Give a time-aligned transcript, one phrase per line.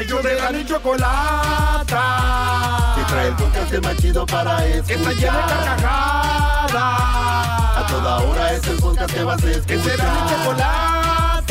[0.00, 1.94] Ellos de la ni chocolata.
[2.96, 4.86] Que trae el podcast más chido para escuchar.
[4.86, 6.72] Que está llena de carcajadas.
[7.76, 9.66] A toda hora es el podcast que vas a escuchar.
[9.66, 11.44] Que será mi chocolata.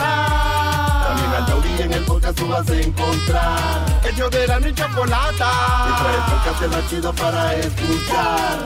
[1.08, 4.02] También al taurí en el podcast tú vas a encontrar.
[4.12, 5.52] Ellos de la ni chocolata.
[5.86, 8.58] Que trae el podcast más chido para escuchar.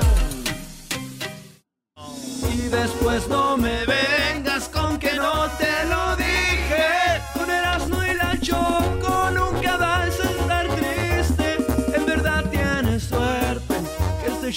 [2.53, 3.85] Y después no me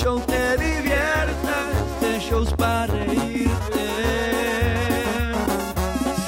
[0.06, 1.56] show te divierta.
[2.00, 3.84] Este show es para reírte.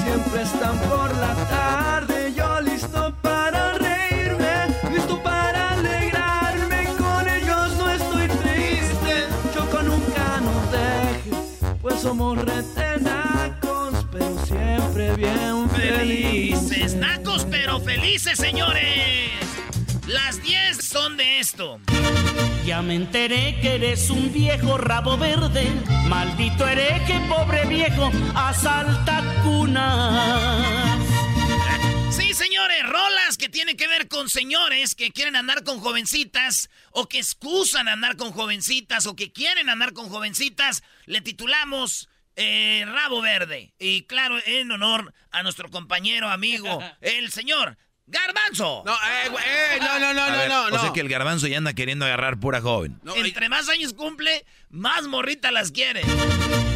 [0.03, 4.53] Siempre están por la tarde, yo listo para reírme,
[4.91, 6.79] listo para alegrarme.
[6.97, 9.13] Con ellos no estoy triste.
[9.53, 11.31] Choco nunca nos deje,
[11.81, 16.95] pues somos retenacos, pero siempre bien Felices, felices.
[16.95, 19.31] nacos, pero felices, señores.
[20.05, 21.79] Las 10 son de esto.
[22.69, 25.67] Ya me enteré que eres un viejo rabo verde.
[26.07, 30.99] Maldito hereje, pobre viejo, asalta cunas.
[32.15, 37.09] Sí, señores, rolas que tienen que ver con señores que quieren andar con jovencitas o
[37.09, 40.83] que excusan andar con jovencitas o que quieren andar con jovencitas.
[41.07, 43.73] Le titulamos eh, Rabo Verde.
[43.79, 48.83] Y claro, en honor a nuestro compañero, amigo, el señor Garbanzo.
[48.85, 50.81] No, eh, eh, no, no, no, A no, ver, no, O no.
[50.81, 52.99] sea que el garbanzo ya anda queriendo agarrar pura joven.
[53.03, 56.01] No, Entre más años cumple, más morrita las quiere.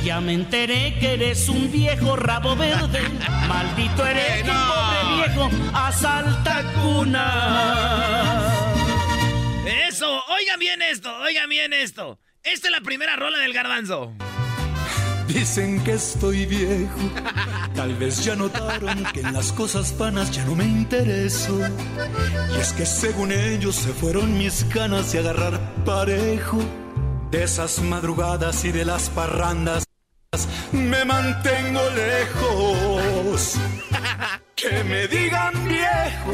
[0.04, 3.02] Ya me enteré que eres un viejo rabo verde.
[3.48, 4.74] Maldito hereje, Eh, no.
[4.74, 8.54] pobre viejo, asalta cunas.
[9.88, 12.20] Eso, oigan bien esto, oigan bien esto.
[12.44, 14.14] Esta es la primera rola del Garbanzo.
[15.28, 17.00] Dicen que estoy viejo,
[17.76, 21.60] tal vez ya notaron que en las cosas vanas ya no me intereso.
[22.56, 26.60] Y es que según ellos se fueron mis ganas de agarrar parejo.
[27.32, 29.84] De esas madrugadas y de las parrandas
[30.72, 33.56] me mantengo lejos.
[34.70, 36.34] Que me digan viejo,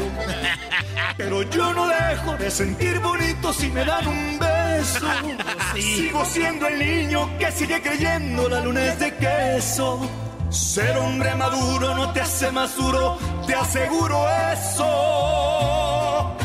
[1.16, 5.06] pero yo no dejo de sentir bonito si me dan un beso.
[5.74, 10.08] Sigo siendo el niño que sigue creyendo la luna es de queso.
[10.50, 16.36] Ser hombre maduro no te hace más duro, te aseguro eso.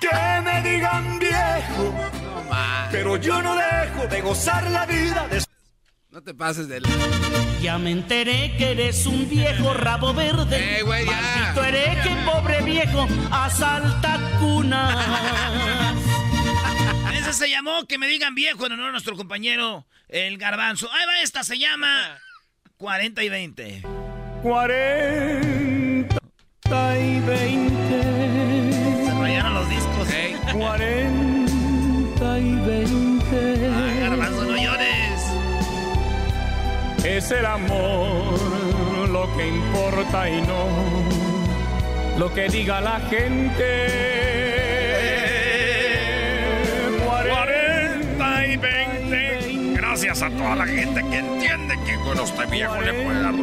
[0.00, 1.94] Que me digan viejo,
[2.90, 5.26] pero yo no dejo de gozar la vida.
[5.30, 5.51] de-
[6.12, 6.82] No te pases de...
[7.62, 10.80] Ya me enteré que eres un viejo rabo verde.
[10.80, 11.12] Eh, güey, ya.
[11.12, 14.94] Maldito hereje, pobre viejo, asalta cunas.
[17.14, 20.92] Ese se llamó Que me digan viejo en honor a nuestro compañero el Garbanzo.
[20.92, 22.18] Ahí va esta, se llama
[22.76, 23.82] 40 y 20.
[24.42, 26.18] 40
[27.00, 29.06] y 20.
[29.06, 30.08] Se rayaron los discos.
[30.52, 33.91] 40 y 20.
[37.04, 38.38] Es el amor
[39.08, 40.68] lo que importa y no
[42.16, 44.22] lo que diga la gente.
[47.04, 49.72] 40 y 20.
[49.74, 53.34] Gracias a toda la gente que entiende que con este viejo le puede dar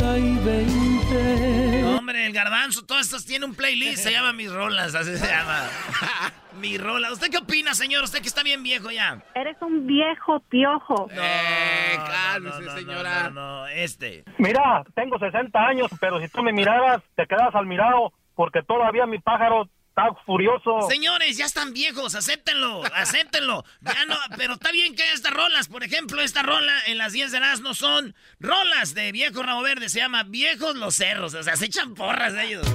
[0.00, 0.10] duro.
[0.10, 1.84] 40 y 20.
[1.84, 5.64] Hombre, el Garbanzo, todas estas tiene un playlist, se llama Mis Rolas, así se llama.
[6.60, 7.12] Mis Rolas.
[7.12, 8.04] ¿Usted qué opina, señor?
[8.04, 9.22] Usted que está bien viejo ya.
[9.34, 11.08] Eres un viejo piojo.
[11.12, 13.22] Eh, No, cálmese, no, no, señora.
[13.24, 14.24] No, no, no, este.
[14.38, 19.06] Mira, tengo 60 años, pero si tú me miraras, te quedas al mirado, porque todavía
[19.06, 19.68] mi pájaro
[20.08, 20.82] está furioso.
[20.88, 23.64] Señores, ya están viejos, acéptenlo, acéptenlo.
[23.80, 25.68] Ya no, pero está bien que haya estas rolas.
[25.68, 29.62] Por ejemplo, esta rola en las 10 de las no son rolas de viejo rabo
[29.62, 31.34] verde, se llama Viejos los Cerros.
[31.34, 32.66] O sea, se echan porras de ellos.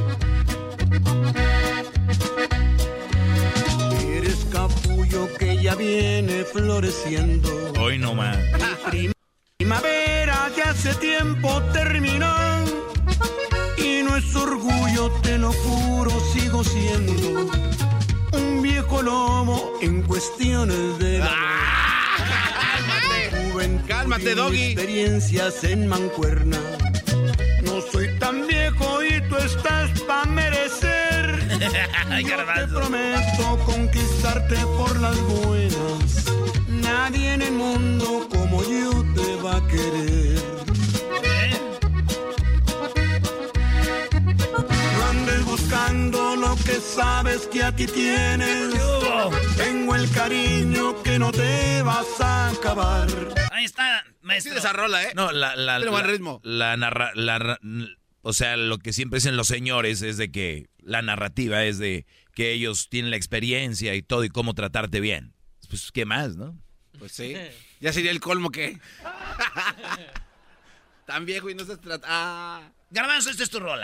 [4.02, 7.74] Eres capullo que ya viene floreciendo.
[7.80, 8.38] Hoy no más.
[9.57, 12.75] Primavera que hace tiempo terminó.
[14.05, 17.50] No es orgullo, te lo juro, sigo siendo
[18.33, 21.30] un viejo lobo en cuestiones de la
[23.51, 24.63] juventud Cálmate, y doggy.
[24.63, 26.57] experiencias en mancuerna.
[27.63, 31.59] No soy tan viejo y tú estás pa' merecer.
[32.27, 36.25] Yo te prometo conquistarte por las buenas.
[36.69, 40.34] Nadie en el mundo como yo te va a querer.
[45.25, 48.74] Andes buscando lo que sabes que a ti tienes.
[49.57, 53.07] Tengo el cariño que no te vas a acabar.
[53.51, 54.57] Ahí está, Sí, maestro.
[54.57, 55.13] esa rola, ¿eh?
[55.16, 56.42] No, la, la, Tiene buen ritmo.
[56.44, 57.60] La narra, la
[58.22, 62.06] O sea, lo que siempre dicen los señores es de que la narrativa es de
[62.36, 65.33] que ellos tienen la experiencia y todo y cómo tratarte bien.
[65.69, 66.56] Pues, ¿qué más, no?
[67.00, 67.36] Pues sí.
[67.80, 68.80] Ya sería el colmo que.
[71.07, 72.06] Tan viejo y no se trata.
[72.07, 72.71] Ah.
[72.95, 73.83] Garbanzo, esta es tu rola.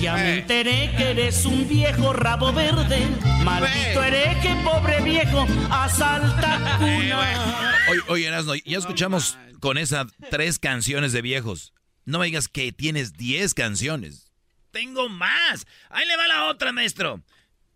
[0.00, 0.38] Ya me Eh.
[0.40, 2.98] enteré que eres un viejo rabo verde.
[3.44, 7.78] Maldito hereje, pobre viejo, asalta cuna.
[7.88, 11.72] Oye, oye Erasno, ya escuchamos con esas tres canciones de viejos.
[12.06, 14.32] No me digas que tienes 10 canciones.
[14.72, 15.64] Tengo más.
[15.88, 17.22] Ahí le va la otra, maestro.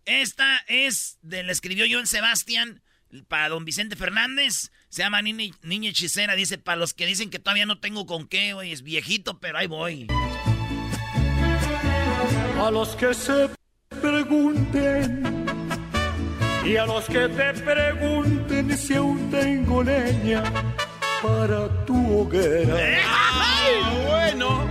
[0.03, 2.81] Esta es de la escribió Joan Sebastián
[3.29, 4.71] para don Vicente Fernández.
[4.89, 6.35] Se llama Niña, Niña Hechicera.
[6.35, 9.57] Dice, para los que dicen que todavía no tengo con qué, güey, es viejito, pero
[9.57, 10.07] ahí voy.
[12.59, 13.49] A los que se
[14.01, 15.45] pregunten
[16.65, 20.43] y a los que te pregunten si aún tengo leña
[21.23, 22.75] para tu hoguera.
[24.07, 24.67] bueno.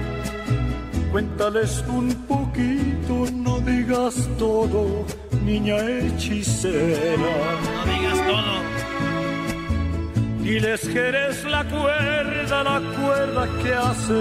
[1.10, 5.06] Cuéntales un poquito, no digas todo,
[5.44, 7.16] niña hechicera.
[7.16, 8.54] No digas todo.
[10.42, 14.20] Diles que eres la cuerda, la cuerda que hace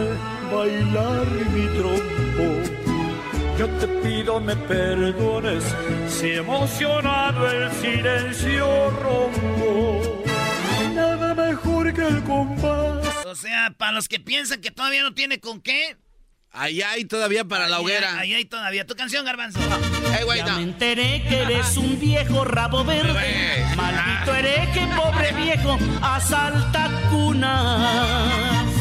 [0.51, 2.86] bailar mi trompo.
[3.57, 5.63] Yo te pido me perdones
[6.09, 10.23] si emocionado el silencio rompo.
[10.93, 13.25] Nada mejor que el compás.
[13.25, 15.97] O sea, para los que piensan que todavía no tiene con qué.
[16.51, 18.17] Ahí hay todavía para la hoguera.
[18.19, 18.85] Ahí hay todavía.
[18.85, 19.59] Tu canción, Garbanzo.
[19.59, 20.57] Eh, güey, Ya no.
[20.57, 23.65] me enteré que eres un viejo rabo verde.
[23.75, 28.76] Maldito hereje, pobre viejo, asalta cunas.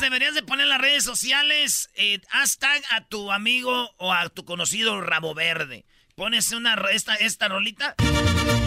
[0.00, 4.28] Luis, deberías de poner en las redes sociales eh, hashtag a tu amigo o a
[4.30, 5.84] tu conocido rabo verde.
[6.16, 7.94] Pones una esta, esta rolita.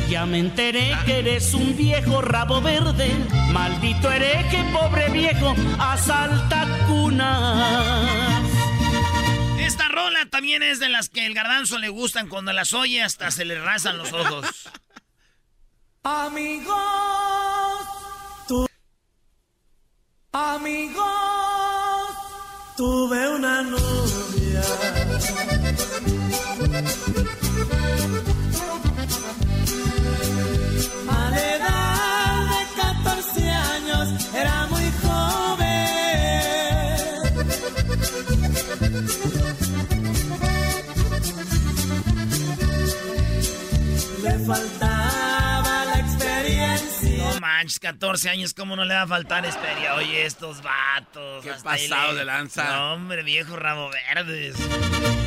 [0.10, 3.10] Ya me enteré que eres un viejo rabo verde.
[3.52, 8.44] Maldito hereje, pobre viejo, asalta cunas.
[9.60, 12.28] Esta rola también es de las que el garbanzo le gustan.
[12.28, 14.46] Cuando las oye hasta se le rasan los ojos.
[16.04, 16.76] Amigos,
[18.48, 18.68] tu-
[20.34, 21.23] amigos,
[22.76, 24.62] tuve una novia.
[47.44, 49.96] Manches, 14 años, ¿cómo no le va a faltar experiencia?
[49.96, 51.44] Oye, estos vatos.
[51.44, 52.64] Qué pasado le- de lanza.
[52.74, 54.56] No, hombre, viejo rabo verdes.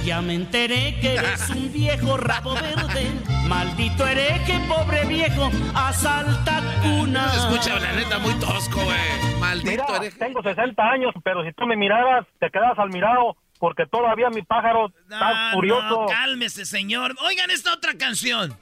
[0.04, 3.10] Ya me enteré que eres un viejo rabo verde.
[3.48, 7.32] Maldito hereje, pobre viejo, asalta cunas.
[7.32, 9.36] Se escucha la neta muy tosco, güey.
[9.38, 10.18] Maldito Mira, hereje.
[10.18, 14.42] tengo 60 años, pero si tú me miraras, te quedas al mirado, porque todavía mi
[14.42, 15.88] pájaro está furioso.
[16.02, 17.14] no, cálmese, señor.
[17.26, 18.56] Oigan esta otra canción.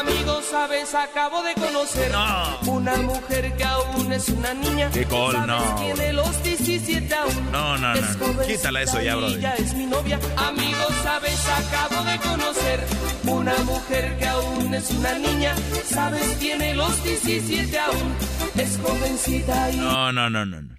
[0.00, 2.58] Amigos, sabes, acabo de conocer No.
[2.72, 4.90] una mujer que aún es una niña.
[4.92, 5.46] Qué ¿Sabes?
[5.46, 7.50] no, Tiene los 17 aún.
[7.52, 8.46] No, no, no, no.
[8.46, 9.38] Quítala eso ya, brother.
[9.38, 10.18] ella es mi novia.
[10.36, 12.86] Amigos, sabes, acabo de conocer
[13.24, 15.54] una mujer que aún es una niña.
[15.88, 18.14] Sabes, tiene los 17 aún.
[18.56, 20.62] Es jovencita y No, no, no, no.
[20.62, 20.76] no.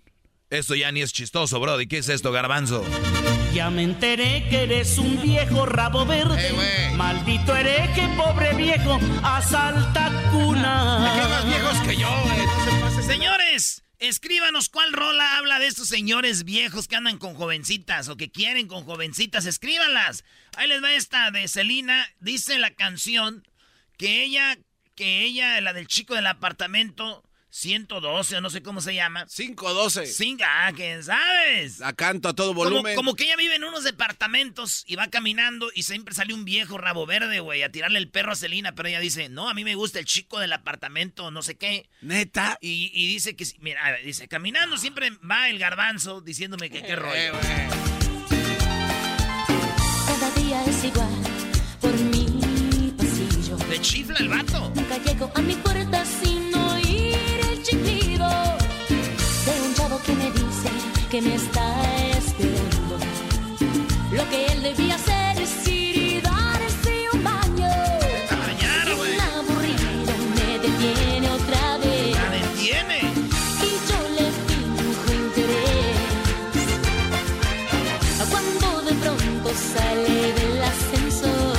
[0.50, 1.88] Esto ya ni es chistoso, Brody.
[1.88, 2.86] ¿Qué es esto, garbanzo?
[3.54, 6.48] Ya me enteré que eres un viejo rabo verde.
[6.48, 6.96] Eh, güey.
[6.96, 11.12] Maldito hereje, pobre viejo, asalta cunas.
[11.12, 12.38] Aquí hay más viejos que yo, güey.
[12.38, 13.04] No se pase.
[13.04, 18.32] Señores, escríbanos cuál rola habla de estos señores viejos que andan con jovencitas o que
[18.32, 19.46] quieren con jovencitas.
[19.46, 20.24] Escríbanlas.
[20.56, 22.08] Ahí les va esta de Celina.
[22.22, 23.46] Dice la canción
[23.98, 24.58] que ella,
[24.96, 27.27] que ella, la del chico del apartamento
[27.62, 29.26] 112 o no sé cómo se llama.
[29.26, 30.06] 512.
[30.06, 31.80] Cinco, ah, ¿quién sabes?
[31.80, 32.96] La canto a todo volumen.
[32.96, 36.78] como que ella vive en unos departamentos y va caminando y siempre sale un viejo
[36.78, 39.64] rabo verde, güey, a tirarle el perro a Celina, pero ella dice, no, a mí
[39.64, 41.90] me gusta el chico del apartamento, no sé qué.
[42.02, 42.58] Neta.
[42.62, 46.70] Y, y dice que, si- mira, a ver, dice, caminando siempre va el garbanzo diciéndome
[46.70, 47.32] que qué Eh, rollo.
[47.32, 48.38] güey.
[50.08, 51.10] Cada día es igual
[51.82, 53.58] por mi pasillo.
[53.70, 54.72] Le chifla el vato.
[54.76, 55.77] Nunca llego a mi puerta
[61.10, 63.00] que me está esperando.
[64.12, 67.70] Lo que él debía hacer es ir y darse un baño.
[68.46, 69.14] Mañana, güey.
[69.14, 72.14] Un aburrido me detiene otra vez.
[72.16, 73.00] La detiene.
[73.64, 75.98] Y yo le finjo interés.
[78.30, 81.58] Cuando de pronto sale del ascensor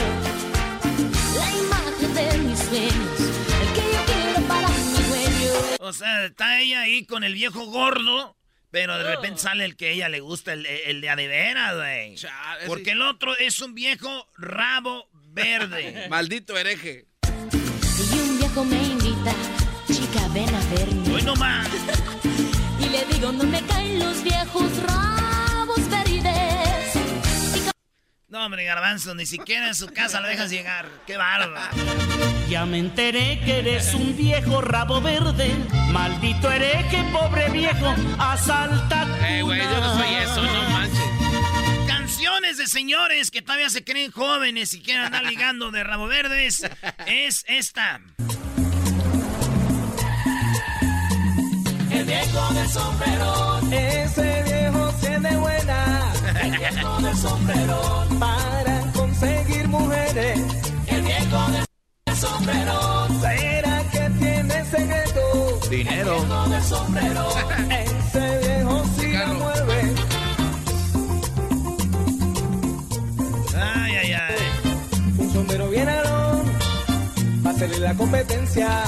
[1.38, 3.20] la imagen de mis sueños,
[3.62, 5.52] el que yo quiero para mi dueño.
[5.80, 8.36] O sea, está ella ahí con el viejo gordo,
[8.70, 12.16] Pero de repente sale el que a ella le gusta, el, el de adevera, güey.
[12.66, 16.06] Porque el otro es un viejo rabo verde.
[16.10, 17.06] Maldito hereje.
[18.12, 19.34] Y un viejo me invita,
[19.86, 21.14] chica, ven a verme.
[21.14, 21.68] Hoy no más.
[22.80, 24.97] y le digo, no me caen los viejos rabos
[28.30, 30.86] No, hombre, garbanzo, ni siquiera en su casa la dejas llegar.
[31.06, 31.74] ¡Qué bárbaro!
[32.50, 35.50] Ya me enteré que eres un viejo rabo verde.
[35.92, 41.00] Maldito hereje, pobre viejo, asalta Eh, güey, yo no soy eso, no manches.
[41.86, 46.66] Canciones de señores que todavía se creen jóvenes y quieren andar ligando de rabo verdes.
[47.06, 48.02] Es esta.
[51.90, 56.12] El viejo del sombrero, ese viejo tiene buena.
[56.42, 60.40] El viejo del sombrero, para conseguir mujeres.
[60.86, 65.60] El viejo del sombrero, ¿será que tiene secreto?
[65.70, 66.16] Dinero.
[66.16, 67.28] El viejo del sombrero,
[67.70, 69.94] ese viejo sí la mueve.
[73.56, 74.36] Ay, ay, ay.
[75.18, 76.52] Un sombrero bien alón,
[77.44, 78.84] va a hacerle la competencia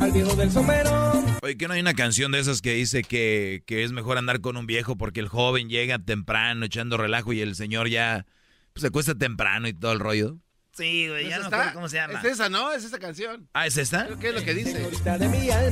[0.00, 1.22] al viejo del sombrero.
[1.42, 4.40] Oye, que no hay una canción de esas que dice que, que es mejor andar
[4.40, 8.26] con un viejo porque el joven llega temprano echando relajo y el señor ya
[8.72, 10.36] pues, se cuesta temprano y todo el rollo?
[10.72, 11.56] Sí, güey, ya ¿Es no esta?
[11.56, 12.18] acuerdo cómo se llama.
[12.20, 12.72] Es esa, ¿no?
[12.72, 13.48] Es esa canción.
[13.52, 14.08] Ah, ¿es esta?
[14.20, 14.88] ¿Qué es lo que dice?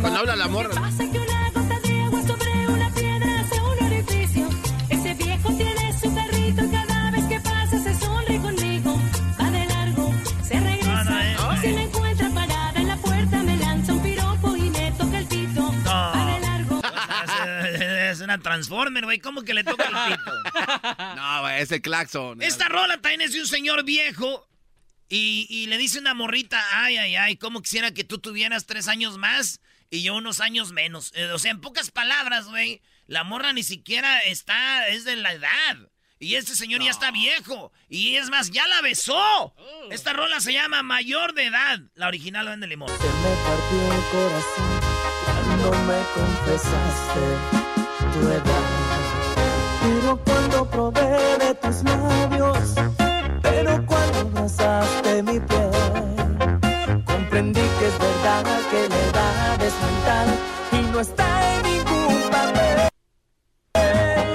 [0.00, 0.90] Cuando habla la morra.
[18.42, 19.18] Transformer, güey.
[19.18, 20.32] ¿Cómo que le toca el pito?
[21.16, 22.42] No, güey, es el claxon.
[22.42, 24.46] Esta rola también es de un señor viejo.
[25.08, 28.88] Y, y le dice una morrita, ay, ay, ay, cómo quisiera que tú tuvieras tres
[28.88, 31.12] años más y yo unos años menos.
[31.14, 35.32] Eh, o sea, en pocas palabras, güey, la morra ni siquiera está, es de la
[35.32, 35.76] edad.
[36.20, 37.72] Y este señor ya está viejo.
[37.88, 39.54] Y es más, ya la besó.
[39.90, 41.78] Esta rola se llama Mayor de Edad.
[41.94, 42.88] La original la vende limón.
[42.88, 44.80] Se me partió el corazón
[45.24, 47.57] cuando me confesaste
[48.20, 48.64] tu edad.
[49.82, 52.74] Pero cuando probé de tus labios,
[53.42, 55.70] pero cuando abrazaste mi piel,
[57.06, 60.28] comprendí que es verdad que la edad es mental
[60.72, 62.88] y no está en ningún papel.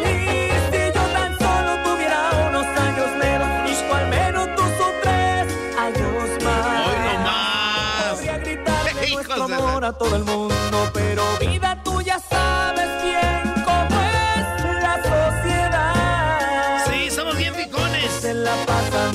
[0.05, 0.13] Y
[0.71, 1.03] si yo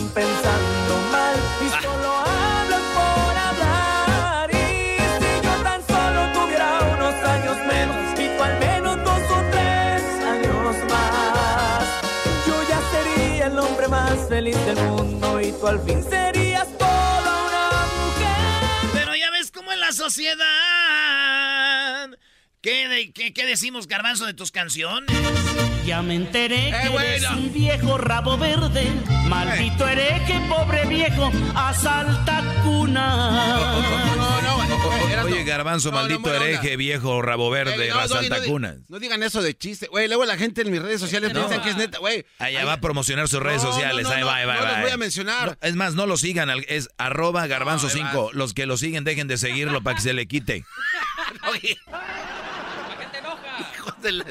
[0.07, 4.51] pensando mal y solo hablan por hablar.
[4.51, 4.55] Y
[5.19, 10.03] si yo tan solo tuviera unos años menos y tú al menos dos o tres
[10.35, 11.85] años más,
[12.47, 17.31] yo ya sería el hombre más feliz del mundo y tú al fin serías toda
[17.49, 18.93] una mujer.
[18.93, 20.49] Pero ya ves cómo es la sociedad.
[22.61, 25.09] ¿Qué, qué- qué decimos, Garbanzo, de tus canciones?
[25.87, 27.39] Ya me enteré que güey, eres no.
[27.39, 28.85] un viejo rabo verde.
[29.29, 33.17] Maldito hereje, pobre viejo, asalta cuna.
[34.17, 35.09] No, no.
[35.09, 38.77] Era- Oye, garbanzo, No, no, maldito hereje, viejo, rabo verde, Eh, no, no, no, cunas.
[38.89, 39.87] No digan eso de chiste.
[39.87, 42.25] Güey, luego la gente en mis redes sociales piensa que es neta, güey.
[42.39, 44.03] Allá va a promocionar sus redes No, no, sociales.
[44.05, 45.49] no, ahí no, va, ahí va, no los voy a mencionar.
[45.63, 46.51] No, es más, no lo sigan.
[46.69, 48.31] Es arroba garbanzo No, ahí 5.
[48.33, 50.65] Los que lo siguen, dejen de seguirlo para que se le quite.
[54.03, 54.25] De la...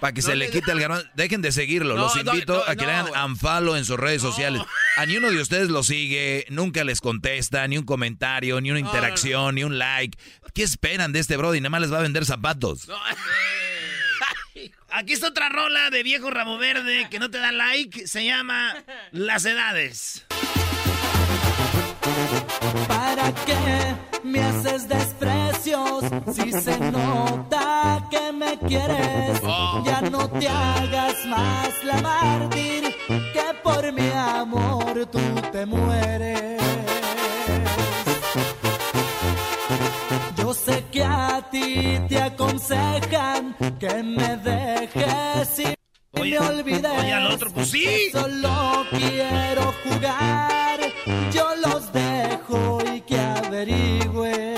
[0.00, 1.06] Para que No se le- quite el garbanzo.
[1.14, 1.94] Dejen de seguirlo.
[1.94, 4.60] No, los invito no, a que le hagan unfollow en sus redes sociales.
[4.96, 8.80] A ni uno de ustedes lo sigue, nunca les contesta, ni un comentario, ni una
[8.80, 10.18] no, interacción, ni un like.
[10.54, 11.60] ¿Qué esperan de este Brody?
[11.60, 12.88] Nada más les va a vender zapatos.
[14.90, 18.06] Aquí está otra rola de viejo rabo verde que no te da like.
[18.08, 18.74] Se llama
[19.12, 20.26] Las Edades.
[22.88, 26.04] ¿Para qué me haces desprecios
[26.34, 29.40] si se nota que me quieres?
[29.84, 35.20] Ya no te hagas más la mártir que por mi amor tú
[35.52, 36.60] te mueres.
[40.36, 45.81] Yo sé que a ti te aconsejan que me dejes y
[46.20, 46.90] Oye, me olvides.
[46.98, 48.10] oye, al otro, pues sí.
[48.12, 50.80] Solo quiero jugar,
[51.32, 54.54] yo los dejo y que averigüe.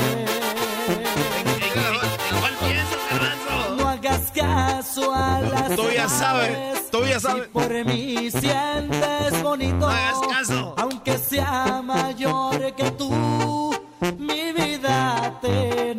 [3.78, 7.44] No hagas caso a las Tú ya sabes, tú ya sabes.
[7.44, 10.74] Si por mí sientes bonito, No hagas caso.
[10.76, 13.74] aunque sea mayor que tú,
[14.18, 15.94] mi vida te.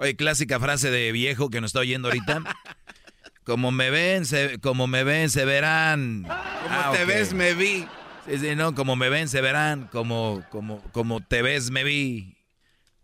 [0.00, 2.42] Oye, clásica frase de viejo que nos está oyendo ahorita.
[3.44, 6.24] Como me ven, se, como me ven, se verán.
[6.24, 6.34] Como
[6.68, 7.86] ah, te ves, me vi.
[8.26, 9.88] Sí, sí, no, como me ven, se verán.
[9.90, 12.36] Como, como, como te ves, me vi.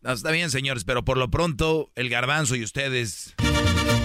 [0.03, 3.35] está bien, señores, pero por lo pronto, el garbanzo y ustedes.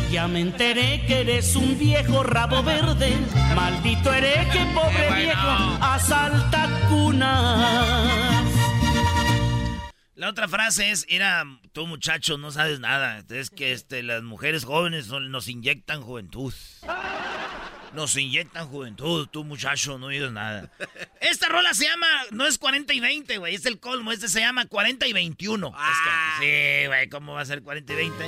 [0.10, 3.14] Ya me enteré que eres un viejo rabo verde.
[3.54, 8.29] Maldito hereje, pobre viejo, asalta cuna.
[10.20, 13.24] La otra frase es, era, tú muchacho no sabes nada.
[13.30, 16.54] Es que este, las mujeres jóvenes nos inyectan juventud.
[17.94, 20.70] Nos inyectan juventud, tú muchacho no oído nada.
[21.22, 24.42] Esta rola se llama, no es 40 y 20, güey, es el colmo, este se
[24.42, 25.72] llama 40 y 21.
[25.74, 26.38] Ah.
[26.42, 28.26] sí, güey, ¿cómo va a ser 40 y 20?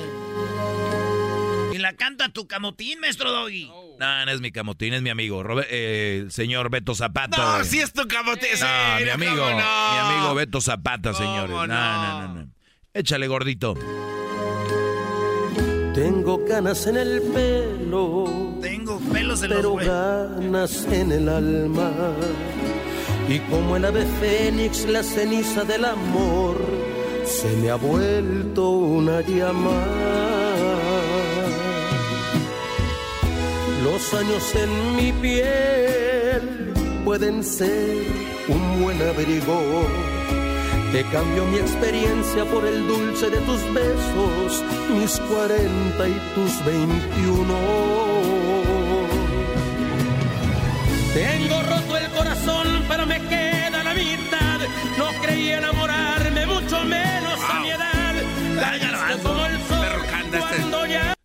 [1.74, 3.70] Y la canta tu camotín, maestro Doggy.
[4.02, 7.58] No, no es mi camotín, es mi amigo, eh, el señor Beto Zapata.
[7.58, 8.48] No, sí es tu camotín.
[8.60, 11.50] No, mi amigo, mi amigo Beto Zapata, señores.
[11.50, 12.48] No, no, no, no.
[12.92, 13.76] Échale, gordito.
[15.94, 18.58] Tengo ganas en el pelo.
[18.60, 21.92] Tengo pelos en pero los ganas en el alma.
[23.28, 26.56] Y como el ave fénix, la ceniza del amor
[27.24, 30.91] se me ha vuelto una llama.
[33.84, 36.72] Los años en mi piel
[37.04, 38.06] pueden ser
[38.48, 39.86] un buen abrigo.
[40.92, 44.62] Te cambio mi experiencia por el dulce de tus besos,
[44.96, 47.58] mis cuarenta y tus veintiuno.
[51.14, 54.60] Tengo roto el corazón, pero me queda la mitad.
[54.96, 58.14] No creí enamorarme, mucho menos a mi edad.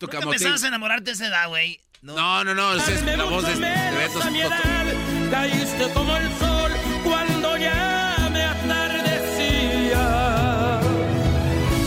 [0.06, 0.22] Cuando ya...
[0.22, 1.80] ¿Tú te empezabas a enamorarte a esa edad, güey?
[2.02, 4.20] No, no, no, esa es la voz de, Beto
[5.32, 6.72] Caíste como el sol
[7.04, 10.00] cuando ya me atardecía.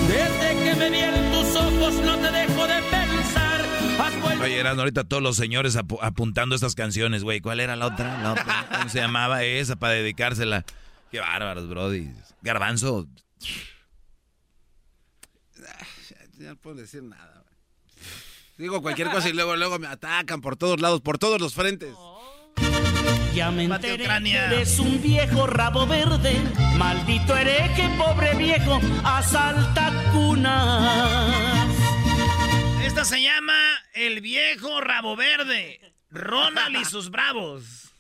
[0.08, 3.64] Desde que me vi en tus ojos no te dejo de pensar.
[4.42, 7.40] Oye, eran ahorita todos los señores apuntando estas canciones, güey.
[7.40, 8.20] ¿Cuál era la otra?
[8.20, 8.66] La otra.
[8.72, 10.64] ¿Cómo se llamaba esa para dedicársela?
[11.11, 12.11] Qué bárbaros, brody.
[12.42, 13.06] Garbanzo.
[16.38, 17.39] Ya no puedo decir nada.
[18.61, 21.94] Digo cualquier cosa y luego, luego me atacan por todos lados, por todos los frentes.
[23.35, 26.37] Ya me enteré eres un viejo rabo verde,
[26.77, 31.33] maldito hereje, pobre viejo, asalta cuna.
[32.85, 33.59] Esta se llama
[33.94, 37.94] El viejo rabo verde, Ronald y sus bravos.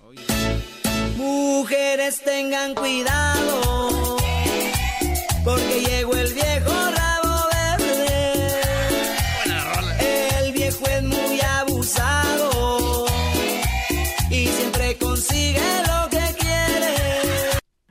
[1.16, 4.18] Mujeres tengan cuidado,
[5.42, 6.99] porque llegó el viejo rabo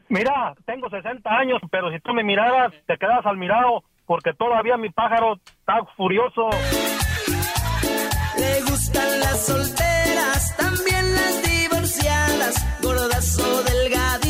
[0.10, 4.76] Mira, tengo 60 años, pero si tú me miraras, te quedas al mirado porque todavía
[4.76, 6.50] mi pájaro está furioso.
[8.38, 14.29] Le gustan las solteras, también las divorciadas, gordas o delgaditas,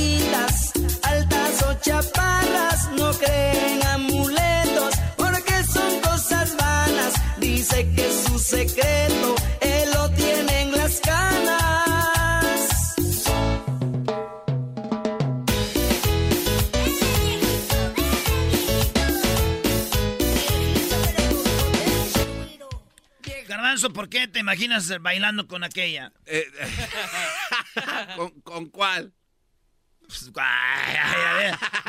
[23.87, 26.11] ¿por qué te imaginas bailando con aquella?
[26.25, 26.45] Eh,
[28.43, 29.13] ¿Con, cuál?
[30.01, 30.31] Pues,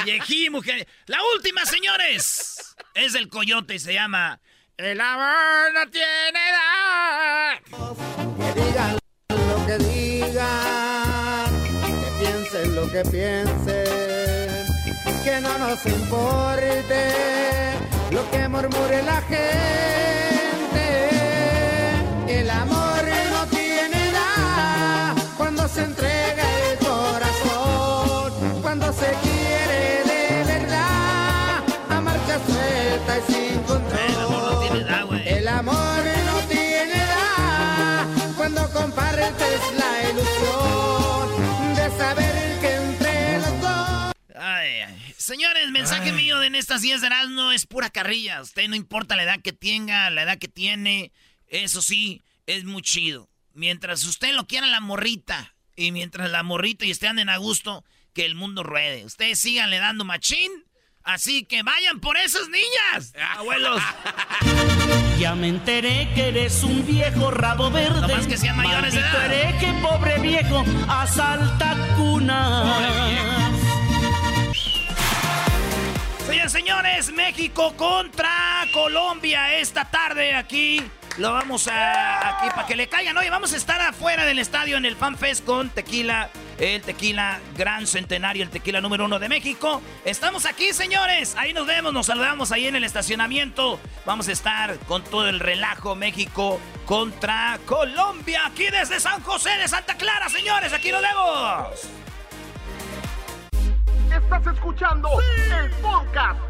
[0.05, 0.87] Viejí, mujer.
[1.07, 2.77] La última, señores.
[2.95, 4.41] Es el coyote y se llama
[4.77, 7.61] El amor no tiene edad.
[8.37, 8.99] Que digan
[9.29, 11.63] lo que digan,
[12.01, 14.65] que piensen lo que piensen,
[15.25, 17.13] que no nos importe
[18.11, 20.10] lo que murmure la gente
[25.81, 34.01] se entrega el corazón, cuando se quiere de verdad, a marcha suelta y sin control.
[34.01, 35.29] El amor no tiene edad, güey.
[35.29, 44.13] El amor no tiene edad cuando compartes la ilusión de saber que entre los dos.
[44.37, 45.15] Ay, ay.
[45.17, 48.43] Señores, mensaje mío de en estas 10 de no es pura carrilla.
[48.43, 51.13] Usted no importa la edad que tenga, la edad que tiene.
[51.47, 53.29] Eso sí, es muy chido.
[53.53, 58.27] Mientras usted lo quiera la morrita y mientras la morrita y estén a gusto, que
[58.27, 59.07] el mundo ruede.
[59.07, 60.51] Ustedes síganle dando machín.
[61.03, 63.81] Así que vayan por esas niñas, abuelos.
[65.19, 68.03] Ya me enteré que eres un viejo rabo verde.
[68.03, 69.59] No más que sean mayores de edad.
[69.59, 73.51] que pobre viejo asalta cuna.
[76.27, 80.83] Señores, señores, México contra Colombia esta tarde aquí.
[81.19, 83.17] Lo vamos a aquí para que le caigan.
[83.19, 87.41] Oye, vamos a estar afuera del estadio en el Fan Fest con tequila, el tequila
[87.57, 89.83] Gran Centenario, el tequila número uno de México.
[90.05, 91.35] Estamos aquí, señores.
[91.37, 93.81] Ahí nos vemos, nos saludamos ahí en el estacionamiento.
[94.07, 98.47] Vamos a estar con todo el relajo México contra Colombia.
[98.47, 100.73] Aquí desde San José de Santa Clara, señores.
[100.73, 101.89] Aquí nos vemos.
[104.11, 106.50] Estás escuchando el podcast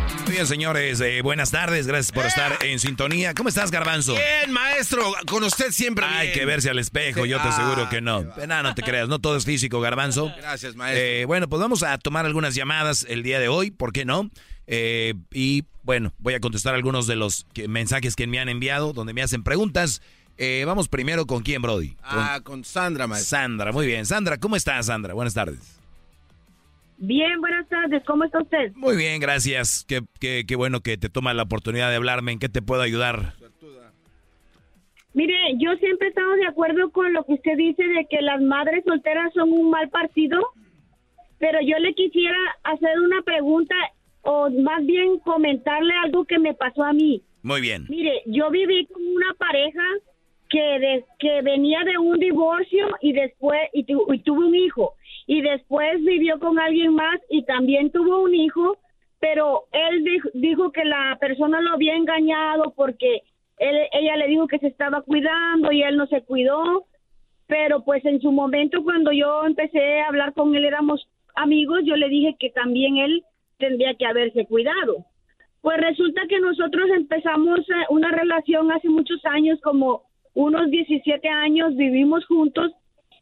[0.31, 3.33] bien, señores, eh, buenas tardes, gracias por estar en sintonía.
[3.33, 4.13] ¿Cómo estás, Garbanzo?
[4.13, 6.39] Bien, maestro, con usted siempre Hay bien.
[6.39, 8.23] que verse al espejo, yo te Ah, aseguro que no.
[8.47, 10.31] No, no te creas, no todo es físico, Garbanzo.
[10.37, 11.03] Gracias, maestro.
[11.03, 14.29] Eh, bueno, pues vamos a tomar algunas llamadas el día de hoy, ¿por qué no?
[14.67, 18.93] Eh, y bueno, voy a contestar algunos de los que- mensajes que me han enviado,
[18.93, 20.01] donde me hacen preguntas.
[20.37, 21.89] Eh, vamos primero con quién, Brody.
[21.95, 23.37] Con Ah, con Sandra, maestro.
[23.37, 24.05] Sandra, muy bien.
[24.05, 25.13] Sandra, ¿cómo estás, Sandra?
[25.13, 25.59] Buenas tardes.
[27.03, 28.03] Bien, buenas tardes.
[28.05, 28.73] ¿Cómo está usted?
[28.75, 29.83] Muy bien, gracias.
[29.87, 32.31] Qué, qué, qué bueno que te toma la oportunidad de hablarme.
[32.31, 33.33] ¿En qué te puedo ayudar?
[35.13, 38.39] Mire, yo siempre he estado de acuerdo con lo que usted dice de que las
[38.41, 40.39] madres solteras son un mal partido,
[41.39, 43.75] pero yo le quisiera hacer una pregunta
[44.21, 47.23] o más bien comentarle algo que me pasó a mí.
[47.41, 47.87] Muy bien.
[47.89, 49.81] Mire, yo viví con una pareja
[50.49, 54.93] que de- que venía de un divorcio y después y, tu- y tuvo un hijo
[55.27, 58.77] y después vivió con alguien más y también tuvo un hijo,
[59.19, 60.03] pero él
[60.33, 63.21] dijo, que la persona lo había engañado porque
[63.57, 66.85] él, ella le dijo que se estaba cuidando y él no se cuidó,
[67.47, 71.95] pero pues en su momento cuando yo empecé a hablar con él éramos amigos, yo
[71.95, 73.23] le dije que también él
[73.57, 75.05] tendría que haberse cuidado.
[75.61, 80.03] Pues resulta que nosotros empezamos eh, una relación hace muchos años, como
[80.33, 82.71] unos 17 años, vivimos juntos.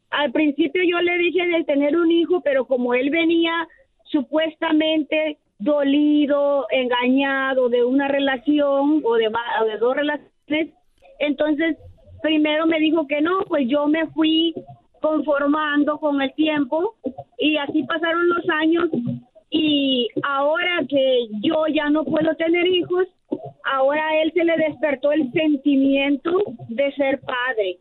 [0.09, 3.67] Al principio yo le dije de tener un hijo, pero como él venía
[4.05, 10.73] supuestamente dolido, engañado de una relación o de, o de dos relaciones,
[11.19, 11.77] entonces
[12.21, 14.53] primero me dijo que no, pues yo me fui
[15.01, 16.95] conformando con el tiempo
[17.37, 18.89] y así pasaron los años
[19.49, 23.07] y ahora que yo ya no puedo tener hijos,
[23.63, 26.31] ahora a él se le despertó el sentimiento
[26.69, 27.79] de ser padre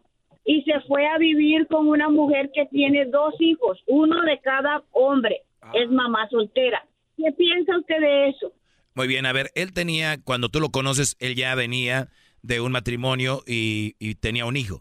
[0.48, 4.82] y se fue a vivir con una mujer que tiene dos hijos, uno de cada
[4.92, 5.42] hombre,
[5.74, 6.86] es mamá soltera.
[7.18, 8.50] ¿Qué piensa usted de eso?
[8.94, 12.08] Muy bien, a ver, él tenía, cuando tú lo conoces, él ya venía
[12.40, 14.80] de un matrimonio y, y tenía un hijo.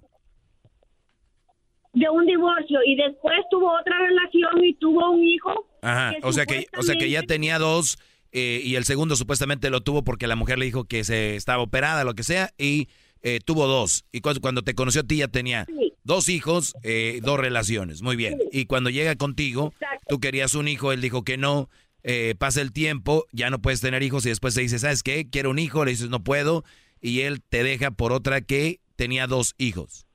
[1.91, 5.67] De un divorcio y después tuvo otra relación y tuvo un hijo.
[5.81, 7.97] Ajá, o sea que, o sea que ya tenía dos
[8.31, 11.61] eh, y el segundo supuestamente lo tuvo porque la mujer le dijo que se estaba
[11.61, 12.87] operada, lo que sea, y
[13.27, 14.05] eh, tuvo dos.
[14.11, 15.65] Y cuando, cuando te conoció a ti ya tenía
[16.03, 18.01] dos hijos, eh, dos relaciones.
[18.01, 18.37] Muy bien.
[18.51, 19.73] Y cuando llega contigo,
[20.07, 21.69] tú querías un hijo, él dijo que no.
[22.03, 25.29] eh, pasa el tiempo, ya no puedes tener hijos y después te dice, ¿sabes qué?
[25.29, 26.63] Quiero un hijo, le dices, no puedo.
[27.01, 30.05] Y él te deja por otra que tenía dos hijos.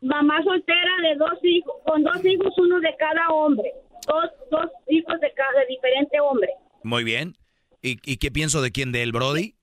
[0.00, 3.70] mamá soltera de dos hijos, con dos hijos, uno de cada hombre,
[4.08, 6.48] dos, dos hijos de cada de diferente hombre.
[6.82, 7.36] Muy bien.
[7.82, 8.92] ¿Y, y qué pienso de quién?
[8.92, 9.54] ¿De él, Brody?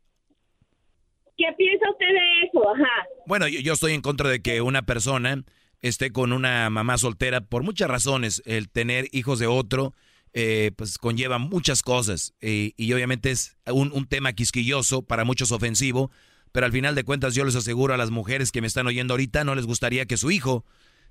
[1.37, 2.69] ¿Qué piensa usted de eso?
[2.69, 3.07] Ajá.
[3.27, 5.43] Bueno, yo, estoy en contra de que una persona
[5.81, 8.41] esté con una mamá soltera por muchas razones.
[8.45, 9.93] El tener hijos de otro,
[10.33, 12.33] eh, pues conlleva muchas cosas.
[12.41, 16.11] eh, y obviamente es un, un tema quisquilloso, para muchos ofensivo.
[16.51, 19.13] Pero al final de cuentas yo les aseguro a las mujeres que me están oyendo
[19.13, 20.65] ahorita, no les gustaría que su hijo,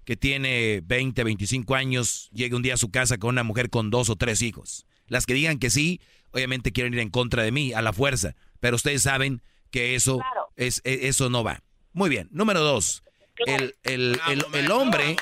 [0.05, 3.91] que tiene 20, 25 años, llegue un día a su casa con una mujer con
[3.91, 4.87] dos o tres hijos.
[5.07, 6.01] Las que digan que sí,
[6.33, 8.35] obviamente quieren ir en contra de mí, a la fuerza.
[8.59, 9.41] Pero ustedes saben
[9.77, 10.23] que eso,
[10.57, 11.63] es, e- eso no va.
[11.93, 12.29] Muy bien.
[12.31, 13.03] Número dos.
[13.47, 15.17] el, el, el, el hombre,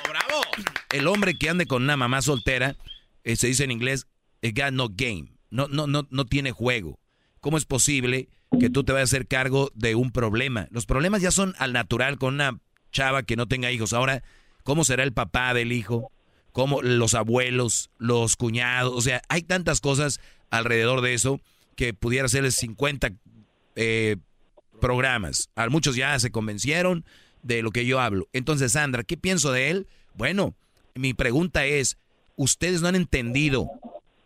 [0.93, 2.77] el hombre que ande con una mamá soltera,
[3.25, 4.07] eh, se dice en inglés,
[4.43, 7.01] it got no game, no, no, no, no tiene juego.
[7.40, 8.29] ¿Cómo es posible
[8.61, 10.69] que tú te vayas a hacer cargo de un problema?
[10.71, 12.61] Los problemas ya son al natural con una
[12.93, 13.93] chava que no tenga hijos.
[13.93, 14.23] Ahora,
[14.62, 16.12] ¿cómo será el papá del hijo?
[16.53, 18.93] ¿Cómo los abuelos, los cuñados?
[18.95, 21.40] O sea, hay tantas cosas alrededor de eso
[21.75, 23.11] que pudiera ser 50
[23.75, 24.17] eh,
[24.80, 25.50] programas.
[25.70, 27.04] Muchos ya se convencieron
[27.42, 28.28] de lo que yo hablo.
[28.32, 29.87] Entonces, Sandra, ¿qué pienso de él?
[30.14, 30.54] Bueno,
[30.94, 31.98] mi pregunta es,
[32.37, 33.68] ¿ustedes no han entendido,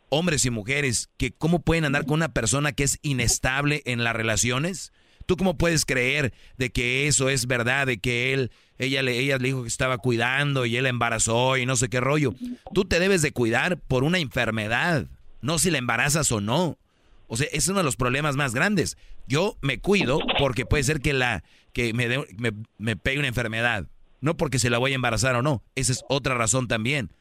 [0.08, 4.14] hombres y mujeres, que cómo pueden andar con una persona que es inestable en las
[4.14, 4.92] relaciones?
[5.26, 9.38] ¿Tú cómo puedes creer de que eso es verdad, de que él, ella le, le
[9.38, 12.34] dijo que estaba cuidando y él embarazó y no sé qué rollo?
[12.72, 15.06] Tú te debes de cuidar por una enfermedad,
[15.42, 16.78] no si la embarazas o no.
[17.26, 18.96] O sea, es uno de los problemas más grandes.
[19.28, 23.86] Yo me cuido porque puede ser que la que me, me, me pegue una enfermedad,
[24.20, 25.62] no porque se la voy a embarazar o no.
[25.76, 27.12] Esa es otra razón también.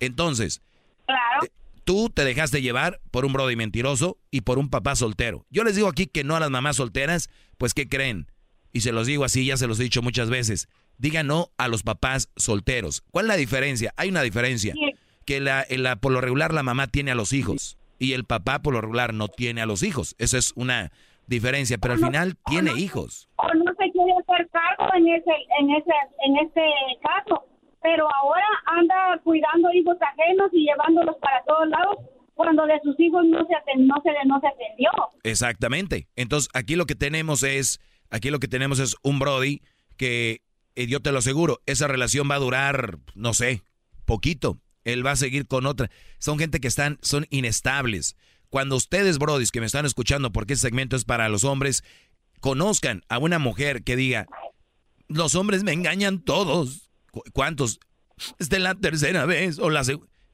[0.00, 0.62] Entonces,
[1.06, 1.46] Claro.
[1.84, 5.44] tú te dejaste llevar por un brody mentiroso y por un papá soltero.
[5.50, 8.30] Yo les digo aquí que no a las mamás solteras, pues ¿qué creen?
[8.72, 10.68] Y se los digo así, ya se los he dicho muchas veces.
[10.98, 13.02] Digan no a los papás solteros.
[13.10, 13.92] ¿Cuál es la diferencia?
[13.96, 14.74] Hay una diferencia.
[15.24, 18.62] Que la, la- por lo regular la mamá tiene a los hijos y el papá
[18.62, 20.14] por lo regular no tiene a los hijos.
[20.18, 20.92] Esa es una
[21.26, 23.28] diferencia, pero al final tiene hijos.
[23.36, 25.92] o no se quiere hacer cargo en ese en ese
[26.24, 26.62] en este
[27.02, 27.44] caso
[27.82, 31.96] pero ahora anda cuidando hijos ajenos y llevándolos para todos lados
[32.34, 34.90] cuando de sus hijos no se aten- no se no se atendió
[35.22, 36.08] Exactamente.
[36.16, 39.60] Entonces, aquí lo que tenemos es, aquí lo que tenemos es un Brody
[39.96, 40.40] que,
[40.74, 43.62] eh, yo te lo aseguro, esa relación va a durar, no sé,
[44.04, 44.58] poquito.
[44.84, 45.90] Él va a seguir con otra.
[46.18, 48.16] Son gente que están, son inestables.
[48.50, 51.82] Cuando ustedes, Brodis, que me están escuchando, porque este segmento es para los hombres,
[52.40, 54.26] conozcan a una mujer que diga,
[55.08, 56.90] los hombres me engañan todos.
[57.10, 57.80] ¿Cu- ¿Cuántos?
[58.38, 59.82] Esta es la tercera vez o la.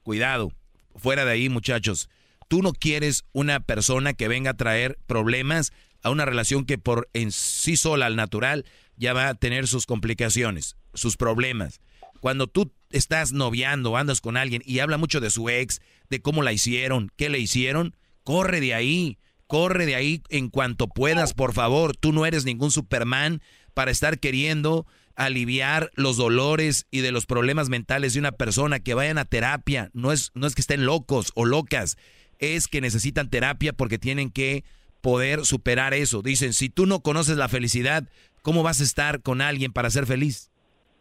[0.03, 0.53] Cuidado,
[0.97, 2.09] fuera de ahí, muchachos.
[2.49, 5.73] Tú no quieres una persona que venga a traer problemas
[6.03, 8.65] a una relación que por en sí sola, al natural,
[8.97, 11.81] ya va a tener sus complicaciones, sus problemas.
[12.21, 16.43] Cuando tú estás noviando, andas con alguien y habla mucho de su ex, de cómo
[16.43, 21.53] la hicieron, qué le hicieron, corre de ahí, corre de ahí en cuanto puedas, por
[21.53, 21.97] favor.
[21.97, 23.43] Tú no eres ningún Superman
[23.75, 28.95] para estar queriendo aliviar los dolores y de los problemas mentales de una persona que
[28.95, 29.91] vayan a terapia.
[29.93, 31.97] No es, no es que estén locos o locas,
[32.39, 34.65] es que necesitan terapia porque tienen que
[35.01, 36.23] poder superar eso.
[36.23, 38.09] Dicen, si tú no conoces la felicidad,
[38.43, 40.51] ¿cómo vas a estar con alguien para ser feliz?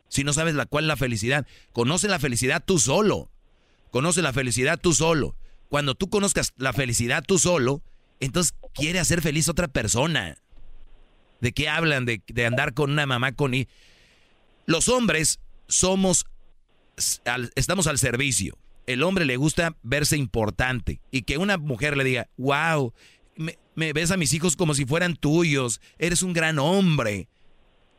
[0.10, 3.32] Si no sabes la cuál es la felicidad, conoce la felicidad tú solo.
[3.92, 5.36] Conoce la felicidad tú solo.
[5.72, 7.82] Cuando tú conozcas la felicidad tú solo,
[8.20, 10.36] entonces quiere hacer feliz otra persona.
[11.40, 12.04] ¿De qué hablan?
[12.04, 13.54] De, andar con una mamá con...
[13.54, 13.70] hi-
[14.66, 16.26] Los hombres somos...
[17.56, 18.58] estamos al servicio.
[18.86, 22.94] El hombre le gusta verse importante y que una mujer le diga, wow,
[23.38, 27.30] me, me ves a mis hijos como si fueran tuyos, eres un gran hombre.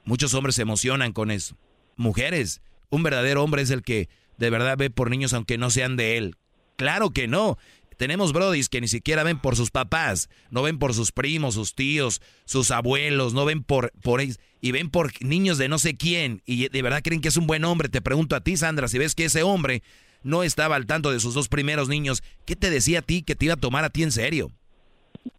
[0.04, 1.56] Muchos hombres se emocionan con eso.
[1.96, 5.96] Mujeres, un verdadero hombre es el que de verdad ve por niños aunque no sean
[5.96, 6.36] de él.
[6.82, 7.58] Claro que no.
[7.96, 11.76] Tenemos brodis que ni siquiera ven por sus papás, no ven por sus primos, sus
[11.76, 15.96] tíos, sus abuelos, no ven por, por ellos, y ven por niños de no sé
[15.96, 17.88] quién, y de verdad creen que es un buen hombre.
[17.88, 19.84] Te pregunto a ti, Sandra, si ves que ese hombre
[20.24, 23.36] no estaba al tanto de sus dos primeros niños, ¿qué te decía a ti que
[23.36, 24.50] te iba a tomar a ti en serio?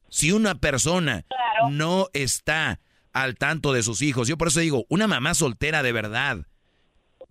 [0.08, 1.26] Si una persona
[1.70, 2.80] no está
[3.12, 6.48] al tanto de sus hijos, yo por eso digo, una mamá soltera de verdad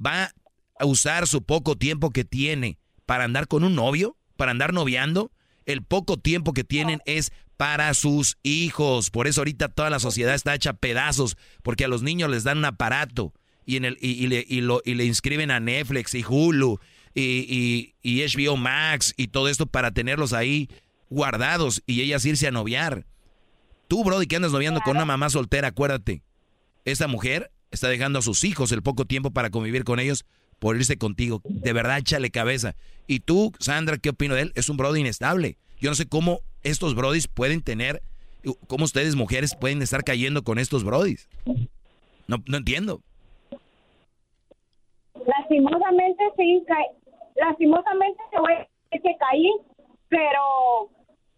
[0.05, 0.35] va
[0.79, 5.31] a usar su poco tiempo que tiene para andar con un novio, para andar noviando.
[5.65, 9.11] El poco tiempo que tienen es para sus hijos.
[9.11, 12.59] Por eso ahorita toda la sociedad está hecha pedazos, porque a los niños les dan
[12.59, 13.33] un aparato
[13.65, 16.81] y, en el, y, y le, y lo, y le inscriben a Netflix y Hulu
[17.15, 20.69] y, y, y HBO Max y todo esto para tenerlos ahí
[21.11, 23.07] guardados y ellas irse a noviar.
[23.89, 26.23] Tú, Brody, que andas noviando con una mamá soltera, acuérdate,
[26.85, 30.25] esta mujer está dejando a sus hijos el poco tiempo para convivir con ellos
[30.63, 31.43] por irse contigo.
[31.43, 32.77] De verdad, échale cabeza.
[33.09, 34.53] Y tú, Sandra, ¿qué opino de él?
[34.55, 35.57] Es un Brody inestable.
[35.81, 38.01] Yo no sé cómo estos Brodis pueden tener,
[38.69, 41.29] cómo ustedes mujeres pueden estar cayendo con estos Brodis.
[42.29, 43.01] No, no entiendo.
[45.27, 46.65] lastimosamente sí
[47.35, 49.53] lastimosamente te voy a decir que caí
[50.09, 50.91] pero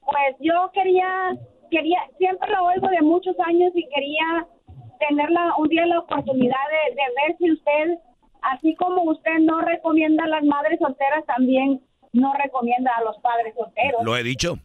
[0.04, 1.36] pues yo quería
[1.70, 4.46] quería siempre lo oigo de muchos años y quería
[5.08, 7.98] tenerla un día la oportunidad de, de ver si usted
[8.52, 11.80] así como usted no recomienda a las madres solteras también
[12.12, 14.58] no recomienda a los padres solteros Lo he dicho.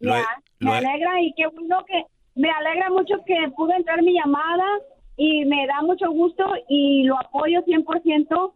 [0.00, 0.26] Lo he- Ya,
[0.58, 2.02] lo me he- alegra y qué bueno que
[2.34, 4.64] me alegra mucho que pudo entrar mi llamada
[5.16, 8.52] y me da mucho gusto y lo apoyo 100%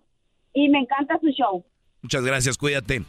[0.52, 1.64] y me encanta su show.
[2.02, 3.02] Muchas gracias, cuídate.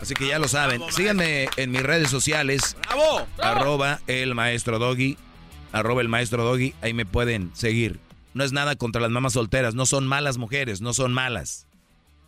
[0.00, 0.80] Así que ya lo saben.
[0.90, 2.76] Síganme en mis redes sociales.
[2.88, 3.26] ¡Bravo!
[3.42, 5.16] Arroba el maestro Doggy.
[5.72, 6.74] Arroba el maestro Doggy.
[6.82, 7.98] Ahí me pueden seguir.
[8.36, 9.74] No es nada contra las mamás solteras.
[9.74, 10.82] No son malas mujeres.
[10.82, 11.66] No son malas.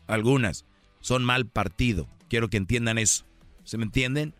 [0.07, 0.64] Algunas.
[1.03, 2.09] Son mal partido.
[2.31, 3.27] Quiero que entiendan eso.
[3.64, 4.33] ¿Se me entienden?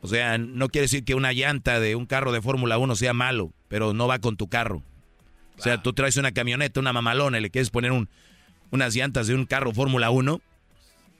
[0.00, 3.14] O sea, no quiere decir que una llanta de un carro de Fórmula 1 sea
[3.14, 4.82] malo, pero no va con tu carro.
[5.56, 8.08] O sea, tú traes una camioneta, una mamalona y le quieres poner un,
[8.72, 10.40] unas llantas de un carro Fórmula 1.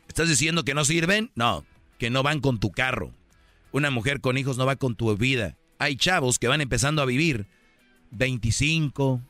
[0.08, 1.30] ¿Estás diciendo que no sirven?
[1.36, 1.64] No,
[2.00, 3.12] que no van con tu carro.
[3.70, 5.56] Una mujer con hijos no va con tu vida.
[5.78, 7.46] Hay chavos que van empezando a vivir
[8.10, 9.22] 25,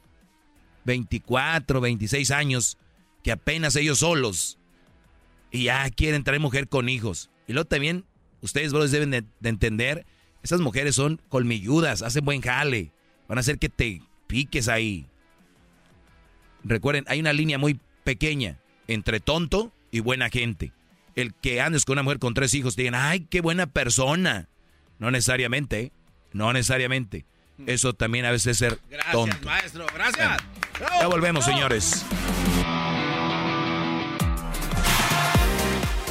[0.85, 2.79] 24, 26 años,
[3.23, 4.59] que apenas ellos solos.
[5.51, 7.31] Y ya quieren traer mujer con hijos.
[7.47, 8.05] Y luego también,
[8.41, 10.07] ustedes, brothers, deben de, de entender,
[10.43, 12.93] esas mujeres son colmilludas, hacen buen jale.
[13.29, 15.07] Van a hacer que te piques ahí.
[16.65, 20.73] Recuerden, hay una línea muy pequeña entre tonto y buena gente.
[21.15, 24.49] El que andes con una mujer con tres hijos te digan, ay, qué buena persona.
[24.99, 25.93] No necesariamente, ¿eh?
[26.33, 27.25] no necesariamente.
[27.67, 29.37] Eso también a veces es ser Gracias, tonto.
[29.47, 29.87] maestro.
[29.95, 30.43] Gracias.
[31.01, 32.05] Ya volvemos, señores.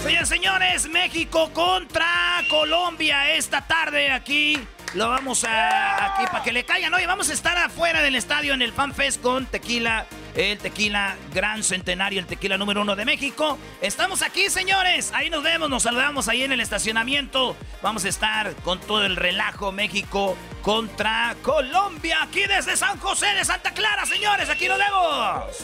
[0.03, 4.59] Señores, señores, México contra Colombia esta tarde aquí.
[4.93, 6.93] Lo vamos a aquí para que le caigan.
[6.93, 11.15] Oye, vamos a estar afuera del estadio en el Fan Fest con tequila, el tequila
[11.33, 13.57] gran centenario, el tequila número uno de México.
[13.81, 15.11] Estamos aquí, señores.
[15.13, 17.57] Ahí nos vemos, nos saludamos ahí en el estacionamiento.
[17.81, 23.43] Vamos a estar con todo el relajo México contra Colombia aquí desde San José de
[23.45, 24.47] Santa Clara, señores.
[24.49, 25.55] Aquí nos vemos.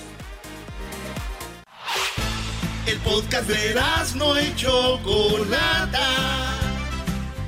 [2.87, 3.79] El podcast de
[4.15, 5.99] no y Chocolata.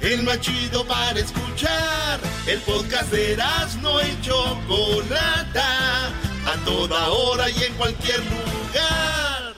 [0.02, 2.20] El más chido para escuchar.
[2.48, 3.38] El podcast de
[3.82, 6.08] no y Chocolata.
[6.08, 9.54] A toda hora y en cualquier lugar.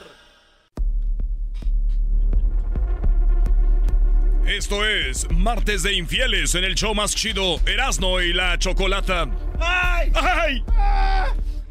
[4.46, 9.30] Esto es Martes de Infieles en el show más chido Erasno y la Chocolata.
[9.62, 10.12] ¡Ay!
[10.14, 10.64] ¡Ay!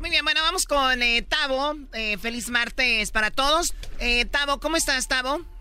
[0.01, 1.77] Muy bien, bueno, vamos con eh, Tavo.
[1.93, 3.75] Eh, feliz martes para todos.
[3.99, 5.52] Eh, Tavo, ¿cómo estás, Tavo?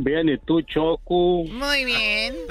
[0.00, 1.44] Bien, ¿y tú, Choco?
[1.50, 2.36] Muy bien.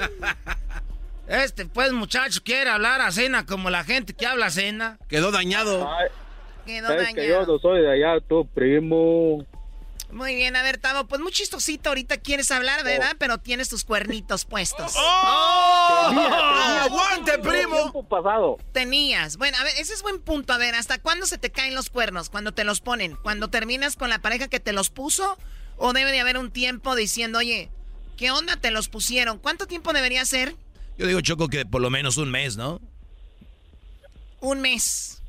[1.26, 4.98] Este, pues, muchacho, quiere hablar a cena como la gente que habla a cena.
[5.10, 5.86] Quedó dañado.
[6.64, 7.46] Quedó Sabes que dañado.
[7.46, 9.44] yo no soy de allá, tu primo.
[10.10, 13.14] Muy bien, a ver, Tavo, pues muy chistosito ahorita quieres hablar, ¿verdad?
[13.18, 14.94] Pero tienes tus cuernitos puestos.
[14.96, 16.12] ¡Oh!
[16.80, 17.76] ¡Aguante, primo!
[17.76, 18.56] Tiempo pasado.
[18.72, 19.36] Tenías.
[19.36, 20.54] Bueno, a ver, ese es buen punto.
[20.54, 22.30] A ver, ¿hasta cuándo se te caen los cuernos?
[22.30, 23.16] ¿Cuando te los ponen?
[23.16, 25.36] ¿Cuando terminas con la pareja que te los puso?
[25.78, 27.70] ¿O debe de haber un tiempo diciendo, oye,
[28.16, 29.38] ¿qué onda te los pusieron?
[29.38, 30.54] ¿Cuánto tiempo debería ser?
[30.98, 32.80] Yo digo, Choco, que por lo menos un mes, ¿no?
[34.40, 35.22] Un mes.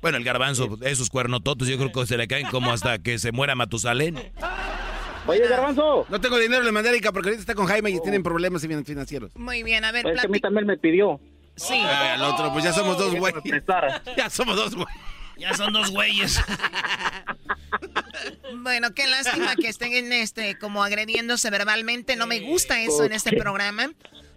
[0.00, 3.32] Bueno, el garbanzo, esos cuernototos, yo creo que se le caen como hasta que se
[3.32, 4.32] muera Matusalén.
[5.26, 6.06] Oye, Garbanzo.
[6.08, 8.62] No tengo dinero, le mandé a Erika porque ahorita está con Jaime y tienen problemas
[8.62, 9.34] financieros.
[9.34, 11.20] Muy bien, a ver, Es que a mí también me pidió.
[11.56, 11.74] Sí.
[11.74, 13.42] Ay, al otro, pues ya somos dos güeyes.
[14.16, 14.94] Ya somos dos güeyes.
[15.36, 16.40] Ya son dos güeyes.
[18.62, 22.16] Bueno, qué lástima que estén en este como agrediéndose verbalmente.
[22.16, 23.90] No me gusta eso en este programa.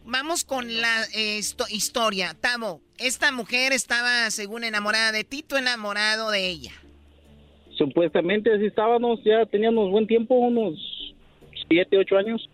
[0.05, 2.35] Vamos con la eh, histo- historia.
[2.39, 6.71] Tavo, esta mujer estaba según enamorada de ti, tú enamorado de ella.
[7.77, 10.77] Supuestamente así estábamos, ya teníamos buen tiempo, unos
[11.69, 12.49] siete, ocho años.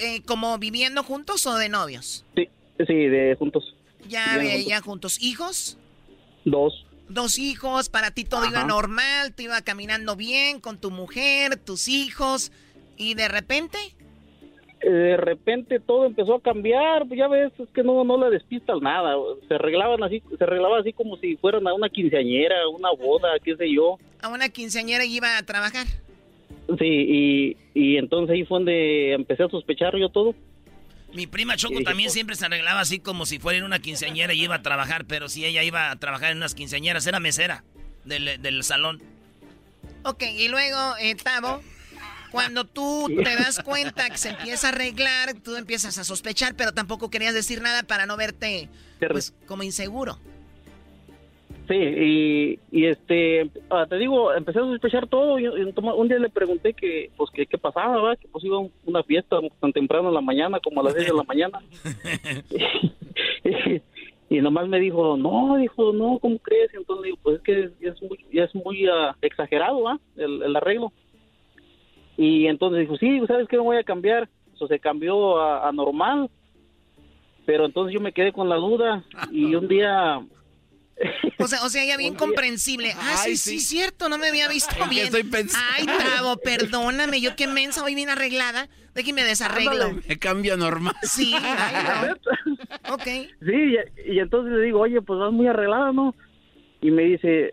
[0.00, 2.24] Eh, ¿Como viviendo juntos o de novios?
[2.36, 2.48] Sí,
[2.86, 3.74] sí, de juntos.
[4.08, 4.66] Ya, eh, juntos.
[4.66, 5.22] ya juntos.
[5.22, 5.78] ¿Hijos?
[6.44, 6.84] Dos.
[7.08, 11.88] Dos hijos, para ti todo iba normal, te iba caminando bien con tu mujer, tus
[11.88, 12.50] hijos,
[12.96, 13.78] y de repente,
[14.80, 18.30] Eh, De repente todo empezó a cambiar, pues ya ves, es que no, no le
[18.30, 19.14] despistas nada.
[19.48, 23.56] Se arreglaban así, se arreglaba así como si fueran a una quinceañera, una boda, qué
[23.56, 23.98] sé yo.
[24.20, 25.86] a una quinceañera iba a trabajar.
[26.78, 30.34] Sí, y, y entonces ahí fue donde empecé a sospechar yo todo.
[31.14, 34.42] Mi prima Choco también siempre se arreglaba así como si fuera en una quinceañera y
[34.42, 37.62] iba a trabajar, pero si ella iba a trabajar en unas quinceañeras, era mesera
[38.04, 39.00] del, del salón.
[40.02, 41.62] Ok, y luego, eh, Tavo,
[42.32, 46.72] cuando tú te das cuenta que se empieza a arreglar, tú empiezas a sospechar, pero
[46.72, 48.68] tampoco querías decir nada para no verte,
[49.08, 50.18] pues, como inseguro.
[51.66, 56.28] Sí, y, y este, ah, te digo, empecé a sospechar todo y, un día le
[56.28, 58.18] pregunté que, pues, que qué pasaba, ¿verdad?
[58.18, 61.06] Que pues iba a una fiesta tan temprano en la mañana, como a las 6
[61.06, 61.60] de la mañana.
[64.28, 66.70] y nomás me dijo, no, dijo, no, ¿cómo crees?
[66.74, 69.82] Y entonces le digo, pues es que ya es muy, ya es muy ah, exagerado,
[69.82, 69.98] ¿va?
[70.16, 70.92] El, el arreglo.
[72.18, 73.56] Y entonces dijo, sí, ¿sabes qué?
[73.56, 74.28] No voy a cambiar.
[74.54, 76.28] Eso se cambió a, a normal.
[77.46, 80.24] Pero entonces yo me quedé con la duda y un día
[81.38, 82.92] O sea, o sea, ella bien comprensible.
[82.96, 85.04] Ah, sí, sí, cierto, no me había visto ¿En qué bien.
[85.06, 85.66] estoy pensando?
[85.76, 88.68] Ay, Tavo, perdóname, yo qué mensa, hoy bien arreglada.
[88.94, 89.86] Déjeme desarreglo.
[89.86, 90.94] Ándale, Me cambio normal.
[91.02, 92.14] Sí, ay,
[92.46, 92.94] no.
[92.94, 93.04] Ok.
[93.04, 93.76] Sí,
[94.06, 96.14] y, y entonces le digo, oye, pues vas muy arreglada, ¿no?
[96.80, 97.52] Y me dice,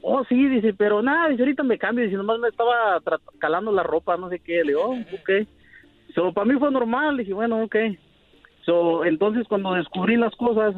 [0.00, 3.00] oh, sí, dice, pero nada, dice, ahorita me cambio, dice, nomás me estaba
[3.38, 4.64] calando la ropa, no sé qué.
[4.64, 5.46] Le digo, oh, ok.
[6.14, 7.76] So, para mí fue normal, dije, bueno, ok.
[8.64, 10.74] So, entonces cuando descubrí las cosas,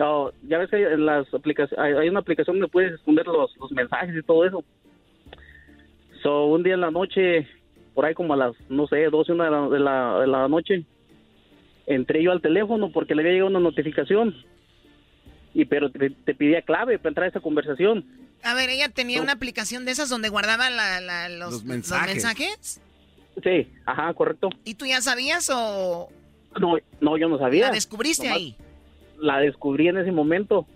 [0.00, 3.26] oh, ya ves que hay, en las aplicaciones, hay, hay una aplicación donde puedes esconder
[3.26, 4.64] los, los mensajes y todo eso.
[6.22, 7.46] So, un día en la noche,
[7.94, 10.48] por ahí como a las, no sé, 12, una de la, de la, de la
[10.48, 10.84] noche,
[11.86, 14.34] entré yo al teléfono porque le había llegado una notificación.
[15.54, 18.04] Y pero te, te pedía clave para entrar a esa conversación.
[18.44, 21.64] A ver, ella tenía una aplicación de esas donde guardaba la- la- los, Los los
[21.64, 22.14] mensajes.
[22.14, 22.80] mensajes.
[23.42, 24.50] Sí, ajá, correcto.
[24.64, 26.08] ¿Y tú ya sabías o
[26.60, 27.66] No, no, yo no sabía.
[27.66, 28.56] la descubriste Nomás ahí?
[29.20, 30.66] La descubrí en ese momento.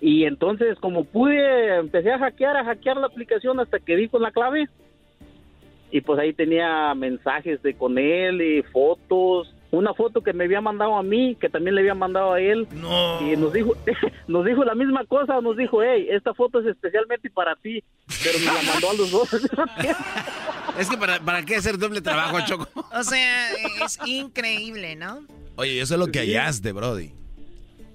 [0.00, 4.22] Y entonces, como pude, empecé a hackear, a hackear la aplicación hasta que di con
[4.22, 4.68] la clave.
[5.90, 9.54] Y pues ahí tenía mensajes de con él y fotos.
[9.70, 12.66] Una foto que me había mandado a mí, que también le había mandado a él.
[13.20, 13.74] Y nos dijo,
[14.28, 17.82] nos dijo la misma cosa, nos dijo, hey, esta foto es especialmente para ti.
[18.22, 19.28] Pero me la mandó a los dos.
[20.78, 22.68] Es que para, para qué hacer doble trabajo, Choco.
[22.92, 23.50] O sea,
[23.84, 25.24] es increíble, ¿no?
[25.56, 27.12] Oye, eso es lo que hallaste, Brody.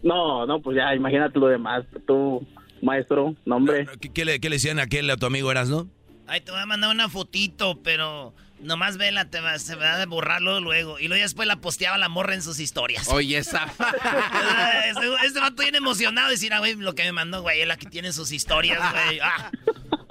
[0.04, 1.86] No, no, pues ya, imagínate lo demás.
[2.06, 2.46] Tú,
[2.82, 3.88] maestro, nombre.
[4.00, 5.88] ¿Qué, qué le, qué le decían a aquel a tu amigo Eras, no?
[6.28, 8.34] Ay, te voy a mandar una fotito, pero
[8.64, 11.00] nomás vela, te va, se va a borrarlo luego.
[11.00, 13.10] Y luego ya después la posteaba la morra en sus historias.
[13.10, 13.66] Oye, esa.
[14.90, 16.30] este, este vato bien emocionado.
[16.30, 19.20] Decir, ah, güey, lo que me mandó, güey, es la que tiene sus historias, güey.
[19.22, 19.52] Ah.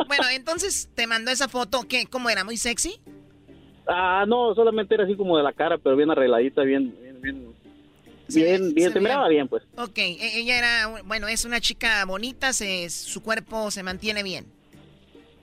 [0.05, 2.05] Bueno, entonces te mandó esa foto, ¿qué?
[2.05, 2.45] ¿Cómo era?
[2.45, 3.01] ¿Muy sexy?
[3.87, 7.52] Ah, no, solamente era así como de la cara, pero bien arregladita, bien, bien, bien.
[8.29, 9.63] Bien, bien, se miraba bien, pues.
[9.77, 14.47] Ok, e- ella era, bueno, es una chica bonita, se, su cuerpo se mantiene bien.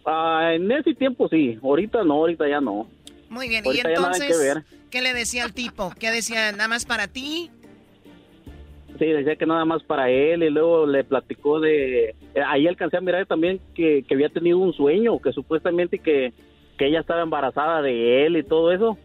[0.05, 2.87] Ah, en ese tiempo sí, ahorita no, ahorita ya no.
[3.29, 4.57] Muy bien, y Ahorita entonces.
[4.89, 5.93] ¿qué le decía al tipo?
[5.99, 6.51] ¿Qué decía?
[6.51, 7.51] ¿Nada más para ti?
[8.97, 12.15] Sí, decía que nada más para él y luego le platicó de...
[12.47, 16.33] Ahí alcancé a mirar también que, que había tenido un sueño, que supuestamente que,
[16.77, 18.97] que ella estaba embarazada de él y todo eso.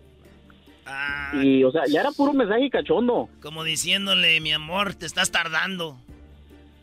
[1.43, 3.29] Y, o sea, ya era puro mensaje cachondo.
[3.43, 5.97] Como diciéndole, mi amor, te estás tardando.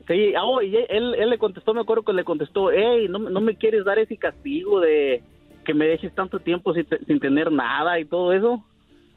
[0.07, 3.19] Sí, ah, oh, y él, él le contestó, me acuerdo que le contestó, hey, no,
[3.19, 5.23] no me quieres dar ese castigo de
[5.63, 8.65] que me dejes tanto tiempo sin, sin tener nada y todo eso.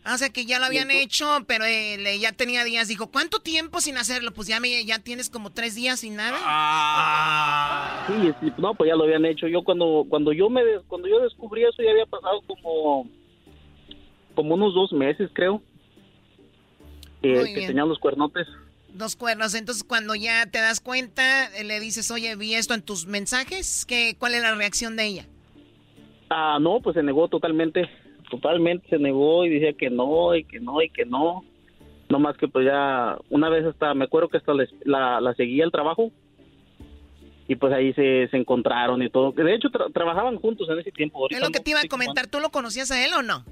[0.07, 2.87] Ah, o sea, que ya lo habían hecho, pero él eh, ya tenía días.
[2.89, 4.33] Dijo, ¿cuánto tiempo sin hacerlo?
[4.35, 6.37] Pues ya, me, ya tienes como tres días sin nada.
[6.43, 8.05] Ah.
[8.07, 9.49] Sí, sí, no, pues ya lo habían hecho.
[9.49, 13.09] Yo cuando cuando yo me des- cuando yo descubrí eso ya había pasado como
[14.35, 15.63] como unos dos meses, creo.
[17.23, 17.67] Que, que bien.
[17.69, 18.47] tenían los cuernotes.
[18.93, 19.55] Dos cuernos.
[19.55, 23.85] Entonces, cuando ya te das cuenta, eh, le dices, oye, vi esto en tus mensajes.
[23.87, 25.27] ¿Qué, ¿Cuál es la reacción de ella?
[26.31, 27.89] Ah, no, pues se negó totalmente.
[28.31, 31.45] Totalmente se negó y decía que no, y que no, y que no.
[32.11, 35.35] No más que pues ya, una vez hasta, me acuerdo que hasta les- la, la
[35.35, 36.11] seguía al trabajo.
[37.49, 39.35] Y pues ahí se, se encontraron y todo.
[39.35, 41.19] Que De hecho, tra- trabajaban juntos en ese tiempo.
[41.19, 42.27] Ahorita Es lo que te iba a comentar.
[42.27, 43.45] ¿Tú lo conocías a él o no?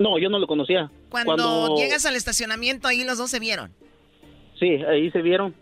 [0.00, 0.90] No, yo no lo conocía.
[1.10, 3.70] Cuando, llegas al estacionamiento, ahí los dos se vieron.
[4.58, 5.54] Sí, ahí se vieron.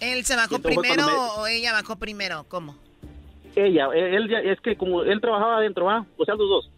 [0.00, 2.44] ¿Él se bajó primero me- o ella bajó primero?
[2.48, 2.76] ¿Cómo?
[3.56, 6.04] Ella, él, él ya, es que como él trabajaba adentro, ¿va?
[6.18, 6.70] O sea, los dos.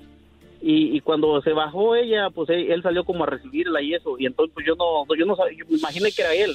[0.62, 4.16] Y, y cuando se bajó ella, pues él, él salió como a recibirla y eso.
[4.16, 6.55] Y entonces pues yo no, yo no sabía, yo me imaginé que era él.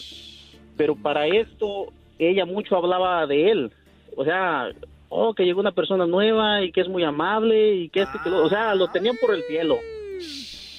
[0.77, 3.71] Pero para esto, ella mucho hablaba de él.
[4.15, 4.69] O sea,
[5.09, 8.29] oh, que llegó una persona nueva y que es muy amable y que este, que
[8.29, 9.77] lo, o sea, lo tenían por el cielo.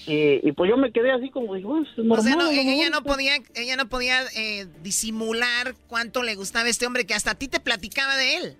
[0.06, 2.18] Y, y pues yo me quedé así como, digo, "Pues, es normal.
[2.18, 2.90] o sea, no, ella mejor".
[2.92, 7.34] no podía, ella no podía eh, disimular cuánto le gustaba este hombre que hasta a
[7.34, 8.56] ti te platicaba de él.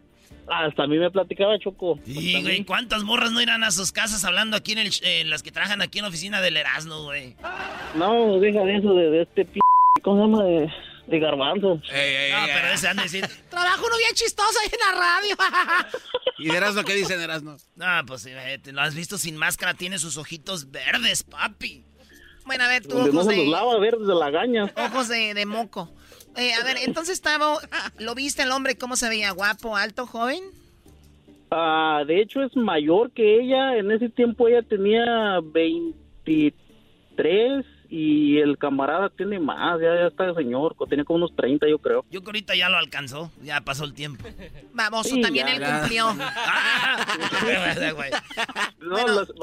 [0.51, 1.99] Hasta a mí me platicaba Choco.
[2.07, 5.43] Y, güey, ¿cuántas morras no irán a sus casas hablando aquí en el, eh, las
[5.43, 7.35] que trabajan aquí en la oficina del Erasmo, güey?
[7.95, 9.61] No, deja de eso, de, de este p...
[10.03, 10.45] ¿Cómo se llama?
[10.45, 10.73] De,
[11.09, 11.77] de garbanzo.
[11.77, 13.27] no, pero ese han de decir.
[13.49, 15.37] Trabajo uno bien chistoso ahí en la radio.
[16.39, 17.57] ¿Y de Erasmo qué dicen Erasmo?
[17.77, 21.85] No, pues eh, te lo has visto sin máscara, tiene sus ojitos verdes, papi.
[22.45, 24.73] Bueno, a ver, tú ojos se los de, lava verdes de la gaña.
[24.77, 25.93] ojos de, de moco.
[26.37, 27.59] Eh, a ver, entonces, Tavo,
[27.99, 29.31] ¿lo viste el hombre cómo se veía?
[29.33, 30.43] ¿Guapo, alto, joven?
[31.51, 33.77] Ah, de hecho es mayor que ella.
[33.77, 39.81] En ese tiempo ella tenía 23 y el camarada tiene más.
[39.81, 42.05] Ya, ya está señor, tenía como unos 30 yo creo.
[42.11, 44.25] Yo que ahorita ya lo alcanzó, ya pasó el tiempo.
[44.75, 45.79] Baboso, Sí, también ya, él ya.
[45.81, 46.07] cumplió.
[47.97, 48.11] Güey.
[48.81, 48.97] No,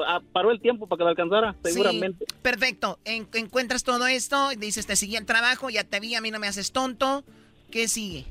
[0.06, 2.24] ah, paró el tiempo para que lo alcanzara, Sí, seguramente.
[2.42, 2.98] perfecto.
[3.04, 6.38] En- encuentras todo esto, dices, te seguí el trabajo, ya te vi, a mí no
[6.38, 7.24] me haces tonto.
[7.70, 8.24] ¿Qué sigue?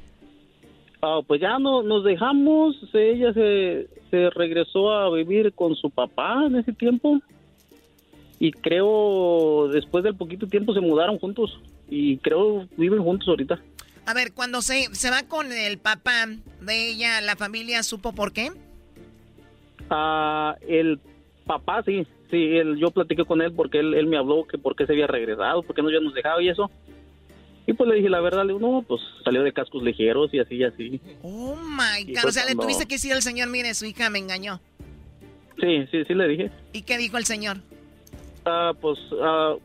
[1.02, 6.46] Ah, pues ya no, nos dejamos, ella se, se regresó a vivir con su papá
[6.48, 7.20] en ese tiempo
[8.40, 11.60] y creo después del poquito tiempo se mudaron juntos
[11.90, 13.60] y creo viven juntos ahorita.
[14.06, 16.28] A ver, cuando se, se va con el papá
[16.62, 18.52] de ella, ¿la familia supo por qué?
[19.90, 21.00] Ah, el
[21.46, 24.76] papá sí, sí, él, yo platiqué con él porque él, él me habló que por
[24.76, 26.70] qué se había regresado, por qué no ya nos dejaba y eso.
[27.68, 30.40] Y pues le dije la verdad, le digo, no, pues salió de cascos ligeros y
[30.40, 31.02] así y así.
[31.24, 32.20] Oh my God.
[32.22, 34.60] fue O sea, le tuviste que decir al señor, mire, su hija me engañó.
[35.60, 36.52] Sí, sí, sí le dije.
[36.74, 37.58] ¿Y qué dijo el señor?
[38.46, 39.56] Ah, pues, ah,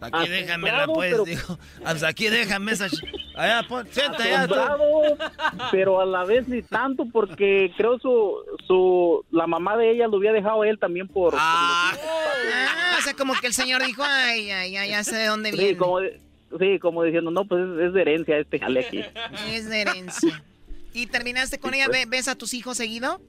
[0.00, 1.58] Aquí déjamela, pues, pero- dijo.
[1.82, 2.88] Pues aquí déjame esa...
[3.36, 4.46] Allá, pon, sienta
[5.70, 10.18] pero a la vez ni tanto porque creo su, su, la mamá de ella lo
[10.18, 11.32] había dejado a él también por...
[11.32, 11.92] por Ah,
[12.98, 15.56] o sea, como que el señor dijo, ay, ay, ay, ya sé de dónde Sí,
[15.58, 15.76] viene.
[15.78, 16.20] como, de-
[16.58, 19.00] sí, como diciendo, no, pues es, es de herencia este jale aquí.
[19.48, 20.42] Es de herencia.
[20.92, 21.88] ¿Y terminaste con ella?
[21.88, 23.20] ¿Ve- ¿Ves a tus hijos seguido?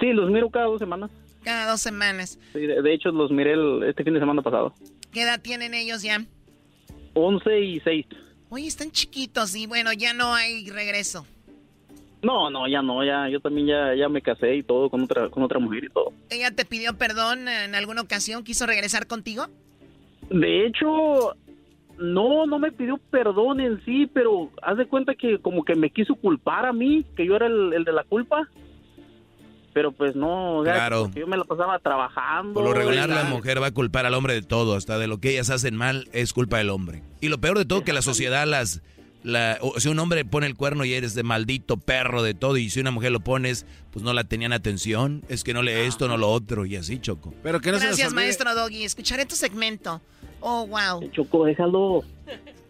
[0.00, 1.10] Sí, los miro cada dos semanas.
[1.44, 2.38] Cada dos semanas.
[2.52, 4.74] Sí, de, de hecho, los miré el- este fin de semana pasado.
[5.12, 6.24] ¿Qué edad tienen ellos ya?
[7.14, 8.06] 11 y 6.
[8.48, 11.26] Oye, están chiquitos y bueno, ya no hay regreso.
[12.22, 15.28] No, no, ya no, ya, yo también ya, ya me casé y todo con otra,
[15.28, 16.12] con otra mujer y todo.
[16.30, 18.42] ¿Ella te pidió perdón en alguna ocasión?
[18.44, 19.44] ¿Quiso regresar contigo?
[20.30, 21.36] De hecho,
[21.98, 25.90] no, no me pidió perdón en sí, pero haz de cuenta que como que me
[25.90, 28.48] quiso culpar a mí, que yo era el, el de la culpa.
[29.74, 31.02] Pero pues no, o sea, Claro.
[31.04, 32.54] porque yo me la pasaba trabajando.
[32.54, 35.18] Por lo regular la mujer va a culpar al hombre de todo, hasta de lo
[35.18, 37.02] que ellas hacen mal es culpa del hombre.
[37.20, 38.80] Y lo peor de todo que la sociedad las
[39.24, 42.58] la o si un hombre pone el cuerno y eres de maldito perro de todo
[42.58, 45.72] y si una mujer lo pones, pues no la tenían atención, es que no lee
[45.72, 47.32] esto, no lo otro y así, Choco.
[47.42, 48.84] Pero que Gracias, maestro Doggy.
[48.84, 50.00] Escucharé tu segmento.
[50.40, 51.10] Oh, wow.
[51.10, 52.02] Choco, déjalo.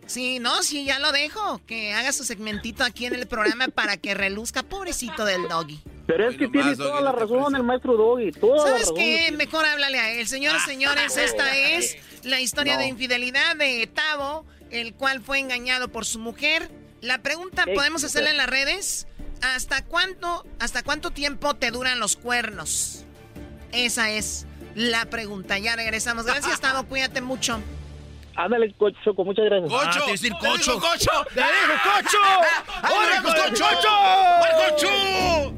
[0.06, 1.60] Sí, no, sí, ya lo dejo.
[1.66, 4.62] Que haga su segmentito aquí en el programa para que reluzca.
[4.62, 5.80] Pobrecito del Doggy.
[6.06, 8.96] Pero es que tiene toda la razón el maestro Doggy, toda la ¿Sabes razón.
[8.96, 9.32] qué?
[9.32, 10.26] Mejor háblale a él.
[10.28, 12.80] Señoras, señores, esta es la historia No.
[12.80, 16.70] de infidelidad de Tavo, el cual fue engañado por su mujer.
[17.00, 19.06] La pregunta, ¿podemos hacerla en las redes?
[19.40, 23.04] ¿Hasta cuánto, ¿Hasta cuánto tiempo te duran los cuernos?
[23.72, 25.58] Esa es la pregunta.
[25.58, 26.24] Ya regresamos.
[26.26, 26.84] Gracias, Tavo.
[26.86, 27.60] Cuídate mucho.
[28.36, 29.70] Ándale, Co- Choco, muchas gracias.
[29.72, 30.78] Ah, te iba a decir cocho.
[30.80, 31.10] cocho!
[31.34, 32.18] ¡Te dijo cocho!
[32.82, 33.64] ¡Ahora, cocho!
[33.64, 34.88] cocho!
[34.88, 35.54] cocho!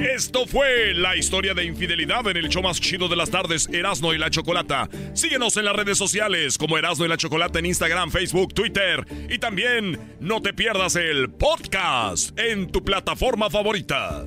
[0.00, 4.12] Esto fue la historia de infidelidad en el show más chido de las tardes, Erasno
[4.12, 4.88] y la Chocolata.
[5.14, 9.04] Síguenos en las redes sociales como Erasno y la Chocolata en Instagram, Facebook, Twitter.
[9.30, 14.24] Y también no te pierdas el podcast en tu plataforma favorita.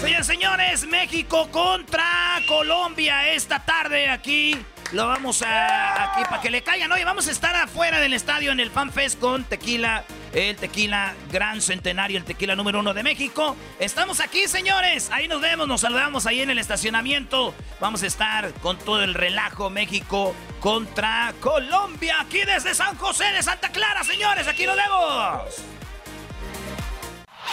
[0.00, 2.04] Señores, señores, México contra
[2.46, 4.56] Colombia esta tarde aquí.
[4.92, 6.92] Lo vamos a aquí para que le caigan.
[6.92, 11.14] Oye, vamos a estar afuera del estadio en el Fan Fest con tequila, el tequila
[11.32, 13.56] Gran Centenario, el tequila número uno de México.
[13.78, 15.10] Estamos aquí, señores.
[15.10, 17.54] Ahí nos vemos, nos saludamos ahí en el estacionamiento.
[17.80, 23.42] Vamos a estar con todo el relajo México contra Colombia aquí desde San José de
[23.42, 24.46] Santa Clara, señores.
[24.46, 25.83] Aquí nos vemos.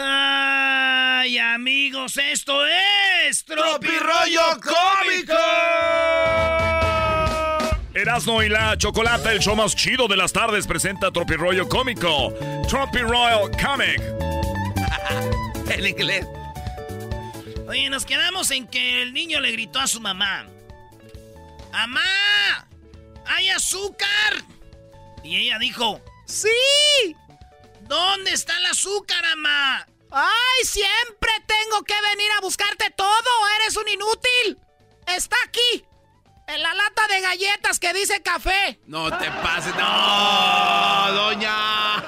[0.00, 5.34] Ay, amigos, esto es Tropirollo Cómico.
[7.94, 12.32] Erasno y la Chocolata, el show más chido de las tardes, presenta Tropirollo Cómico.
[12.68, 14.00] Tropi Royal Comic.
[15.68, 16.24] en inglés.
[17.66, 20.46] Oye, nos quedamos en que el niño le gritó a su mamá.
[21.72, 22.68] ¡Amá!
[23.26, 24.44] ¡Hay azúcar!
[25.24, 26.48] Y ella dijo, ¡Sí!
[27.88, 29.86] ¿Dónde está el azúcar, amá?
[30.10, 33.48] ¡Ay, siempre tengo que venir a buscarte todo!
[33.60, 34.58] ¡Eres un inútil!
[35.06, 35.84] ¡Está aquí!
[36.48, 38.78] En la lata de galletas que dice café.
[38.86, 39.74] No te pases.
[39.74, 42.04] No, doña.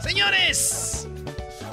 [0.02, 1.06] Señores,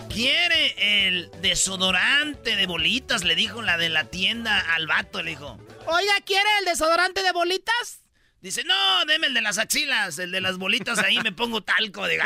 [0.09, 3.23] ¿quiere el desodorante de bolitas?
[3.23, 5.57] Le dijo la de la tienda al vato, le dijo.
[5.87, 8.00] Oiga, ¿quiere el desodorante de bolitas?
[8.41, 12.07] Dice, no, deme el de las axilas, el de las bolitas, ahí me pongo talco
[12.07, 12.15] de...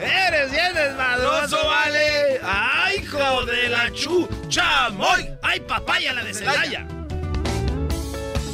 [0.00, 2.40] Eres bien desmadroso, vale.
[2.42, 5.28] Ay, hijo de la chucha, moy.
[5.42, 6.86] Ay, papaya, la de Celaya.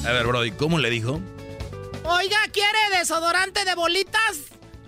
[0.04, 1.20] A ver, Brody, ¿cómo le dijo?
[2.02, 4.38] Oiga, ¿quiere desodorante de bolitas?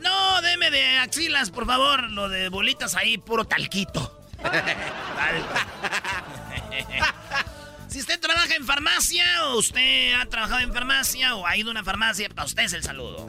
[0.00, 2.10] No, deme de axilas, por favor.
[2.10, 4.18] Lo de bolitas ahí, puro talquito.
[7.96, 11.70] si usted trabaja en farmacia o usted ha trabajado en farmacia o ha ido a
[11.70, 13.26] una farmacia, para usted es el saludo.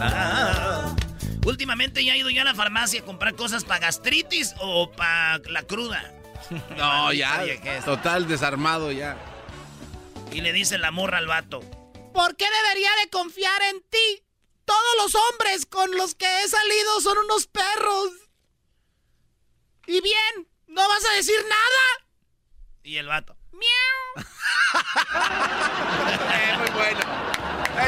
[0.00, 0.92] Ah,
[1.44, 5.38] últimamente ya he ido yo a la farmacia a comprar cosas para gastritis o para
[5.50, 6.12] la cruda.
[6.76, 7.44] No, ya.
[7.84, 9.16] Total desarmado ya.
[10.32, 11.60] Y le dice la morra al vato.
[12.12, 14.24] ¿Por qué debería de confiar en ti?
[14.64, 18.10] Todos los hombres con los que he salido son unos perros.
[19.86, 22.08] Y bien, ¿no vas a decir nada?
[22.82, 23.35] Y el vato.
[23.56, 24.26] Miau.
[26.38, 27.00] Eh, muy bueno.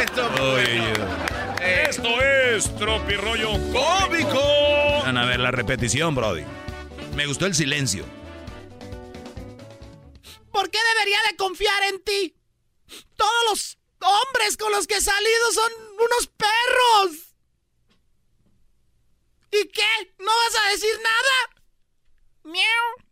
[0.03, 1.07] Esto muy Oye, bueno.
[1.61, 4.41] Esto es Tropirollo Cómico.
[5.03, 6.45] Van a ver la repetición, Brody.
[7.15, 8.05] Me gustó el silencio.
[10.53, 12.37] ¿Por qué debería de confiar en ti?
[13.17, 17.35] Todos los hombres con los que he salido son unos perros.
[19.51, 20.15] ¿Y qué?
[20.19, 21.65] ¿No vas a decir nada?
[22.45, 23.08] Miau.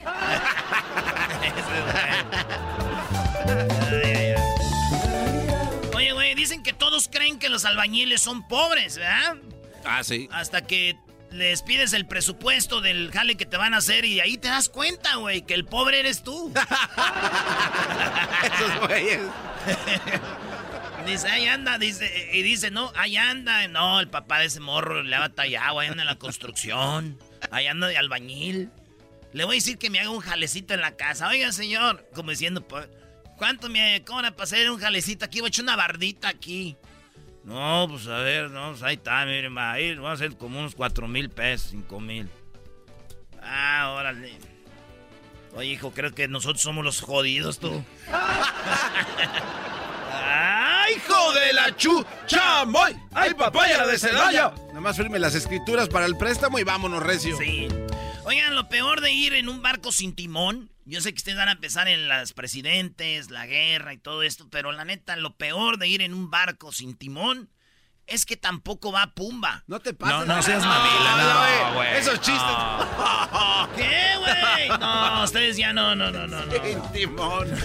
[5.94, 9.36] Oye, güey, dicen que todos creen que los albañiles son pobres, ¿verdad?
[9.84, 10.28] Ah, sí.
[10.32, 10.96] Hasta que
[11.30, 14.68] les pides el presupuesto del jale que te van a hacer y ahí te das
[14.68, 16.52] cuenta, güey, que el pobre eres tú.
[18.44, 19.20] Esos güeyes.
[21.06, 23.66] Dice, ahí anda, dice, y dice, no, ahí anda.
[23.68, 27.18] No, el papá de ese morro le ha batallado, ahí anda en la construcción,
[27.50, 28.70] ahí anda de albañil.
[29.32, 31.28] Le voy a decir que me haga un jalecito en la casa.
[31.28, 32.88] Oiga, señor, como diciendo, pues,
[33.36, 35.40] ¿cuánto me cobra para hacer un jalecito aquí?
[35.40, 36.76] Voy a echar una bardita aquí.
[37.44, 40.36] No, pues a ver, no, pues ahí está, miren, va a ir, va a ser
[40.36, 42.28] como unos cuatro mil pesos, cinco mil.
[43.42, 44.36] Ah, órale.
[45.54, 47.82] Oye, hijo, creo que nosotros somos los jodidos, tú.
[50.12, 52.04] ¡Ay, hijo de la chu!
[52.26, 52.94] ¡Chamoy!
[53.12, 54.52] ¡Ay, papaya de Celaya!
[54.68, 57.36] Nada más firme las escrituras para el préstamo y vámonos, recio.
[57.36, 57.68] Sí.
[58.24, 60.70] Oigan, lo peor de ir en un barco sin timón.
[60.84, 64.48] Yo sé que ustedes van a empezar en las presidentes, la guerra y todo esto,
[64.50, 67.50] pero la neta, lo peor de ir en un barco sin timón
[68.06, 69.62] es que tampoco va Pumba.
[69.68, 71.96] No te No, no seas mamila, no, güey.
[71.96, 72.42] Esos chistes.
[73.76, 74.78] ¿Qué, güey?
[74.80, 76.44] No, ustedes ya no, no, no, no.
[76.44, 76.52] no.
[76.52, 77.48] Sin timón.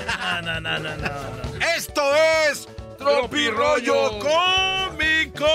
[0.00, 1.66] No, no, no, no, no.
[1.76, 2.02] Esto
[2.48, 2.66] es
[2.98, 5.46] Tropirollo Cómico.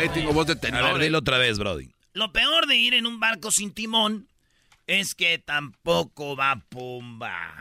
[0.00, 0.94] Güey, tengo voz de A tenor.
[0.94, 1.04] ver, eh.
[1.04, 1.90] dilo otra vez, Brody.
[2.14, 4.26] Lo peor de ir en un barco sin timón
[4.86, 7.52] es que tampoco va Pumba.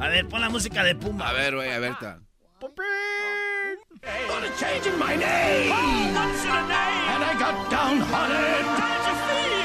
[0.00, 1.28] A ver, pon la música de Pumba.
[1.28, 1.94] A ver, güey, a ver.
[1.94, 2.18] ta.
[7.70, 9.59] Ya, güey.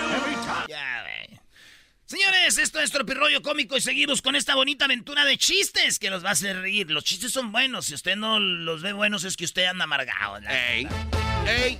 [2.08, 6.24] Señores, esto es Tropirollo Cómico y seguimos con esta bonita aventura de chistes que los
[6.24, 6.92] va a hacer reír.
[6.92, 7.88] Los chistes son buenos.
[7.88, 10.38] Si usted no los ve buenos es que usted anda amargado.
[10.48, 10.88] ¡Ey!
[11.48, 11.80] ¡Ey!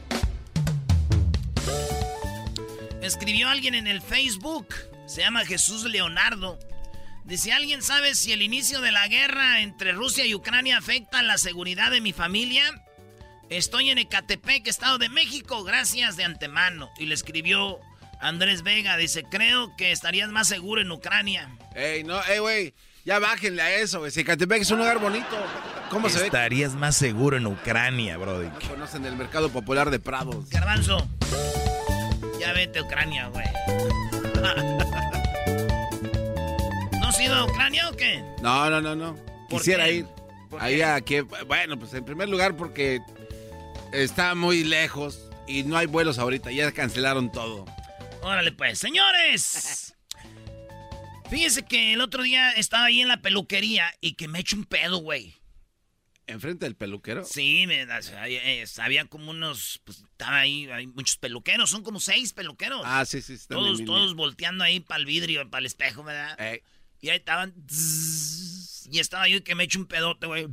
[3.04, 4.74] Escribió alguien en el Facebook.
[5.06, 6.58] Se llama Jesús Leonardo.
[7.24, 11.38] Dice, ¿alguien sabe si el inicio de la guerra entre Rusia y Ucrania afecta la
[11.38, 12.64] seguridad de mi familia?
[13.52, 16.90] Estoy en Ecatepec, Estado de México, gracias de antemano.
[16.98, 17.80] Y le escribió
[18.20, 21.50] Andrés Vega, dice, creo que estarías más seguro en Ucrania.
[21.76, 22.22] ¡Ey, no!
[22.24, 22.74] ¡Ey, güey!
[23.06, 24.12] Ya bájenle a eso, güey.
[24.12, 25.28] Zacatepec es un lugar bonito.
[25.92, 26.26] ¿Cómo se ve?
[26.26, 28.48] Estarías más seguro en Ucrania, Brody.
[28.48, 30.50] No conocen el mercado popular de Prados.
[30.50, 31.08] Garbanzo,
[32.40, 33.46] ya vete a Ucrania, güey.
[37.00, 38.24] ¿No has ido a Ucrania o qué?
[38.42, 39.16] No, no, no, no.
[39.50, 39.94] ¿Por Quisiera qué?
[39.94, 40.08] ir.
[40.50, 43.02] ¿Por Ahí a que, bueno, pues en primer lugar porque
[43.92, 46.52] está muy lejos y no hay vuelos ahorita.
[46.52, 47.66] Ya cancelaron todo.
[48.26, 49.96] Órale pues, señores.
[51.30, 54.66] Fíjense que el otro día estaba ahí en la peluquería y que me echo un
[54.66, 55.36] pedo, güey.
[56.26, 57.24] ¿Enfrente del peluquero?
[57.24, 62.00] Sí, me, había, eh, había como unos, pues estaba ahí, hay muchos peluqueros, son como
[62.00, 62.82] seis peluqueros.
[62.84, 63.34] Ah, sí, sí.
[63.34, 66.36] están todos, todos volteando ahí para el vidrio, para el espejo, ¿verdad?
[66.42, 66.64] Ey.
[67.02, 67.54] Y ahí estaban.
[68.92, 70.48] y estaba yo que me echo un pedote, güey.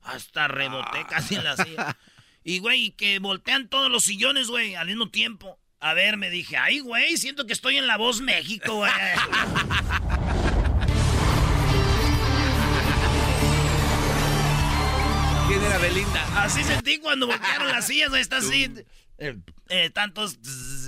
[0.00, 1.06] Hasta reboté Ah.
[1.06, 1.98] casi en la silla.
[2.48, 5.58] Y, güey, que voltean todos los sillones, güey, al mismo tiempo.
[5.78, 8.90] A ver, me dije, ay, güey, siento que estoy en La Voz México, güey.
[15.48, 16.42] ¿Quién era Belinda?
[16.42, 18.72] Así sentí cuando voltearon las sillas, está así.
[19.18, 19.36] Eh,
[19.68, 20.38] eh, tantos.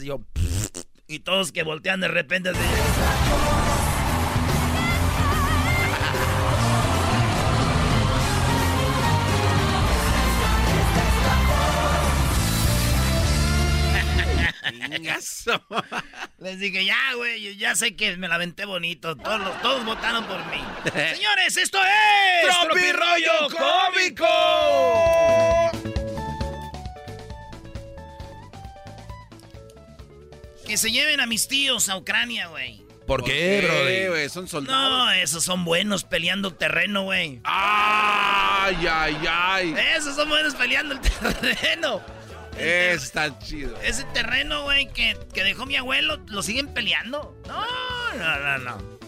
[0.02, 0.22] yo.
[1.06, 2.58] Y todos que voltean de repente así.
[16.38, 19.16] Les dije, ya, güey, ya sé que me la venté bonito.
[19.16, 20.62] Todos, todos votaron por mí.
[21.14, 22.56] Señores, esto es.
[22.62, 24.26] ¡Tropi Rollo Cómico!
[30.66, 32.86] Que se lleven a mis tíos a Ucrania, güey.
[33.06, 34.28] ¿Por, qué, güey?
[34.28, 34.90] Son soldados.
[34.90, 37.40] No, esos son buenos peleando terreno, güey.
[37.44, 39.74] ¡Ay, ay, ay!
[39.96, 41.00] Esos son buenos peleando el
[41.40, 42.02] terreno.
[42.58, 43.76] Está chido.
[43.82, 47.36] Ese terreno, güey, que, que dejó mi abuelo, lo siguen peleando.
[47.46, 47.64] No,
[48.16, 48.98] no, no, no.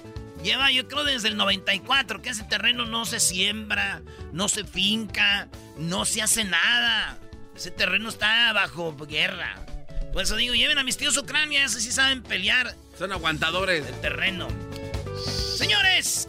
[0.42, 5.48] Lleva, yo creo, desde el 94, que ese terreno no se siembra, no se finca,
[5.76, 7.18] no se hace nada.
[7.54, 9.56] Ese terreno está bajo guerra.
[10.12, 12.74] Por eso digo, lleven a mis tíos Ucrania, esos sí saben pelear.
[12.98, 13.86] Son aguantadores.
[13.86, 14.48] El terreno.
[15.56, 16.28] Señores,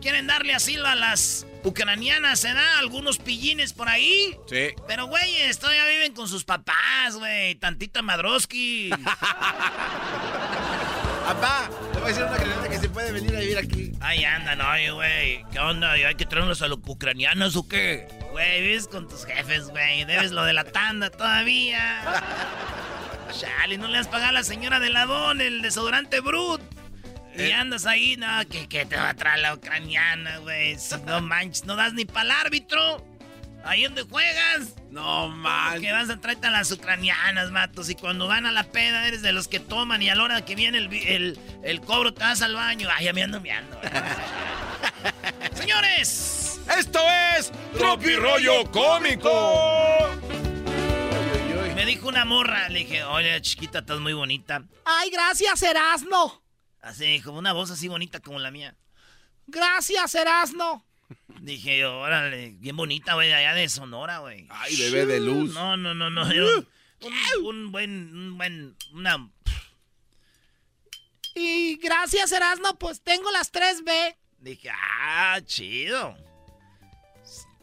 [0.00, 2.40] ¿quieren darle asilo a las ucranianas?
[2.40, 4.36] ¿Se da algunos pillines por ahí?
[4.48, 4.70] Sí.
[4.86, 5.22] Pero, güey,
[5.58, 7.54] todavía viven con sus papás, güey.
[7.56, 8.90] Tantita Madroski.
[11.26, 13.92] Papá, te voy a decir una granada que se puede venir a vivir aquí.
[14.00, 15.44] Ahí andan, oye, güey.
[15.52, 15.92] ¿Qué onda?
[15.92, 18.08] ¿Hay que traernos a los ucranianos o qué?
[18.32, 20.04] Güey, vives con tus jefes, güey.
[20.04, 22.02] Debes lo de la tanda todavía.
[23.38, 26.60] Chale, no le has pagado a la señora de Ladón el desodorante Brut.
[27.36, 27.54] Y Eh.
[27.54, 30.78] andas ahí, no, que, que te va a traer la ucraniana, güey.
[30.78, 33.06] Si no manches, no das ni para el árbitro.
[33.64, 34.74] Ahí donde juegas.
[34.90, 35.80] No manches.
[35.82, 37.88] Que vas a traerte a las ucranianas, matos.
[37.90, 40.02] Y cuando van a la peda, eres de los que toman.
[40.02, 42.88] Y a la hora que viene el, el, el cobro, te vas al baño.
[42.94, 43.78] Ay, ya me ando meando.
[45.54, 47.00] Señores, esto
[47.38, 50.10] es Tropirollo Cómico.
[51.76, 54.62] Me dijo una morra, le dije, oye, chiquita, estás muy bonita.
[54.84, 56.41] Ay, gracias, Erasno.
[56.82, 58.76] Así, como una voz así bonita como la mía.
[59.46, 60.84] Gracias, Erasno.
[61.40, 64.46] Dije yo, órale, bien bonita, güey, allá de Sonora, güey.
[64.50, 65.52] Ay, bebé de luz.
[65.54, 66.22] No, no, no, no.
[66.22, 66.66] un,
[67.02, 69.30] un- un buen, un buen, una...
[71.34, 74.16] Y gracias, Erasno, pues tengo las 3B.
[74.38, 76.14] Dije, ah, chido.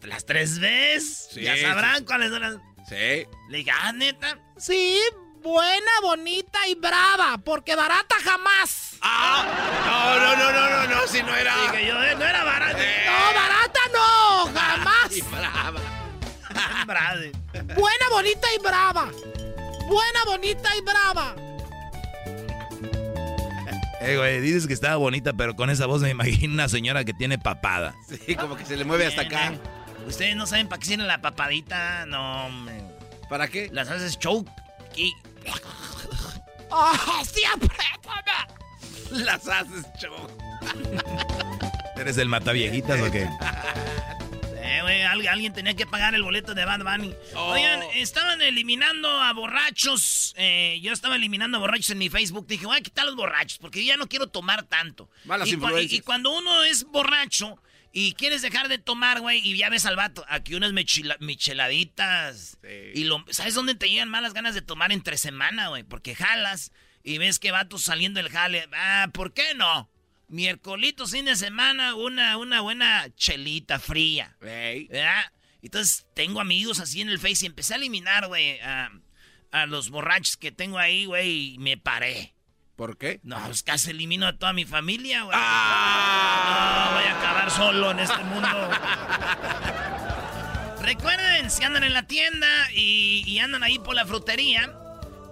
[0.01, 1.29] ¿Las tres ves?
[1.33, 2.05] Sí, ya sabrán sí.
[2.05, 2.55] cuáles son las...
[2.87, 3.27] Sí.
[3.49, 4.39] Le dije, ah, neta.
[4.57, 4.99] Sí,
[5.41, 8.97] buena, bonita y brava, porque barata jamás.
[9.01, 9.45] Ah,
[9.85, 11.53] no, no, no, no, no, no, si no era.
[11.73, 12.77] Yo, eh, no era barato.
[12.77, 15.09] No, barata no, jamás.
[15.11, 15.79] Ay, brava.
[17.75, 19.11] Buena, bonita y brava.
[19.87, 21.35] Buena, bonita y brava.
[24.01, 27.13] Eh, güey, dices que estaba bonita, pero con esa voz me imagino una señora que
[27.13, 27.95] tiene papada.
[28.07, 29.55] Sí, como que se le mueve hasta acá.
[30.07, 32.49] Ustedes no saben para qué sirve la papadita, no.
[33.29, 33.69] ¿Para qué?
[33.73, 34.49] Las haces choke
[34.95, 35.13] y...
[36.71, 39.23] ¡Oh, sí, apriétame!
[39.23, 40.27] Las haces show.
[41.97, 43.27] ¿Eres el mataviejitas o qué?
[44.61, 47.15] Eh, güey, alguien tenía que pagar el boleto de Bad Bunny.
[47.35, 47.51] Oh.
[47.53, 50.33] Oigan, estaban eliminando a borrachos.
[50.37, 52.45] eh, yo estaba eliminando a borrachos en mi Facebook.
[52.47, 55.09] Dije, voy a quitar los borrachos porque yo ya no quiero tomar tanto.
[55.25, 55.91] Malas y, cua- influencias.
[55.93, 57.57] y- y cuando uno es borracho
[57.91, 62.57] y quieres dejar de tomar, güey, y ya ves al vato, aquí unas michela- micheladitas.
[62.93, 65.83] Y lo, ¿sabes dónde te llegan malas ganas de tomar entre semana, güey?
[65.83, 66.71] Porque jalas
[67.03, 68.67] y ves que vatos saliendo del jale.
[68.73, 69.89] Ah, ¿por qué no?
[70.27, 74.37] Miércolito, fin de semana, una, una buena chelita fría.
[74.39, 75.31] ¿Verdad?
[75.61, 78.91] Entonces tengo amigos así en el Face y empecé a eliminar, güey, a,
[79.51, 82.33] a los borrachos que tengo ahí, güey, y me paré.
[82.79, 83.19] ¿Por qué?
[83.23, 85.35] No, pues casi elimino a toda mi familia, güey.
[85.37, 85.43] No,
[86.93, 88.69] voy a acabar solo en este mundo.
[90.81, 94.73] recuerden, si andan en la tienda y, y andan ahí por la frutería,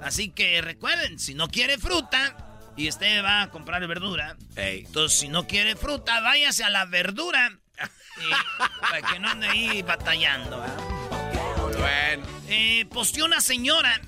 [0.03, 2.35] así que recuerden, si no quiere fruta
[2.75, 7.57] y usted va a comprar verdura, entonces si no quiere fruta, váyase a la verdura
[8.17, 10.59] y- para que no ande ahí batallando.
[10.59, 11.79] ¿verdad?
[11.79, 12.27] Bueno.
[12.49, 14.01] Eh, posteó una señora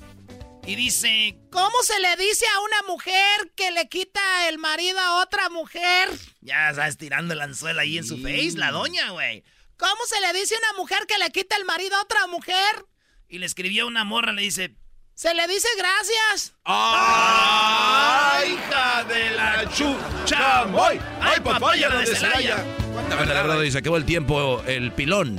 [0.66, 5.22] y dice, ¿Cómo se le dice a una mujer que le quita el marido a
[5.22, 6.10] otra mujer?
[6.40, 9.42] ya sabes, tirando el anzuelo ahí en su face, la doña, güey.
[9.76, 12.84] ¿Cómo se le dice a una mujer que le quita el marido a otra mujer?
[13.28, 14.74] Y le escribió una morra, le dice,
[15.14, 16.54] Se le dice gracias.
[16.64, 20.62] ¡Ay, hija de la chucha!
[20.64, 22.64] ¡Ay, ay, papaya la de Celaya!
[23.10, 25.38] Ándale, Brody, se acabó el tiempo, el pilón.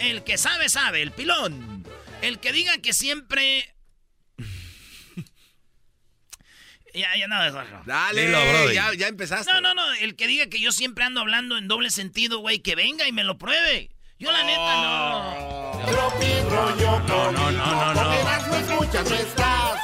[0.00, 1.84] el que sabe, sabe, el pilón.
[2.22, 3.74] El que diga que siempre...
[6.94, 7.82] ya, ya nada, gorro.
[7.84, 9.52] Dale, Dilo, ya, ya empezaste.
[9.52, 12.60] No, no, no, el que diga que yo siempre ando hablando en doble sentido, güey,
[12.60, 13.90] que venga y me lo pruebe.
[14.18, 15.72] Yo la neta no.
[15.86, 18.12] Rollo No, no, no, no, no.
[18.12, 19.80] Erasmo escuchas, no estás.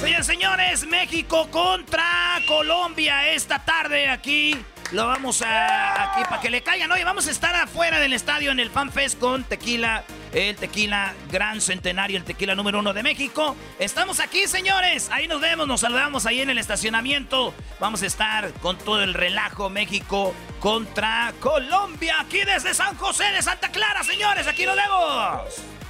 [0.00, 4.58] Señores, señores, México contra Colombia esta tarde aquí.
[4.92, 6.92] Lo vamos a aquí para que le caigan.
[6.92, 11.14] Oye, vamos a estar afuera del estadio en el Fan Fest con tequila, el tequila
[11.30, 13.56] gran centenario, el tequila número uno de México.
[13.78, 15.08] Estamos aquí, señores.
[15.10, 17.54] Ahí nos vemos, nos saludamos ahí en el estacionamiento.
[17.80, 23.40] Vamos a estar con todo el relajo México contra Colombia aquí desde San José de
[23.40, 24.46] Santa Clara, señores.
[24.46, 25.81] Aquí nos vemos.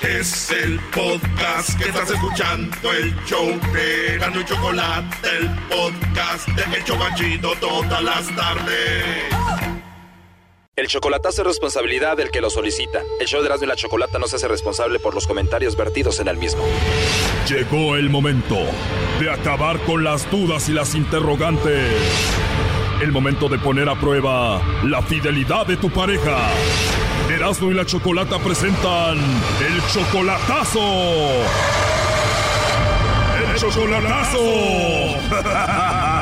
[0.00, 6.76] Es el podcast que estás escuchando, el show de Gano y Chocolate, el podcast de
[6.76, 9.34] El Chocachito todas las tardes.
[10.76, 13.00] El chocolatazo es responsabilidad del que lo solicita.
[13.20, 16.18] El show de Erasmo y la Chocolata no se hace responsable por los comentarios vertidos
[16.18, 16.64] en el mismo.
[17.48, 18.56] Llegó el momento
[19.20, 21.92] de acabar con las dudas y las interrogantes.
[23.00, 26.38] El momento de poner a prueba la fidelidad de tu pareja.
[27.28, 30.80] Erasmo y la Chocolata presentan el chocolatazo.
[33.40, 34.38] El chocolatazo.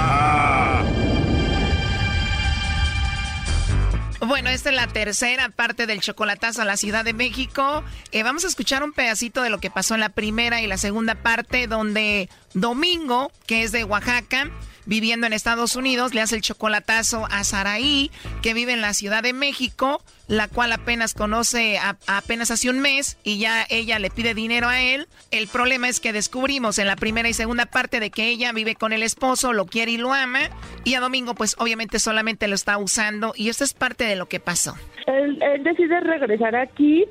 [4.25, 7.83] Bueno, esta es la tercera parte del chocolatazo a la Ciudad de México.
[8.13, 10.79] Eh, vamos a escuchar un pedacito de lo que pasó en la primera y la
[10.79, 14.49] segunda parte, donde Domingo, que es de Oaxaca,
[14.87, 18.11] viviendo en Estados Unidos, le hace el chocolatazo a Saraí,
[18.43, 22.81] que vive en la Ciudad de México, la cual apenas conoce a- apenas hace un
[22.81, 25.07] mes y ya ella le pide dinero a él.
[25.31, 28.75] El problema es que descubrimos en la primera y segunda parte de que ella vive
[28.75, 30.41] con el esposo, lo quiere y lo ama,
[30.85, 34.27] y a Domingo pues obviamente solamente lo está usando y esto es parte de lo
[34.27, 34.75] que pasó.
[35.07, 37.05] Él, decide regresar aquí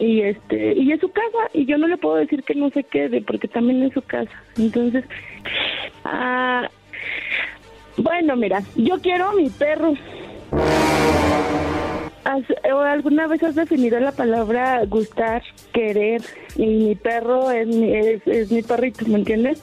[0.00, 2.82] y este y es su casa y yo no le puedo decir que no se
[2.82, 4.32] quede porque también es su casa.
[4.58, 5.04] Entonces,
[6.04, 6.68] ah,
[7.96, 9.94] bueno, mira, yo quiero a mi perro.
[12.24, 12.42] ¿Has-
[12.72, 15.42] o ¿Alguna vez has definido la palabra gustar,
[15.72, 16.22] querer?
[16.56, 19.62] Y mi perro es mi, es, es mi perrito, ¿me entiendes?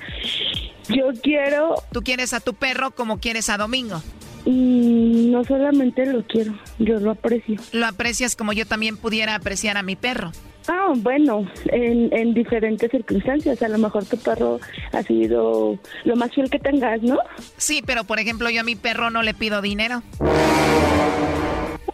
[0.87, 1.75] Yo quiero...
[1.91, 4.01] Tú quieres a tu perro como quieres a Domingo.
[4.45, 7.57] Y no solamente lo quiero, yo lo aprecio.
[7.71, 10.31] Lo aprecias como yo también pudiera apreciar a mi perro.
[10.67, 13.61] Ah, bueno, en, en diferentes circunstancias.
[13.61, 14.59] A lo mejor tu perro
[14.91, 17.17] ha sido lo más fiel que tengas, ¿no?
[17.57, 20.01] Sí, pero por ejemplo yo a mi perro no le pido dinero.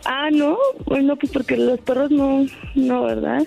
[0.05, 3.45] Ah, no, bueno, pues porque los perros no, no, ¿verdad?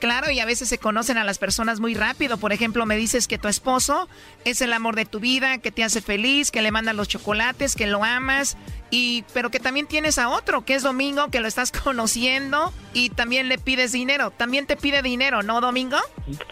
[0.00, 2.36] Claro, y a veces se conocen a las personas muy rápido.
[2.36, 4.08] Por ejemplo, me dices que tu esposo
[4.44, 7.74] es el amor de tu vida, que te hace feliz, que le mandan los chocolates,
[7.74, 8.56] que lo amas,
[8.90, 13.10] y pero que también tienes a otro, que es Domingo, que lo estás conociendo y
[13.10, 14.30] también le pides dinero.
[14.30, 15.98] También te pide dinero, ¿no, Domingo?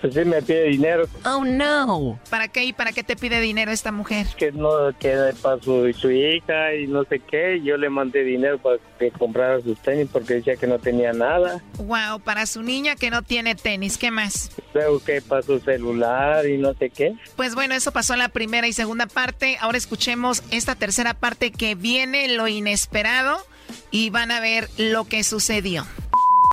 [0.01, 1.07] Pues sí me pide dinero.
[1.25, 2.19] Oh, no.
[2.31, 4.27] ¿Para qué y para qué te pide dinero esta mujer?
[4.37, 7.61] Que no, que para su, su hija y no sé qué.
[7.63, 11.63] Yo le mandé dinero para que comprara sus tenis porque decía que no tenía nada.
[11.79, 14.51] Wow, para su niña que no tiene tenis, ¿qué más?
[14.75, 17.15] Luego que para su celular y no sé qué.
[17.37, 19.57] Pues bueno, eso pasó en la primera y segunda parte.
[19.61, 23.39] Ahora escuchemos esta tercera parte que viene lo inesperado
[23.91, 25.87] y van a ver lo que sucedió.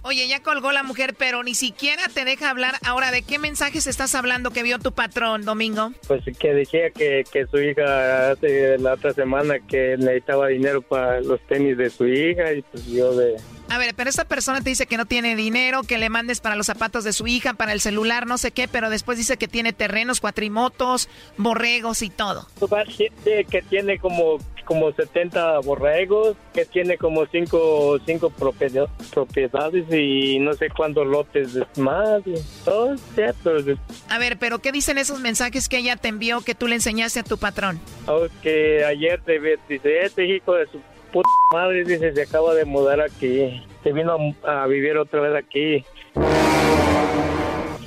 [0.05, 2.75] Oye, ya colgó la mujer, pero ni siquiera te deja hablar.
[2.85, 5.93] Ahora, ¿de qué mensajes estás hablando que vio tu patrón, Domingo?
[6.07, 11.21] Pues que decía que, que su hija hace la otra semana que necesitaba dinero para
[11.21, 13.37] los tenis de su hija y pues yo de...
[13.73, 16.55] A ver, pero esta persona te dice que no tiene dinero, que le mandes para
[16.55, 19.47] los zapatos de su hija, para el celular, no sé qué, pero después dice que
[19.47, 22.47] tiene terrenos, cuatrimotos, borregos y todo.
[22.87, 30.39] Dice que tiene como como 70 borregos, que tiene como cinco, cinco propiedad- propiedades y
[30.39, 32.21] no sé cuántos lotes más
[32.63, 33.77] todo, pero
[34.09, 37.19] A ver, pero ¿qué dicen esos mensajes que ella te envió que tú le enseñaste
[37.19, 37.79] a tu patrón?
[38.07, 40.79] Oh, que ayer te dice, este hijo de su
[41.13, 45.35] puta madre, dice, se acaba de mudar aquí, se vino a, a vivir otra vez
[45.35, 45.85] aquí.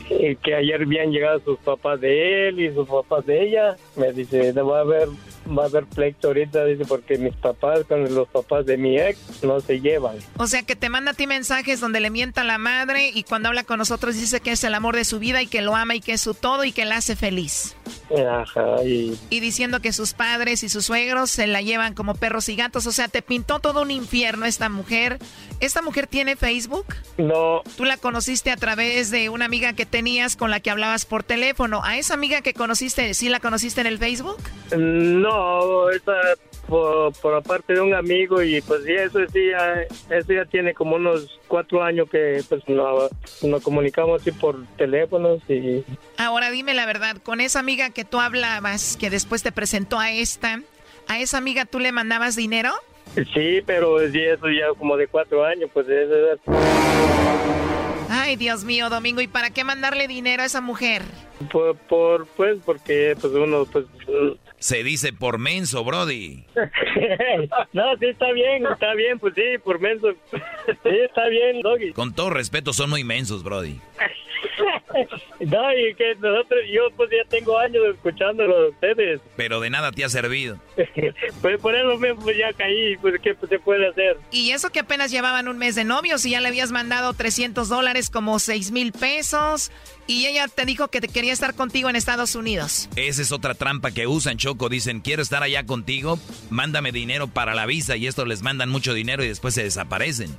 [0.08, 3.76] Y que ayer habían llegado sus papás de él y sus papás de ella.
[3.96, 5.08] Me dice, "No va a haber,
[5.46, 9.42] va a haber pleito ahorita, dice, porque mis papás con los papás de mi ex
[9.42, 10.16] no se llevan.
[10.36, 13.22] O sea, que te manda a ti mensajes donde le mienta a la madre y
[13.24, 15.74] cuando habla con nosotros dice que es el amor de su vida y que lo
[15.76, 17.76] ama y que es su todo y que la hace feliz.
[18.10, 22.48] Ajá, y Y diciendo que sus padres y sus suegros se la llevan como perros
[22.48, 22.86] y gatos.
[22.86, 25.18] O sea, te pintó todo un infierno esta mujer.
[25.60, 26.86] ¿Esta mujer tiene Facebook?
[27.18, 31.04] no, Tú la conociste a través de una amiga que tenías con la que hablabas
[31.04, 31.82] por teléfono.
[31.84, 34.38] ¿A esa amiga que conociste, sí la conociste en el Facebook?
[34.76, 35.35] No,
[35.90, 36.12] esa
[36.68, 39.82] por, por aparte de un amigo y pues sí, eso sí, ya,
[40.16, 43.08] eso ya tiene como unos cuatro años que pues no-
[43.42, 45.84] nos comunicamos así por teléfonos y
[46.18, 50.10] Ahora dime la verdad, con esa amiga que tú hablabas, que después te presentó a
[50.12, 50.60] esta,
[51.08, 52.72] ¿a esa amiga tú le mandabas dinero?
[53.32, 56.40] sí, pero sí, eso ya como de cuatro años, pues eso
[58.08, 61.02] Ay, Dios mío, Domingo, ¿y para qué mandarle dinero a esa mujer?
[61.52, 63.84] por, por pues porque pues uno pues
[64.58, 66.44] Se dice por menso, Brody.
[67.72, 70.14] no, sí está bien, está bien, pues sí, por menos
[70.66, 71.92] sí está bien, Doggy.
[71.92, 73.78] Con todo respeto, son muy mensos, Brody.
[75.40, 79.20] No, y que nosotros, yo pues ya tengo años escuchándolo de ustedes.
[79.36, 80.58] Pero de nada te ha servido.
[81.42, 84.16] Pues por eso mismo pues, ya caí, pues ¿qué se puede hacer?
[84.30, 87.68] Y eso que apenas llevaban un mes de novios y ya le habías mandado 300
[87.68, 89.70] dólares, como 6 mil pesos.
[90.06, 92.88] Y ella te dijo que te quería estar contigo en Estados Unidos.
[92.96, 94.68] Esa es otra trampa que usan, Choco.
[94.68, 96.18] Dicen, quiero estar allá contigo,
[96.50, 97.96] mándame dinero para la visa.
[97.96, 100.36] Y esto les mandan mucho dinero y después se desaparecen.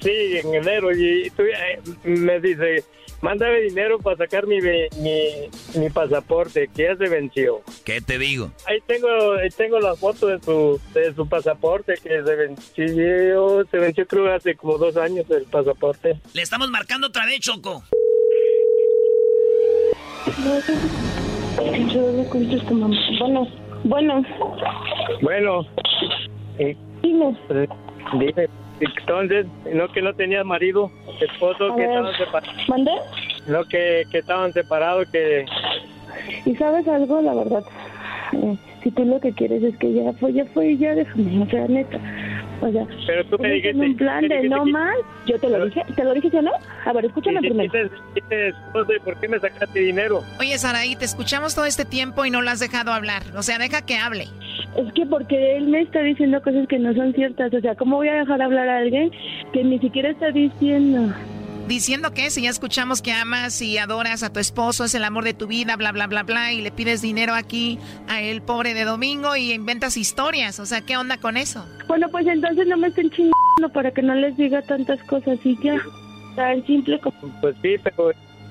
[0.00, 0.90] Sí, en enero.
[0.92, 2.84] Y tú, eh, me dice,
[3.22, 5.20] mándame dinero para sacar mi, mi,
[5.76, 7.60] mi pasaporte, que ya se venció.
[7.84, 8.50] ¿Qué te digo?
[8.66, 13.78] Ahí tengo, ahí tengo la foto de su, de su pasaporte que se venció, se
[13.78, 16.18] venció creo hace como dos años el pasaporte.
[16.34, 17.82] Le estamos marcando otra vez, Choco.
[23.18, 23.46] Bueno,
[23.84, 24.24] bueno.
[25.22, 25.66] Bueno.
[26.58, 27.36] eh, Dime.
[27.48, 27.68] pues,
[28.18, 28.48] dime,
[28.80, 32.68] entonces, no que no tenías marido, esposo, que estaban separados.
[32.68, 32.92] ¿Mandé?
[33.46, 35.44] No que, que estaban separados, que...
[36.44, 37.64] Y sabes algo, la verdad,
[38.32, 41.46] eh, si tú lo que quieres es que ya fue, ya fue, ya déjame, o
[41.46, 41.98] sea, neta.
[42.62, 43.78] O sea, Pero tú me dijiste...
[43.78, 44.94] un plan de no más,
[45.26, 46.52] yo te lo dije, ¿te lo dije yo no?
[46.84, 47.72] A ver, escúchame primero.
[47.72, 50.22] dijiste- dijiste, esposo, ¿y por qué me sacaste dinero?
[50.38, 53.22] Oye, Saraí, te escuchamos todo este tiempo y no lo has dejado hablar.
[53.36, 54.24] O sea, deja que hable.
[54.76, 57.96] Es que porque él me está diciendo cosas que no son ciertas, o sea, ¿cómo
[57.96, 59.10] voy a dejar hablar a alguien
[59.52, 61.12] que ni siquiera está diciendo?
[61.70, 65.22] Diciendo que si ya escuchamos que amas y adoras a tu esposo, es el amor
[65.22, 68.74] de tu vida, bla, bla, bla, bla, y le pides dinero aquí a el pobre
[68.74, 70.58] de domingo y inventas historias.
[70.58, 71.64] O sea, ¿qué onda con eso?
[71.86, 75.56] Bueno, pues entonces no me estén chingando para que no les diga tantas cosas y
[75.62, 75.80] ya.
[76.34, 77.16] Tan simple como...
[77.40, 78.10] Pues sí, pero...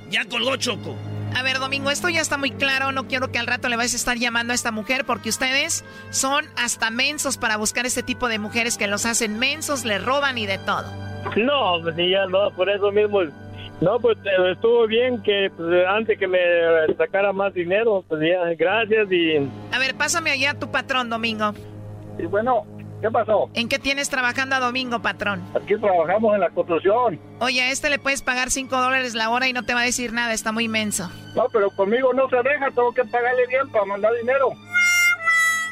[0.10, 0.96] Ya colgó Choco.
[1.36, 2.92] A ver, Domingo, esto ya está muy claro.
[2.92, 5.86] No quiero que al rato le vayas a estar llamando a esta mujer porque ustedes
[6.10, 10.38] son hasta mensos para buscar este tipo de mujeres que los hacen mensos, le roban
[10.38, 10.86] y de todo.
[11.36, 13.22] No, pues sí, ya no, por eso mismo.
[13.82, 14.18] No, pues
[14.52, 16.40] estuvo bien que pues, antes que me
[16.98, 19.38] sacara más dinero, pues ya, gracias y...
[19.72, 21.54] A ver, pásame allá a tu patrón, Domingo.
[22.18, 22.66] Y bueno,
[23.02, 23.50] ¿qué pasó?
[23.54, 25.44] ¿En qué tienes trabajando a Domingo, patrón?
[25.56, 27.20] Aquí trabajamos en la construcción.
[27.40, 29.86] Oye, a este le puedes pagar 5 dólares la hora y no te va a
[29.86, 31.10] decir nada, está muy menso.
[31.36, 34.50] No, pero conmigo no se deja, tengo que pagarle bien para mandar dinero.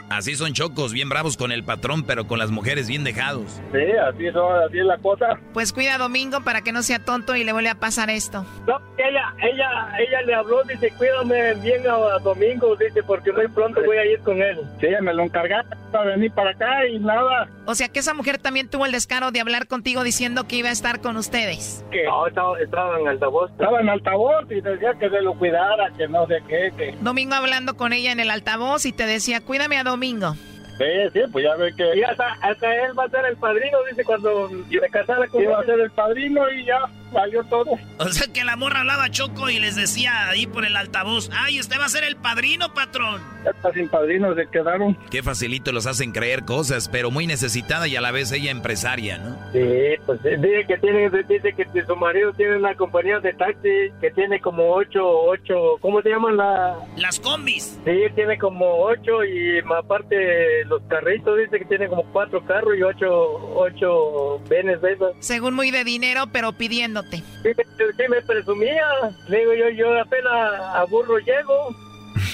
[0.09, 3.61] Así son chocos, bien bravos con el patrón, pero con las mujeres bien dejados.
[3.73, 5.37] Sí, así, son, así es la cosa.
[5.53, 8.45] Pues cuida a Domingo para que no sea tonto y le vuelva a pasar esto.
[8.65, 13.81] No, ella, ella, ella le habló, dice, cuídame bien a, Domingo, dice, porque muy pronto
[13.85, 14.57] voy a ir con él.
[14.79, 17.49] Sí, ella me lo encargaron para venir para acá y nada.
[17.65, 20.69] O sea que esa mujer también tuvo el descaro de hablar contigo diciendo que iba
[20.69, 21.83] a estar con ustedes.
[22.05, 23.51] No, estaba, estaba en altavoz.
[23.51, 26.97] Estaba en altavoz y decía que se lo cuidara, que no sé qué, que...
[27.01, 30.56] Domingo hablando con ella en el altavoz y te decía, cuídame a Domingo domingo.
[30.77, 31.97] Sí, sí, pues ya ve que...
[31.97, 35.59] Y hasta, hasta él va a ser el padrino, dice, cuando se casara con Iba
[35.59, 36.79] a ser el padrino y ya
[37.11, 37.71] valió todo.
[37.99, 41.59] O sea que la morra hablaba Choco y les decía ahí por el altavoz, ay,
[41.59, 43.21] usted va a ser el padrino, patrón.
[43.47, 44.97] Hasta sin padrino se quedaron.
[45.09, 49.17] Qué facilito los hacen creer cosas, pero muy necesitada y a la vez ella empresaria,
[49.17, 49.37] ¿no?
[49.53, 53.91] Sí, pues eh, dice que tiene, dice que su marido tiene una compañía de taxi
[54.01, 56.75] que tiene como ocho, ocho, ¿cómo se llaman la?
[56.97, 57.79] Las combis.
[57.85, 62.75] Sí, tiene como ocho y más aparte los carritos, dice que tiene como cuatro carros
[62.77, 63.09] y ocho,
[63.55, 65.13] ocho venes de esos.
[65.19, 67.17] Según muy de dinero, pero pidiéndote.
[67.17, 67.63] Sí, me-
[67.93, 68.85] sí me presumía,
[69.29, 70.31] le digo yo, yo apenas
[70.75, 71.75] a burro llego.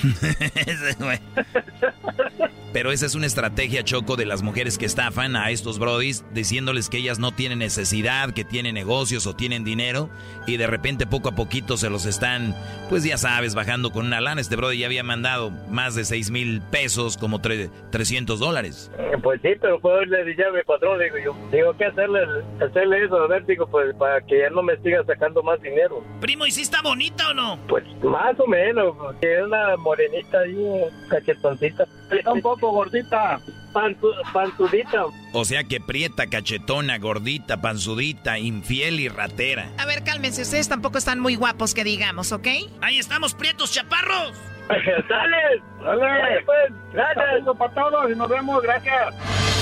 [2.74, 6.90] Pero esa es una estrategia, Choco, de las mujeres que estafan a estos brodis, diciéndoles
[6.90, 10.10] que ellas no tienen necesidad, que tienen negocios o tienen dinero,
[10.48, 12.56] y de repente poco a poquito se los están,
[12.90, 14.42] pues ya sabes, bajando con una lana.
[14.42, 18.90] Este brody ya había mandado más de 6 mil pesos, como tre- 300 dólares.
[18.98, 22.22] Eh, Pues sí, pero pues le dije a mi patrón, digo yo, digo, ¿qué hacerle,
[22.60, 23.18] hacerle eso?
[23.18, 26.04] A ver, digo, pues para que ya no me siga sacando más dinero.
[26.20, 27.60] Primo, ¿y si está bonita o no?
[27.68, 31.86] Pues más o menos, porque es una morenita ahí, cachetoncita.
[32.10, 33.40] Está un poco gordita,
[34.34, 35.06] pantudita.
[35.34, 39.70] O sea que prieta, cachetona, gordita, panzudita, infiel y ratera.
[39.78, 42.48] A ver, cálmense, ustedes tampoco están muy guapos que digamos, ¿ok?
[42.82, 44.34] Ahí estamos, prietos chaparros.
[44.68, 45.62] ¡Sale!
[45.84, 46.44] ¡Sale!
[46.46, 49.53] Pues, gracias para todos y nos vemos, gracias.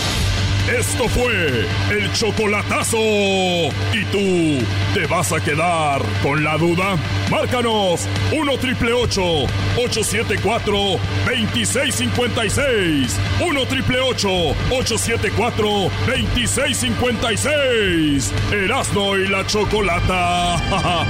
[0.69, 2.97] Esto fue el chocolatazo.
[2.97, 6.97] ¿Y tú te vas a quedar con la duda?
[7.29, 10.73] Márcanos 1 triple 874
[11.25, 13.19] 2656.
[13.41, 15.65] 1 triple 874
[16.07, 18.31] 2656.
[18.51, 20.57] Erasno y la chocolata.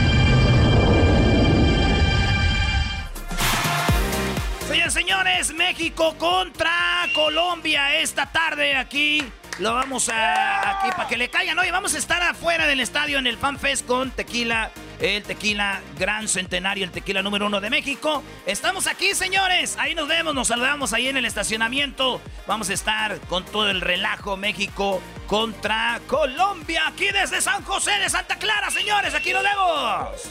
[4.68, 6.72] Señores, señores, México contra
[7.14, 9.22] Colombia esta tarde aquí.
[9.60, 11.58] Lo vamos a aquí para que le caigan.
[11.60, 14.72] Oye, vamos a estar afuera del estadio en el Fan Fest con tequila
[15.02, 18.24] el tequila Gran Centenario, el tequila número uno de México.
[18.45, 19.76] Estamos aquí, señores.
[19.80, 22.22] Ahí nos vemos, nos saludamos ahí en el estacionamiento.
[22.47, 28.10] Vamos a estar con todo el relajo México contra Colombia, aquí desde San José de
[28.10, 29.14] Santa Clara, señores.
[29.16, 30.22] Aquí nos vemos.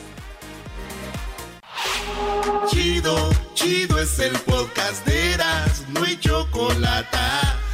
[2.70, 7.18] Chido, chido es el podcast de Eras, no hay chocolate.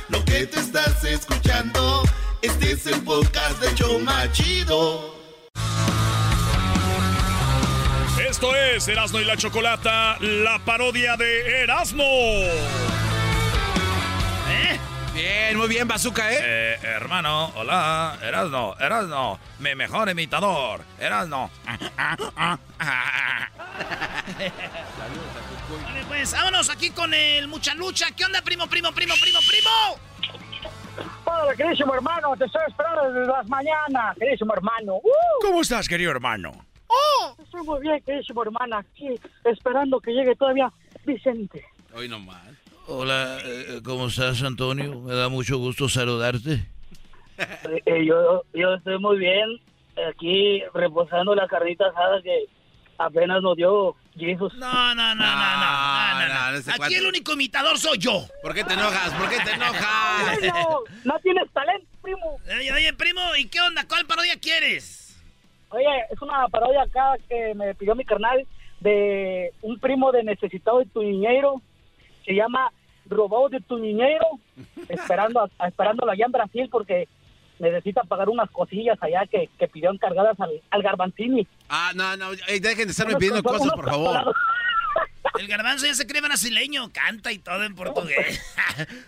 [0.09, 2.03] Lo que te estás escuchando,
[2.41, 5.17] este es el podcast de Choma Chido.
[8.29, 12.05] Esto es Erasno y la Chocolata, la parodia de Erasmo.
[15.17, 16.39] Bien, muy bien, Bazooka, ¿eh?
[16.43, 21.51] Eh, hermano, hola, Erasno, Erasno, mi mejor imitador, Erasno.
[25.83, 28.09] Vale, pues vámonos aquí con el Mucha Lucha.
[28.14, 29.71] ¿Qué onda, primo, primo, primo, primo, primo?
[31.25, 34.97] Hola, queridísimo hermano, te estoy esperando desde las mañanas, queridísimo hermano.
[34.97, 35.41] ¡Uh!
[35.41, 36.53] ¿Cómo estás, querido hermano?
[36.89, 37.35] ¡Oh!
[37.43, 40.71] Estoy muy bien, queridísimo hermano, aquí esperando que llegue todavía
[41.07, 41.64] Vicente.
[41.95, 42.46] Hoy nomás.
[42.89, 45.01] Hola, eh, ¿cómo estás, Antonio?
[45.01, 46.64] Me da mucho gusto saludarte.
[47.37, 49.61] Eh, eh, yo, yo estoy muy bien,
[50.09, 52.45] aquí reposando la carnita asada que
[52.97, 54.55] apenas nos dio Jesus.
[54.55, 56.84] No, no, no, no, no, no, no, no.
[56.84, 58.24] Aquí el único imitador soy yo.
[58.41, 59.12] ¿Por qué te enojas?
[59.14, 60.39] ¿Por qué te enojas?
[60.43, 62.39] No, no tienes talento, primo.
[62.57, 63.84] Oye, oye, primo, ¿y qué onda?
[63.89, 65.20] ¿Cuál parodia quieres?
[65.70, 68.47] Oye, es una parodia acá que me pidió mi carnal
[68.78, 71.61] de un primo de necesitado de tu niñero.
[72.27, 72.70] Se llama
[73.07, 74.27] Robado de tu niñero.
[74.89, 77.09] esperando, a- esperándolo allá en Brasil porque
[77.59, 81.47] necesita pagar unas cosillas allá que, que pidió encargadas al, al Garbanzini.
[81.70, 84.35] Ah, no, no, ey, dejen de estarme Unos pidiendo cosas, por favor.
[85.39, 88.41] El garbanzo ya se cree brasileño, canta y todo en portugués.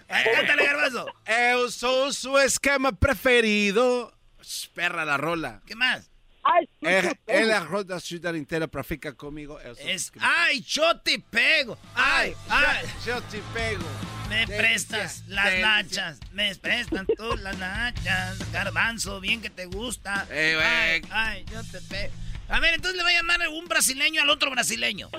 [0.09, 1.07] Ay, Cántale, garbanzo.
[1.27, 4.13] Eu sou su esquema preferido.
[4.43, 5.63] Sh, Perra la rola.
[5.67, 6.11] ¿Qué más?
[6.51, 9.61] Ay, Él, él la roda ciudad entera para ficar conmigo.
[9.61, 11.77] Es, ay, yo te pego.
[11.95, 12.87] Ay, ay.
[13.05, 13.85] Yo, yo te pego.
[14.31, 15.67] Me Delicia, prestas las delicia.
[15.67, 20.27] nachas, me prestan tú las nachas, garbanzo, bien que te gusta.
[20.31, 22.13] Eh, ay, ay, yo te pego.
[22.49, 25.11] A ver, entonces le voy a llamar un brasileño al otro brasileño.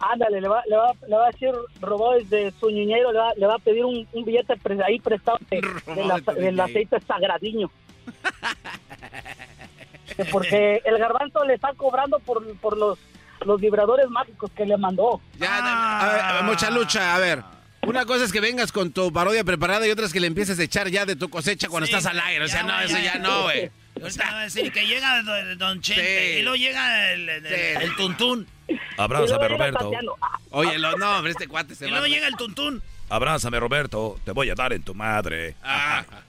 [0.00, 1.50] Ándale, le va, le va, le va a decir
[1.80, 4.98] robado de su niñero, le va, le va a pedir un, un billete pre- ahí
[4.98, 5.60] prestado de-
[5.94, 7.70] de la- del aceite sagradiño.
[10.24, 12.98] Que Porque el garbanzo le está cobrando por, por los,
[13.44, 15.20] los vibradores mágicos que le mandó.
[15.38, 15.58] Ya,
[16.00, 17.42] a ver, a ver, mucha lucha, a ver.
[17.82, 20.58] Una cosa es que vengas con tu parodia preparada y otra es que le empieces
[20.58, 22.44] a echar ya de tu cosecha cuando Sí, estás al aire.
[22.44, 23.14] O sea, ya, no, eso ya.
[23.18, 23.70] no, güey.
[24.00, 26.38] Ahorita va a decir que llega don, don Chente Sí.
[26.38, 28.46] y luego llega el, el, el- el tuntún.
[28.98, 29.90] Abrázame, Y Roberto.
[30.20, 31.98] Ah, Oye, lo- no, hombre, este cuate se Y va.
[31.98, 32.82] luego llega el tuntún.
[33.08, 34.18] Abrázame, Roberto.
[34.24, 35.56] Te voy a dar en tu madre.
[35.64, 36.04] Ah,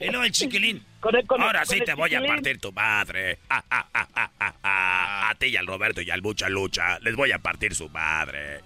[0.00, 0.82] Y luego el chiquilín.
[1.02, 3.38] Con el- con el- Ahora con sí el te voy a partir tu madre.
[3.50, 5.28] Ah, ah, ah, ah, ah, ah.
[5.30, 8.60] A ti y al Roberto y al Mucha Lucha les voy a partir su madre.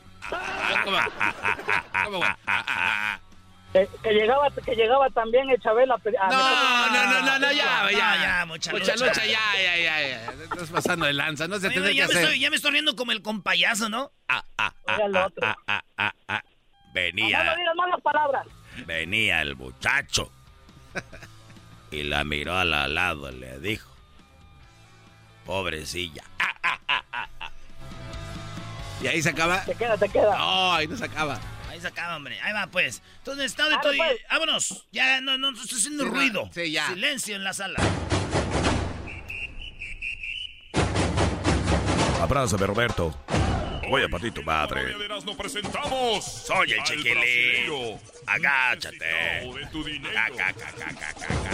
[0.85, 0.99] ¿cómo?
[2.05, 2.31] ¿Cómo, güey?
[3.73, 5.95] Que, que llegaba, que llegaba también el Chabela.
[5.95, 8.17] a a- No, no, no, no, no, ya, ya, No, ya.
[8.17, 9.07] ya, mucha Mucha lucha.
[9.07, 10.33] lucha, ya, ya, ya, ya.
[10.45, 12.23] Estás pasando de lanza, no se oye, que ya, me hacer.
[12.25, 14.13] estoy, ya me estoy riendo como el compayazo, ¿no?
[14.29, 15.47] Ah, ah, ah, ah, otro.
[15.47, 16.43] ah, ah, ah, ah.
[16.45, 16.51] No,
[16.93, 18.47] no Venía, digas malas palabras.
[18.87, 20.33] venía el muchacho.
[21.91, 23.91] Y la miró al lado y le dijo.
[25.45, 26.25] Pobrecilla.
[26.39, 26.81] Ah,
[29.03, 29.63] Y ahí se acaba.
[29.65, 30.37] Te queda, te queda.
[30.39, 31.39] No, ahí no se acaba.
[31.69, 32.41] Ahí se acaba, hombre.
[32.41, 33.03] Ahí va, pues.
[33.19, 33.93] Entonces, está de todo.
[33.97, 34.17] pues.
[34.31, 34.87] Vámonos.
[34.91, 36.51] Ya no, no, no estoy haciendo Sí, ruido.
[36.55, 36.89] sí, ya.
[36.89, 37.79] Silencio en la sala.
[42.23, 43.15] Abrázame, Roberto.
[43.89, 44.95] Voy a partir tu madre.
[45.37, 46.25] Presentamos.
[46.25, 47.99] Soy el chiquilín.
[48.27, 48.99] Agáchate.
[48.99, 50.15] necesitado de tu dinero.
[50.15, 51.51] Ca, ca, ca, ca, ca, ca, ca.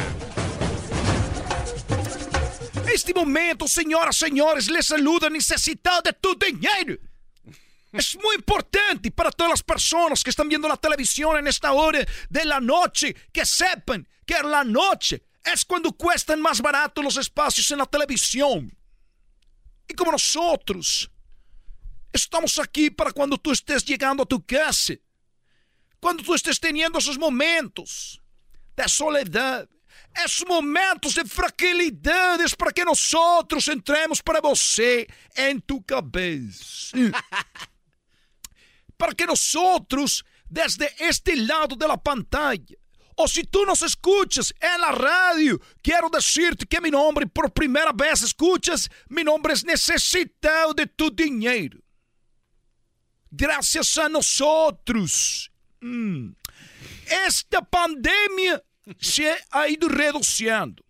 [2.92, 6.98] Este momento, senhoras e senhores, les saluda necessitado de tu dinheiro.
[7.92, 12.04] Es muy importante para todas las personas que están viendo la televisión en esta hora
[12.30, 17.70] de la noche que sepan que la noche es cuando cuestan más barato los espacios
[17.70, 18.74] en la televisión.
[19.86, 21.11] Y como nosotros
[22.12, 24.94] estamos aquí para cuando tú estés llegando a tu casa,
[26.00, 28.20] cuando tú estés teniendo esos momentos
[28.76, 29.68] de soledad,
[30.24, 36.96] esos momentos de fragilidades para que nosotros entremos para você en tu cabeza.
[38.96, 42.76] para que nosotros, desde este lado de la pantalla,
[43.16, 47.92] o si tú nos escuchas en la radio, quiero decirte que mi nombre por primera
[47.92, 51.78] vez escuchas, mi nombre es necesitado de tu dinero.
[53.34, 55.50] Gracias a nosotros.
[55.80, 56.32] mm,
[57.26, 58.62] esta pandemia
[59.00, 60.84] se ha ido reduciendo.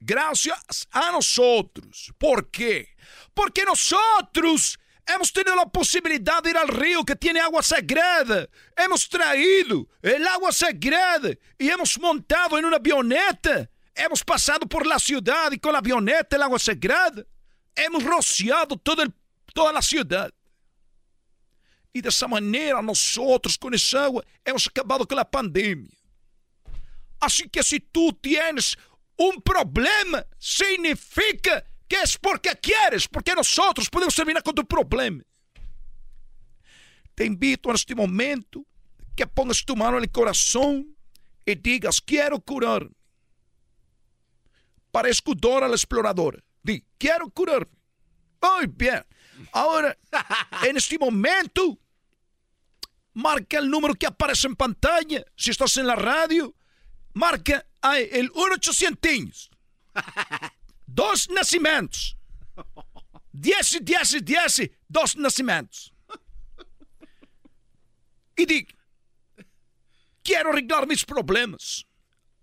[0.00, 2.10] gracias a nosotros.
[2.18, 2.88] ¿Por qué?
[3.34, 8.48] Porque nosotros hemos tenido la posibilidad de ir al río que tiene agua sagrada.
[8.74, 13.68] Hemos traído el agua sagrada y hemos montado en una avioneta.
[13.94, 17.22] Hemos pasado por la ciudad y con la avioneta el agua sagrada.
[17.76, 19.12] Hemos rociado todo el,
[19.52, 20.32] toda la ciudad.
[21.92, 25.90] Y de esa manera nosotros con esa agua hemos acabado con la pandemia.
[27.20, 28.76] Así que si tú tienes
[29.16, 35.22] un problema, significa que es porque quieres, porque nosotros podemos terminar con tu problema.
[37.14, 38.64] Te invito en este momento
[39.14, 40.96] que pongas tu mano en el corazón
[41.44, 42.96] y digas, quiero curarme.
[44.90, 46.42] Parezco Dora la exploradora.
[46.62, 47.72] Di, quiero curarme.
[48.40, 49.04] Muy bien.
[49.52, 49.96] Ahora,
[50.62, 51.78] en este momento,
[53.14, 55.24] marca el número que aparece en pantalla.
[55.36, 56.54] Si estás en la radio,
[57.14, 59.50] marca ahí el 1800.
[60.86, 62.16] Dos nascimentos.
[63.32, 65.92] 10, 10, 10, dos nascimentos.
[68.36, 68.66] Y di,
[70.22, 71.86] quiero arreglar mis problemas.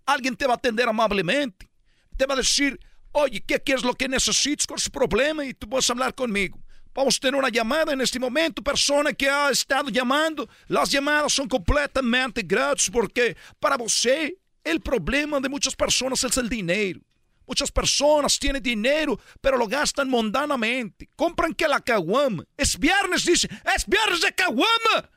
[0.04, 1.70] Alguien te va a atender amablemente.
[2.16, 2.78] Te va a decir,
[3.12, 5.44] oye, ¿qué, qué es lo que necesitas con ese problema?
[5.44, 6.60] Y tú vas a hablar conmigo.
[6.92, 10.48] Vamos a tener una llamada en este momento, persona que ha estado llamando.
[10.66, 16.48] Las llamadas son completamente gratis porque para você el problema de muchas personas es el
[16.48, 17.00] dinero.
[17.46, 21.08] Muchas personas tienen dinero, pero lo gastan mundanamente.
[21.16, 22.44] Compran que la caguama.
[22.56, 23.48] Es viernes, dice.
[23.74, 25.10] Es viernes de caguama.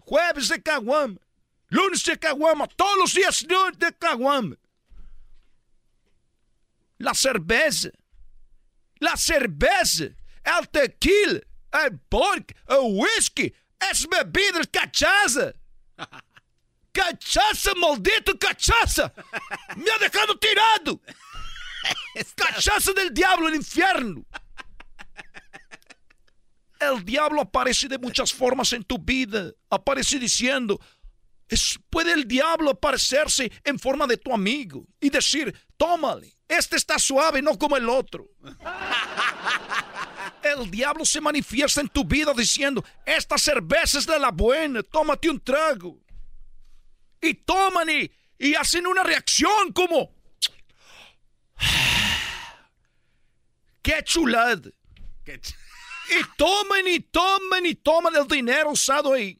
[0.00, 1.18] Jueves de caguama.
[1.68, 2.66] Lunes de caguama.
[2.68, 3.44] Todos los días
[3.76, 4.56] de caguama.
[6.96, 7.90] La cerveza.
[8.98, 10.04] La cerveza.
[10.44, 11.40] El tequila.
[11.72, 12.54] El vodka.
[12.68, 13.52] El whisky.
[13.90, 15.52] Es bebida, es cachaza.
[16.92, 19.12] Cachaça, maldito cachaça!
[19.76, 21.00] Me ha dejado tirado!
[22.36, 24.24] Cachaça del diablo, el infierno.
[26.78, 29.52] El diablo aparece de muchas formas en tu vida.
[29.70, 30.78] Aparece diciendo,
[31.48, 36.98] es, puede el diablo aparecerse en forma de tu amigo y decir, tómale, este está
[36.98, 38.28] suave, no como el otro.
[40.42, 45.30] El diablo se manifiesta en tu vida diciendo, esta cerveza es de la buena, tómate
[45.30, 45.98] un trago.
[47.20, 50.12] Y toman y, y hacen una reacción como...
[53.82, 54.70] ¡Qué chulada!
[55.24, 59.38] y toman y toman y toman el dinero usado ahí.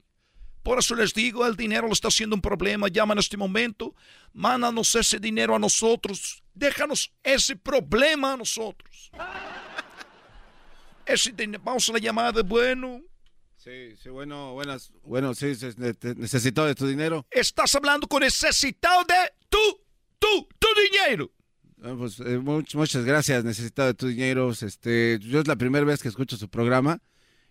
[0.62, 2.88] Por eso les digo, el dinero lo está haciendo un problema.
[2.88, 3.94] Llama en este momento,
[4.32, 6.41] mándanos ese dinero a nosotros.
[6.54, 9.10] Déjanos ese problema a nosotros.
[11.04, 13.02] Ese Vamos a la llamada, bueno.
[13.56, 15.52] Sí, sí, bueno, buenas, bueno, sí,
[16.16, 17.26] necesitado de tu dinero.
[17.30, 19.14] Estás hablando con necesitado de
[19.48, 19.58] tu,
[20.18, 21.30] tu, tu dinero.
[21.82, 24.50] Ah, pues eh, muchas gracias, necesitado de tu dinero.
[24.50, 27.00] Este, yo es la primera vez que escucho su programa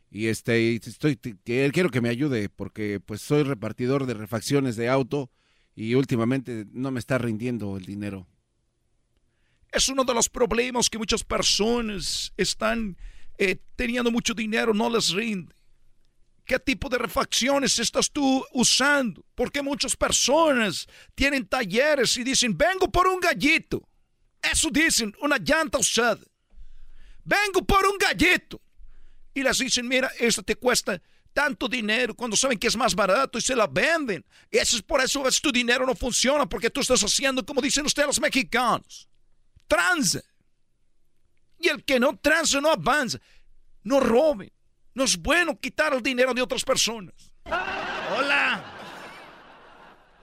[0.10, 5.32] y este, estoy, quiero que me ayude porque pues soy repartidor de refacciones de auto
[5.76, 8.28] y últimamente no me está rindiendo el dinero.
[9.72, 12.98] Es uno de los problemas que muchas personas están
[13.38, 15.56] eh, teniendo mucho dinero, no les rinde.
[16.46, 19.24] ¿Qué tipo de refacciones estás tú usando?
[19.36, 23.88] Porque muchas personas tienen talleres y dicen, vengo por un gallito.
[24.42, 26.20] Eso dicen, una llanta usada.
[27.24, 28.62] Vengo por un gallito.
[29.34, 31.02] Y les dicen, mira, esto te cuesta
[31.34, 34.26] tanto dinero cuando saben que es más barato y se la venden.
[34.52, 37.62] Y eso es por eso que tu dinero no funciona porque tú estás haciendo como
[37.62, 39.08] dicen ustedes los mexicanos.
[39.72, 40.22] Transa.
[41.58, 43.20] Y el que no transa no avanza.
[43.84, 44.52] No roben.
[44.94, 47.32] No es bueno quitar el dinero de otras personas.
[47.46, 48.66] Hola.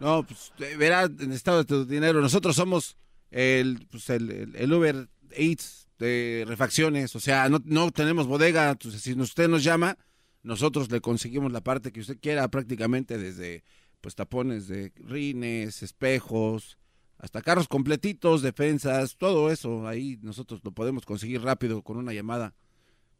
[0.00, 2.20] No, pues verás, en estado de tu dinero.
[2.20, 2.98] Nosotros somos
[3.30, 7.16] el, pues, el, el, Uber Eats de refacciones.
[7.16, 8.68] O sea, no, no tenemos bodega.
[8.68, 9.96] Entonces, si usted nos llama,
[10.42, 13.64] nosotros le conseguimos la parte que usted quiera, prácticamente desde
[14.02, 16.76] pues tapones de rines, espejos,
[17.18, 19.86] hasta carros completitos, defensas, todo eso.
[19.86, 22.54] Ahí nosotros lo podemos conseguir rápido con una llamada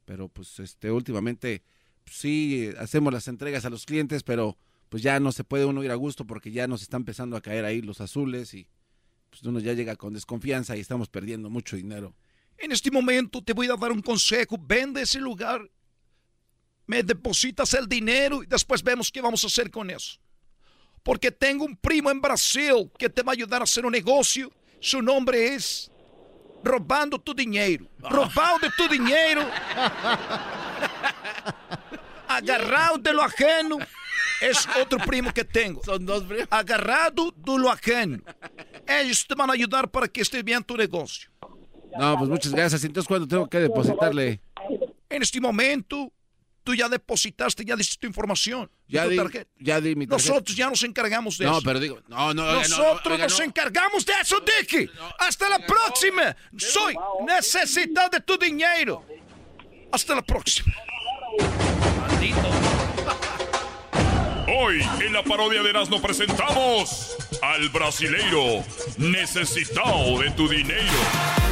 [0.09, 1.63] pero pues este últimamente
[2.03, 4.57] pues, sí hacemos las entregas a los clientes, pero
[4.89, 7.43] pues ya no se puede uno ir a gusto porque ya nos están empezando a
[7.43, 8.71] caer ahí los azules y
[9.29, 12.15] pues uno ya llega con desconfianza y estamos perdiendo mucho dinero.
[12.57, 15.71] En este momento te voy a dar un consejo, vende ese lugar,
[16.87, 20.19] me depositas el dinero y después vemos qué vamos a hacer con eso.
[21.03, 24.53] Porque tengo un primo en Brasil que te va a ayudar a hacer un negocio,
[24.81, 25.91] su nombre es
[26.63, 27.87] robando tu dinheiro.
[27.99, 29.43] Roubando tu dinheiro.
[32.29, 33.79] Agarrado de lo ajeno.
[34.41, 35.83] Es otro primo que tengo.
[35.85, 36.47] Son dos primos.
[36.51, 38.23] Agarrado de lo ajeno.
[38.87, 41.31] Ellos te van a ayudar para que esté bien tu negocio.
[41.99, 42.85] No, pues muchas gracias.
[42.85, 44.41] Entonces, ¿cuándo tengo que depositarle?
[45.09, 46.13] En este momento,
[46.69, 48.71] tú ya depositaste, ya diste tu información.
[48.89, 49.51] Ya tu di, tarjeta.
[49.59, 50.29] ya di mi tarjeta.
[50.33, 51.63] Nosotros ya nos encargamos de No, eso.
[51.65, 53.45] pero digo, no, no, oiga, no, Nosotros oiga, nos no.
[53.47, 54.91] encargamos de eso, Dicky.
[55.19, 56.37] Hasta la próxima.
[56.59, 56.95] Soy
[57.27, 59.03] necesitado de tu dinero.
[59.91, 60.75] Hasta la próxima.
[64.47, 68.63] Hoy en la parodia de Erasmo presentamos al brasileiro
[68.99, 71.48] necesitado de tu dinero.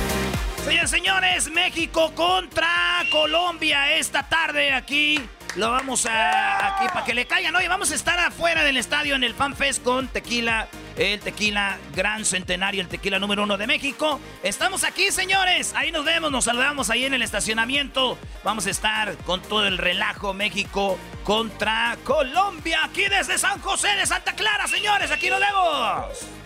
[0.67, 5.23] Señores, señores, México contra Colombia esta tarde aquí.
[5.55, 7.55] Lo vamos a aquí para que le caigan.
[7.55, 10.67] Oye, vamos a estar afuera del estadio en el Fan Fest con tequila,
[10.97, 14.19] el tequila gran centenario, el tequila número uno de México.
[14.43, 15.73] Estamos aquí, señores.
[15.77, 18.19] Ahí nos vemos, nos saludamos ahí en el estacionamiento.
[18.43, 22.81] Vamos a estar con todo el relajo México contra Colombia.
[22.83, 25.13] Aquí desde San José de Santa Clara, señores.
[25.13, 26.46] Aquí nos vemos.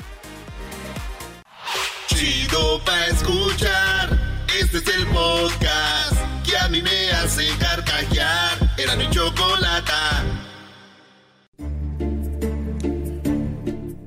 [2.14, 4.18] Chido pa' escuchar.
[4.60, 6.14] Este es el podcast
[6.44, 8.58] que a mí me hace carcajear.
[8.76, 10.24] Era mi chocolata.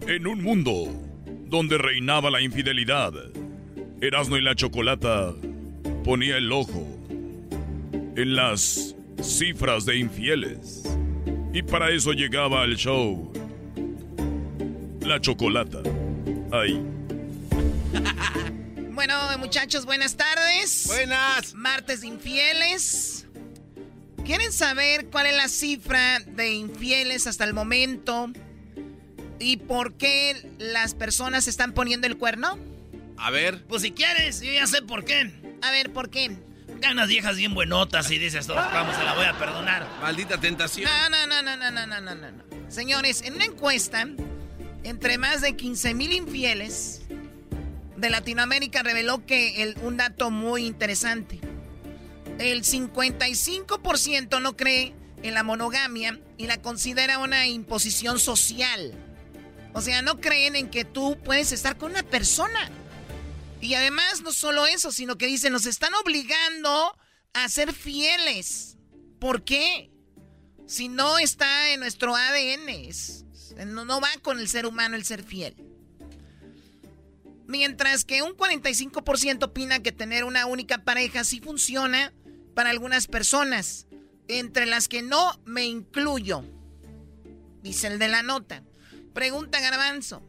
[0.07, 0.85] En un mundo
[1.45, 3.13] donde reinaba la infidelidad,
[4.01, 5.33] Erasmo y la Chocolata
[6.03, 6.85] ponía el ojo
[8.15, 10.83] en las cifras de infieles.
[11.53, 13.31] Y para eso llegaba al show
[15.01, 15.79] La Chocolata.
[16.51, 16.79] Ay.
[18.93, 20.85] Bueno, muchachos, buenas tardes.
[20.85, 21.55] Buenas.
[21.55, 23.25] Martes infieles.
[24.23, 28.31] ¿Quieren saber cuál es la cifra de infieles hasta el momento?
[29.39, 32.59] ¿Y por qué las personas están poniendo el cuerno?
[33.17, 33.65] A ver.
[33.65, 35.33] Pues si quieres, yo ya sé por qué.
[35.63, 36.37] A ver, ¿por qué?
[36.79, 39.87] Ganas viejas bien buenotas y dices, oh, vamos, se la voy a perdonar.
[40.01, 40.87] Maldita tentación.
[40.87, 42.43] No, no, no, no, no, no, no, no.
[42.71, 44.07] Señores, en una encuesta,
[44.83, 47.01] entre más de 15 mil infieles,
[48.03, 51.39] de Latinoamérica reveló que el- un dato muy interesante.
[52.37, 58.93] El 55% no cree en la monogamia y la considera una imposición social.
[59.73, 62.69] O sea, no creen en que tú puedes estar con una persona.
[63.61, 66.97] Y además, no solo eso, sino que dicen, nos están obligando
[67.33, 68.77] a ser fieles.
[69.19, 69.89] ¿Por qué?
[70.67, 73.23] Si no está en nuestro ADN, es-
[73.65, 75.55] no, no va con el ser humano el ser fiel.
[77.47, 82.13] Mientras que un 45% opina que tener una única pareja sí funciona
[82.53, 83.87] para algunas personas,
[84.27, 86.45] entre las que no me incluyo,
[87.61, 88.63] dice el de la nota.
[89.13, 90.23] Pregunta Garbanzo,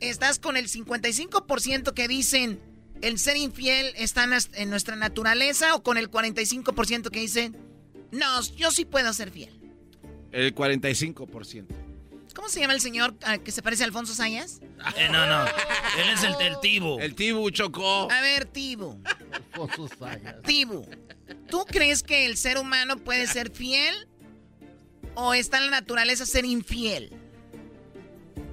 [0.00, 2.60] ¿estás con el 55% que dicen
[3.02, 7.56] el ser infiel está en nuestra naturaleza o con el 45% que dicen,
[8.10, 9.60] no, yo sí puedo ser fiel?
[10.32, 11.85] El 45%.
[12.36, 14.60] ¿Cómo se llama el señor al que se parece a Alfonso Sayas?
[14.96, 15.46] Eh, no, no.
[15.46, 17.00] Él es el del Tibu.
[17.00, 18.12] El Tibu chocó.
[18.12, 19.02] A ver, Tibu.
[20.44, 20.86] Tibu,
[21.48, 24.06] ¿tú crees que el ser humano puede ser fiel
[25.14, 27.16] o está en la naturaleza ser infiel?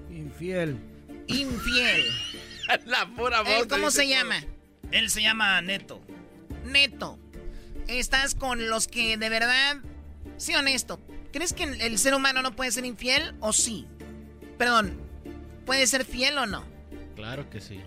[0.10, 0.80] Infiel.
[1.28, 2.06] Infiel.
[2.86, 3.68] La pura voz.
[3.68, 4.46] ¿Cómo se llama?
[4.92, 6.02] Él se llama Neto.
[6.64, 7.20] Neto.
[7.88, 9.82] ¿Estás con los que de verdad,
[10.38, 11.00] sí honesto,
[11.32, 13.88] crees que el ser humano no puede ser infiel o sí?
[14.58, 15.00] Perdón,
[15.66, 16.64] ¿puede ser fiel o no?
[17.16, 17.80] Claro que sí.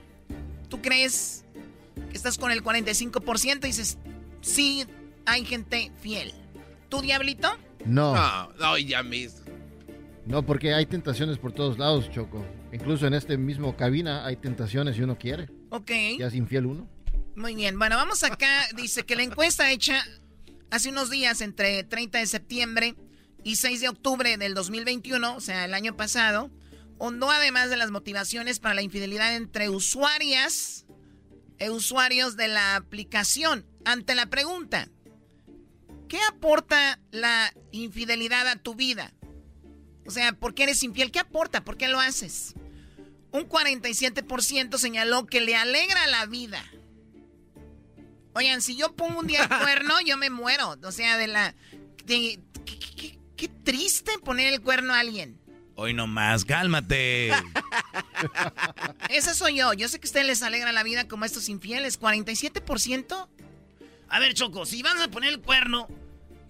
[0.69, 1.45] ¿Tú crees
[2.11, 3.99] que estás con el 45% y dices,
[4.41, 4.85] sí,
[5.25, 6.33] hay gente fiel?
[6.89, 7.49] ¿Tú, Diablito?
[7.85, 8.15] No.
[8.15, 9.43] No, no, ya mis.
[10.27, 12.45] No, porque hay tentaciones por todos lados, Choco.
[12.73, 15.49] Incluso en este mismo cabina hay tentaciones y uno quiere.
[15.71, 15.91] Ok.
[16.19, 16.89] Ya es infiel uno.
[17.37, 18.67] Muy bien, bueno, vamos acá.
[18.77, 20.03] Dice que la encuesta hecha
[20.71, 22.97] hace unos días, entre 30 de septiembre
[23.45, 26.51] y 6 de octubre del 2021, o sea, el año pasado,
[26.99, 30.87] hondó además de las motivaciones para la infidelidad entre usuarias
[31.59, 33.67] e usuarios de la aplicación.
[33.85, 34.89] Ante la pregunta,
[36.09, 39.13] ¿qué aporta la infidelidad a tu vida?
[40.07, 41.11] O sea, ¿por qué eres infiel?
[41.11, 41.65] ¿Qué aporta?
[41.65, 42.55] ¿Por qué lo haces?
[43.33, 46.65] Un 47% señaló que le alegra la vida.
[48.37, 50.77] Oigan, si yo pongo un día el cuerno, yo me muero.
[50.85, 51.55] O sea, de la...
[52.05, 55.41] de- qué, qué- qué triste poner el cuerno a alguien.
[55.75, 57.31] Hoy nomás, cálmate.
[59.09, 59.73] Esa soy yo.
[59.73, 62.01] Yo sé que a ustedes les alegra la vida como a estos infieles.
[62.01, 63.29] ¿47%?
[64.09, 65.89] A ver, Choco, si vas a poner el cuerno,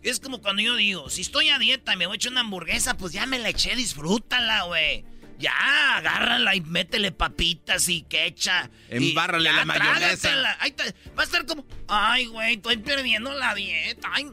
[0.03, 2.43] es como cuando yo digo, si estoy a dieta y me voy a echar una
[2.43, 5.05] hamburguesa, pues ya me la eché, disfrútala, güey.
[5.39, 8.71] Ya, agárrala y métele papitas y quecha.
[8.91, 10.01] y Embárrale ya, la mayonesa.
[10.01, 10.57] trágatela.
[10.61, 14.09] Ahí te- va a estar como, ay, güey, estoy perdiendo la dieta.
[14.13, 14.27] Ay,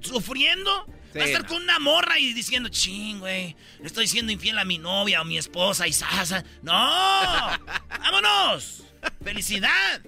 [0.00, 0.86] sufriendo.
[1.16, 4.64] Va a estar con una morra y diciendo, ching, güey, le estoy siendo infiel a
[4.64, 6.44] mi novia o mi esposa y sasa.
[6.62, 6.72] ¡No!
[7.88, 8.84] ¡Vámonos!
[9.22, 10.02] ¡Felicidad!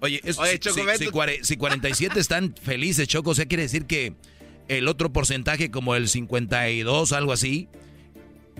[0.00, 3.46] Oye, es- Oye, si- Choco, si, si cuare- si 47 están felices, Choco, o sea,
[3.46, 4.14] quiere decir que
[4.68, 7.68] el otro porcentaje, como el 52, algo así,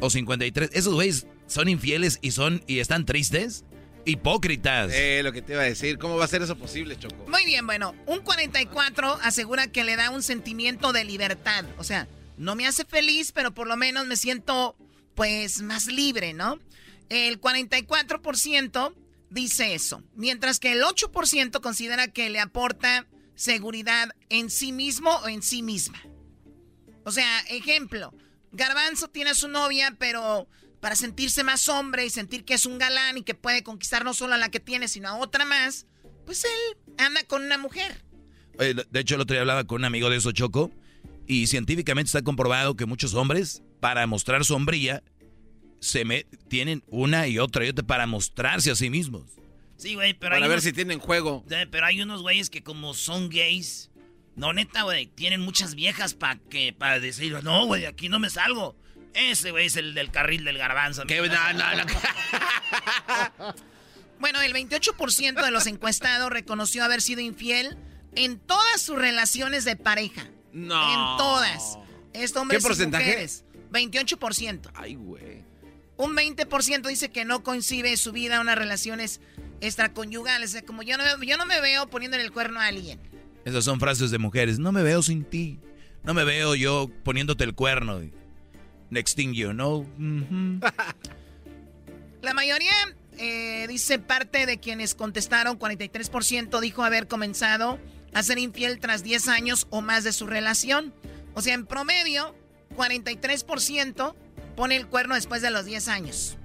[0.00, 3.64] o 53, esos güeyes son infieles y son y están tristes,
[4.04, 4.92] hipócritas.
[4.92, 5.98] Eh, lo que te iba a decir.
[5.98, 7.26] ¿Cómo va a ser eso posible, Choco?
[7.28, 11.64] Muy bien, bueno, un 44 asegura que le da un sentimiento de libertad.
[11.78, 14.76] O sea, no me hace feliz, pero por lo menos me siento
[15.14, 16.58] pues más libre, ¿no?
[17.08, 18.94] El 44%
[19.30, 25.28] dice eso, mientras que el 8% considera que le aporta seguridad en sí mismo o
[25.28, 26.00] en sí misma.
[27.04, 28.14] O sea, ejemplo,
[28.54, 30.48] Garbanzo tiene a su novia, pero
[30.80, 34.14] para sentirse más hombre y sentir que es un galán y que puede conquistar no
[34.14, 35.86] solo a la que tiene, sino a otra más,
[36.26, 38.04] pues él anda con una mujer.
[38.58, 40.70] Oye, de hecho, el otro día hablaba con un amigo de eso, Choco,
[41.26, 45.02] y científicamente está comprobado que muchos hombres, para mostrar sombría,
[45.80, 49.24] se me tienen una y otra y otra para mostrarse a sí mismos.
[49.76, 51.44] Sí, güey, pero Para hay ver unos- si tienen juego.
[51.50, 53.90] Eh, Pero hay unos güeyes que como son gays,
[54.36, 58.30] no neta, güey, tienen muchas viejas para que para decir, no, güey, aquí no me
[58.30, 58.76] salgo.
[59.14, 61.04] Ese güey es el del carril del garbanzo.
[61.06, 61.84] Que- no, no, no.
[64.18, 67.76] Bueno, el 28% de los encuestados reconoció haber sido infiel
[68.14, 70.26] en todas sus relaciones de pareja.
[70.52, 70.82] No.
[70.82, 71.78] En todas.
[72.12, 73.04] Esto hombres ¿Qué porcentaje?
[73.04, 73.44] y mujeres.
[73.72, 74.70] 28%.
[74.74, 75.42] Ay, güey.
[75.96, 79.20] Un 20% dice que no coincide su vida a unas relaciones
[79.60, 80.50] extraconyugales.
[80.50, 83.00] O sea, como yo no, yo no me veo poniéndole el cuerno a alguien.
[83.44, 84.58] Esas son frases de mujeres.
[84.58, 85.60] No me veo sin ti.
[86.02, 88.00] No me veo yo poniéndote el cuerno.
[88.90, 89.86] Next thing you know.
[92.22, 92.72] La mayoría,
[93.18, 97.78] eh, dice parte de quienes contestaron, 43% dijo haber comenzado
[98.14, 100.94] a ser infiel tras 10 años o más de su relación.
[101.34, 102.34] O sea, en promedio,
[102.76, 104.14] 43%
[104.56, 106.38] pone el cuerno después de los 10 años.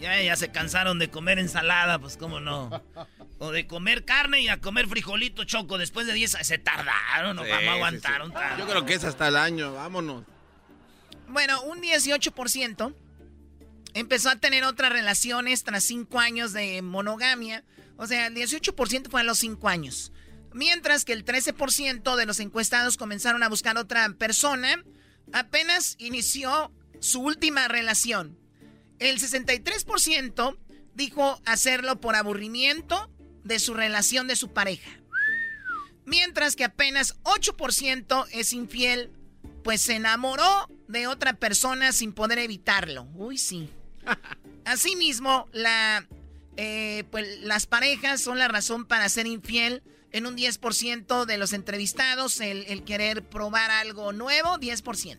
[0.00, 2.82] Ya, ya se cansaron de comer ensalada, pues cómo no.
[3.38, 7.44] O de comer carne y a comer frijolito choco después de 10 se tardaron, no,
[7.44, 8.30] Sí, no sí, aguantaron.
[8.30, 8.36] sí.
[8.58, 9.72] Yo creo que es hasta el año.
[9.74, 10.24] Vámonos.
[11.28, 12.94] Bueno, un 18%
[13.94, 17.64] empezó a tener otras relaciones tras 5 años de monogamia.
[17.96, 20.12] O sea, el 18% fue a los 5 años.
[20.52, 24.82] Mientras que el 13% de los encuestados comenzaron a buscar otra persona,
[25.32, 28.38] apenas inició su última relación.
[29.00, 30.56] El 63%
[30.94, 33.10] dijo hacerlo por aburrimiento
[33.44, 34.90] de su relación de su pareja.
[36.06, 39.10] Mientras que apenas 8% es infiel,
[39.62, 43.04] pues se enamoró de otra persona sin poder evitarlo.
[43.14, 43.70] Uy, sí.
[44.64, 46.06] Asimismo, la,
[46.56, 49.82] eh, pues, las parejas son la razón para ser infiel.
[50.12, 55.18] En un 10% de los entrevistados, el, el querer probar algo nuevo, 10%.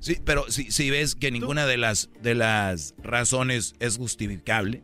[0.00, 4.82] Sí, pero si, si ves que ninguna de las, de las razones es justificable.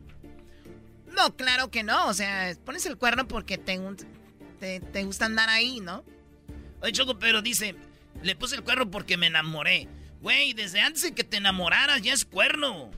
[1.15, 2.07] No, claro que no.
[2.07, 3.79] O sea, pones el cuerno porque te,
[4.59, 6.03] te, te gusta andar ahí, ¿no?
[6.81, 7.75] Oye, Choco, pero dice,
[8.21, 9.87] le puse el cuerno porque me enamoré.
[10.21, 12.91] Güey, desde antes de que te enamoraras ya es cuerno.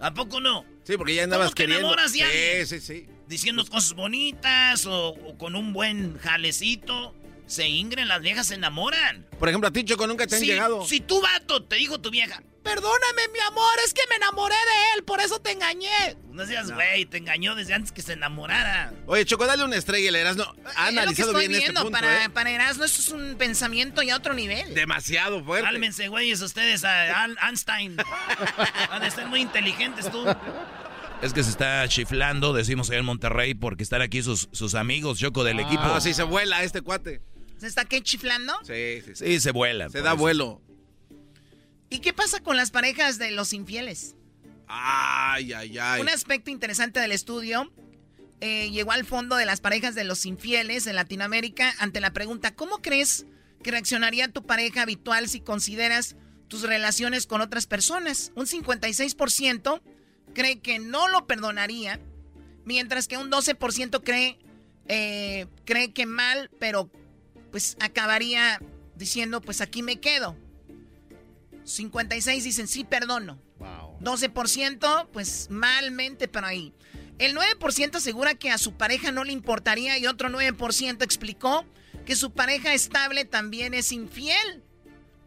[0.00, 0.64] ¿A poco no?
[0.84, 1.86] Sí, porque ya andabas ¿Cómo te queriendo.
[1.88, 3.06] enamoras de sí, sí, sí.
[3.28, 7.14] Diciendo cosas bonitas o, o con un buen jalecito.
[7.46, 9.26] Se ingren, las viejas se enamoran.
[9.38, 10.84] Por ejemplo, a ti, Choco, nunca te han Si- llegado.
[10.86, 14.96] Si tu vato te dijo tu vieja, Perdóname, mi amor, es que me enamoré de
[14.98, 16.16] él, por eso te engañé.
[16.30, 18.92] no seas güey, te engañó desde antes que se enamorara.
[19.06, 20.44] Oye, Choco, dale una estrella y le Erasmo.
[20.44, 21.80] Ha Es lo que analizado estoy bien viendo.
[21.80, 22.30] este punto, para, ¿eh?
[22.30, 24.74] para Erasmo esto es un pensamiento ya a otro nivel.
[24.74, 25.66] Demasiado fuerte.
[25.66, 27.96] Cálmense, güeyes, ustedes, a Einstein.
[28.90, 30.24] Van a ser muy inteligentes tú.
[31.20, 35.18] Es que se está chiflando, decimos allá en Monterrey, porque están aquí sus, sus amigos,
[35.18, 35.82] Choco, del equipo.
[35.84, 37.20] Ah, sí, se vuela este cuate.
[37.58, 38.52] ¿Se está qué chiflando?
[38.64, 39.26] Sí, sí, sí.
[39.26, 39.88] Sí, se vuela.
[39.88, 40.16] Se da eso.
[40.16, 40.60] vuelo.
[41.92, 44.16] ¿Y qué pasa con las parejas de los infieles?
[44.66, 46.00] Ay, ay, ay.
[46.00, 47.70] Un aspecto interesante del estudio
[48.40, 52.54] eh, llegó al fondo de las parejas de los infieles en Latinoamérica ante la pregunta,
[52.54, 53.26] ¿cómo crees
[53.62, 56.16] que reaccionaría tu pareja habitual si consideras
[56.48, 58.32] tus relaciones con otras personas?
[58.36, 59.82] Un 56%
[60.32, 62.00] cree que no lo perdonaría,
[62.64, 64.38] mientras que un 12% cree,
[64.88, 66.90] eh, cree que mal, pero
[67.50, 68.62] pues acabaría
[68.96, 70.38] diciendo, pues aquí me quedo.
[71.64, 73.40] 56 dicen, sí, perdono.
[74.00, 76.72] 12%, pues malmente, pero ahí.
[77.18, 81.64] El 9% asegura que a su pareja no le importaría y otro 9% explicó
[82.04, 84.64] que su pareja estable también es infiel.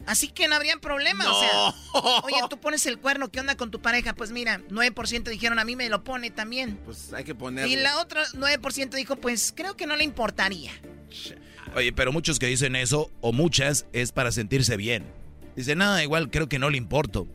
[0.06, 3.72] Así que no habría problema, o sea, oye, tú pones el cuerno, ¿qué onda con
[3.72, 4.14] tu pareja?
[4.14, 6.78] Pues mira, 9% dijeron, a mí me lo pone también.
[6.86, 7.72] Pues hay que ponerle.
[7.72, 10.72] Y la otra 9% dijo, pues creo que no le importaría.
[11.76, 15.12] Oye, pero muchos que dicen eso, o muchas, es para sentirse bien.
[15.56, 17.28] Dicen, no, igual creo que no le importo.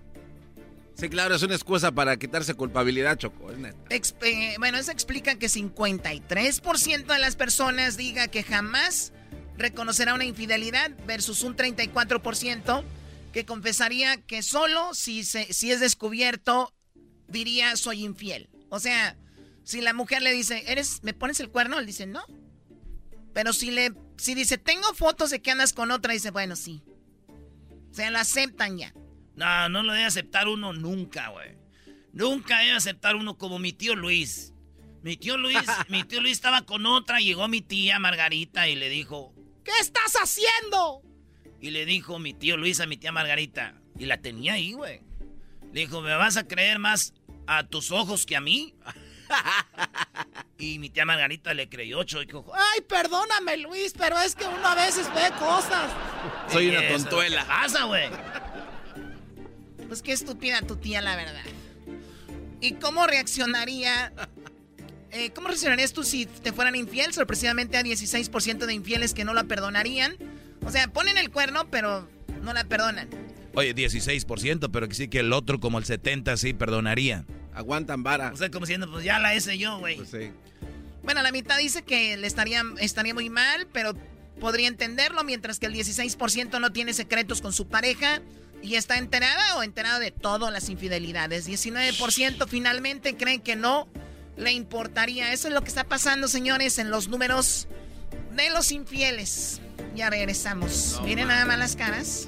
[0.95, 3.51] Sí, claro, es una excusa para quitarse culpabilidad, Choco.
[3.51, 3.79] Es neta.
[3.89, 9.13] Exp- bueno, eso explica que 53% de las personas diga que jamás
[9.57, 12.83] reconocerá una infidelidad versus un 34%
[13.33, 16.75] que confesaría que solo si, se, si es descubierto
[17.29, 18.51] diría soy infiel.
[18.69, 19.17] O sea,
[19.65, 21.79] si la mujer le dice, ¿eres, ¿me pones el cuerno?
[21.79, 22.25] Él dice, no.
[23.33, 26.83] Pero si le si dice, tengo fotos de que andas con otra, dice, bueno, sí.
[27.91, 28.95] O sea, lo aceptan ya.
[29.37, 31.57] No, no lo debe aceptar uno nunca, güey.
[32.13, 34.53] Nunca debe aceptar uno como mi tío Luis.
[35.03, 35.59] Mi tío Luis,
[35.89, 39.35] mi tío Luis estaba con otra, llegó mi tía Margarita y le dijo,
[39.65, 41.03] ¿Qué estás haciendo?
[41.61, 45.01] y le dijo mi tío Luis a mi tía Margarita, y la tenía ahí, güey.
[45.73, 47.15] Le dijo, ¿me vas a creer más
[47.47, 48.75] a tus ojos que a mí?
[50.59, 54.45] y mi tía Margarita le creyó, ocho, y dijo, Ay, perdóname, Luis, pero es que
[54.45, 55.91] uno a veces ve cosas.
[56.51, 57.43] Soy una "Eso, tontuela".
[57.43, 58.09] ¿Qué pasa, güey?
[59.89, 61.43] Pues qué estúpida tu tía, la verdad.
[62.61, 64.13] ¿Y cómo reaccionaría?
[65.11, 67.13] eh, ¿Cómo reaccionarías tú si te fueran infiel?
[67.13, 70.17] Sorpresivamente a 16% de infieles que no la perdonarían.
[70.65, 72.09] O sea, ponen el cuerno, pero
[72.43, 73.09] no la perdonan.
[73.55, 77.25] Oye, 16%, pero que sí que el otro como el 70% sí perdonaría.
[77.55, 78.31] Aguantan vara.
[78.33, 79.97] O sea, como diciendo, pues ya la hice yo, güey.
[79.97, 80.31] Pues sí.
[81.03, 83.95] Bueno, la mitad dice que le estaría, estaría muy mal, pero
[84.41, 88.21] podría entenderlo, mientras que el 16% no tiene secretos con su pareja
[88.63, 91.49] y está enterada o enterado de todas las infidelidades.
[91.49, 93.89] 19% finalmente creen que no
[94.37, 95.33] le importaría.
[95.33, 97.69] Eso es lo que está pasando, señores, en los números
[98.35, 99.61] de los infieles.
[99.95, 101.01] Ya regresamos.
[101.05, 102.27] Miren nada más las caras.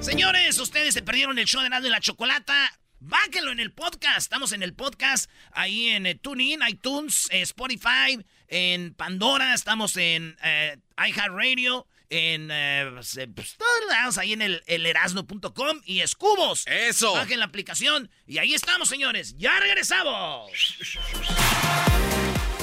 [0.00, 2.72] Señores, ustedes se perdieron el show de Nando y la Chocolata.
[3.00, 4.18] Báquenlo en el podcast.
[4.18, 9.54] Estamos en el podcast ahí en eh, TuneIn, iTunes, eh, Spotify, en Pandora.
[9.54, 15.80] Estamos en eh, iHeartRadio, en eh, pues, pues, todos lados ahí en el, el erasno.com
[15.86, 16.66] y Escubos.
[16.66, 17.14] Eso.
[17.14, 19.34] Bajen la aplicación y ahí estamos, señores.
[19.38, 20.52] Ya regresamos.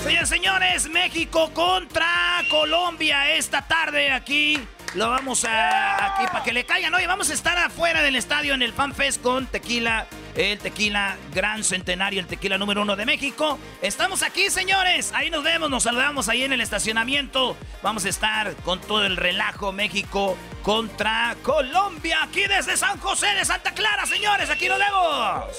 [0.03, 4.59] Señores, señores, México contra Colombia esta tarde aquí.
[4.93, 6.93] Lo vamos a aquí para que le caigan.
[6.95, 11.18] Oye, vamos a estar afuera del estadio en el Fan Fest con tequila, el tequila
[11.34, 13.59] gran centenario, el tequila número uno de México.
[13.81, 15.11] Estamos aquí, señores.
[15.14, 17.57] Ahí nos vemos, nos saludamos ahí en el estacionamiento.
[17.84, 23.45] Vamos a estar con todo el relajo México contra Colombia aquí desde San José de
[23.45, 24.49] Santa Clara, señores.
[24.49, 25.57] Aquí nos vemos.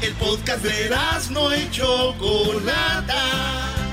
[0.00, 0.96] El podcast de
[1.30, 3.87] no y Chocolata.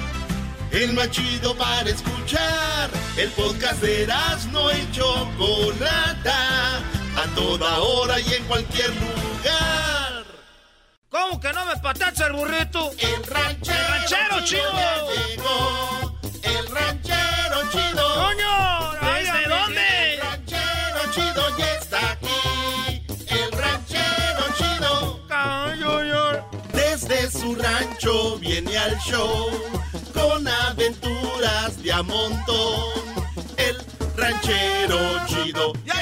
[0.76, 2.89] El más chido para escuchar.
[3.15, 4.06] El podcast de
[4.52, 6.80] no y Chocolata.
[7.15, 10.26] A toda hora y en cualquier lugar.
[11.07, 12.91] ¿Cómo que no me patacha el burrito?
[12.99, 14.73] El ranchero, El ranchero chido.
[15.30, 16.19] llegó.
[16.43, 18.15] El ranchero chido.
[18.15, 18.91] ¡Coño!
[19.14, 20.14] ¿Desde dónde?
[20.15, 22.24] El ranchero chido ya está aquí.
[27.07, 29.52] Desde su rancho viene al show
[30.11, 32.84] con aventuras de a montón.
[33.57, 33.77] El
[34.18, 35.94] ranchero chido ya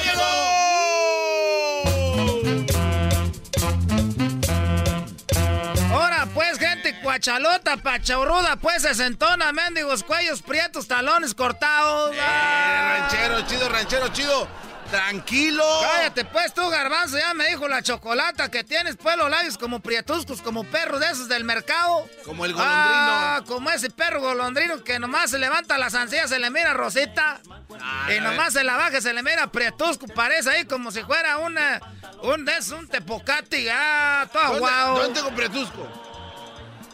[5.92, 12.16] Ahora pues, gente cuachalota, pachauruda, pues sesentona, mendigos, cuellos prietos, talones cortados.
[12.18, 13.00] Ah.
[13.00, 14.48] ranchero chido, ranchero chido.
[14.94, 15.64] Tranquilo.
[15.82, 19.80] Cállate pues tú, garbanzo, ya me dijo la chocolata que tienes pues los labios como
[19.80, 22.08] prietuscos, como perros de esos del mercado.
[22.24, 22.72] Como el golondrino.
[22.72, 27.40] Ah, como ese perro golondrino que nomás se levanta las ancillas, se le mira rosita.
[27.80, 31.38] Ah, y nomás se la baja, se le mira prietusco, parece ahí como si fuera
[31.38, 31.80] una,
[32.22, 34.96] un, de esos, un tepocati, ah, todo ¿Dónde, guau.
[34.98, 36.04] ¿Dónde tengo pretusco?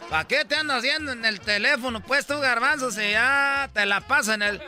[0.09, 2.01] ¿Para qué te andas haciendo en el teléfono?
[2.01, 4.61] Pues tú, garbanzo, si ya te la pasa en el...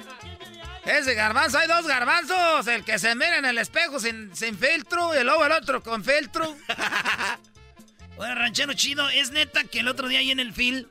[0.85, 2.67] Ese garbanzo, hay dos garbanzos.
[2.67, 6.03] El que se mira en el espejo sin, sin filtro y luego el otro con
[6.03, 6.57] filtro.
[8.17, 10.85] Oye, ranchero chido, ¿es neta que el otro día ahí en el film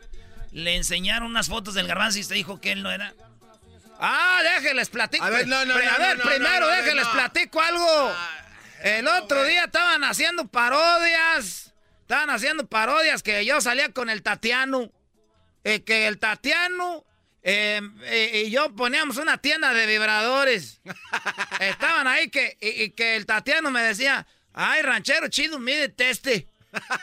[0.50, 3.14] le enseñaron unas fotos del garbanzo y usted dijo que él no era?
[4.00, 5.24] Ah, déjenles platico.
[5.24, 7.12] A ver, no, no, no, A ver, primero no, no, déjenles no.
[7.12, 8.12] platico algo.
[8.82, 11.72] El otro día estaban haciendo parodias.
[12.00, 14.90] Estaban haciendo parodias que yo salía con el Tatiano.
[15.62, 17.04] Eh, que el Tatiano
[17.42, 20.80] eh, eh, y yo poníamos una tienda de vibradores.
[21.60, 26.48] Estaban ahí que, y, y que el Tatiano me decía, ay, ranchero chido, mídete este.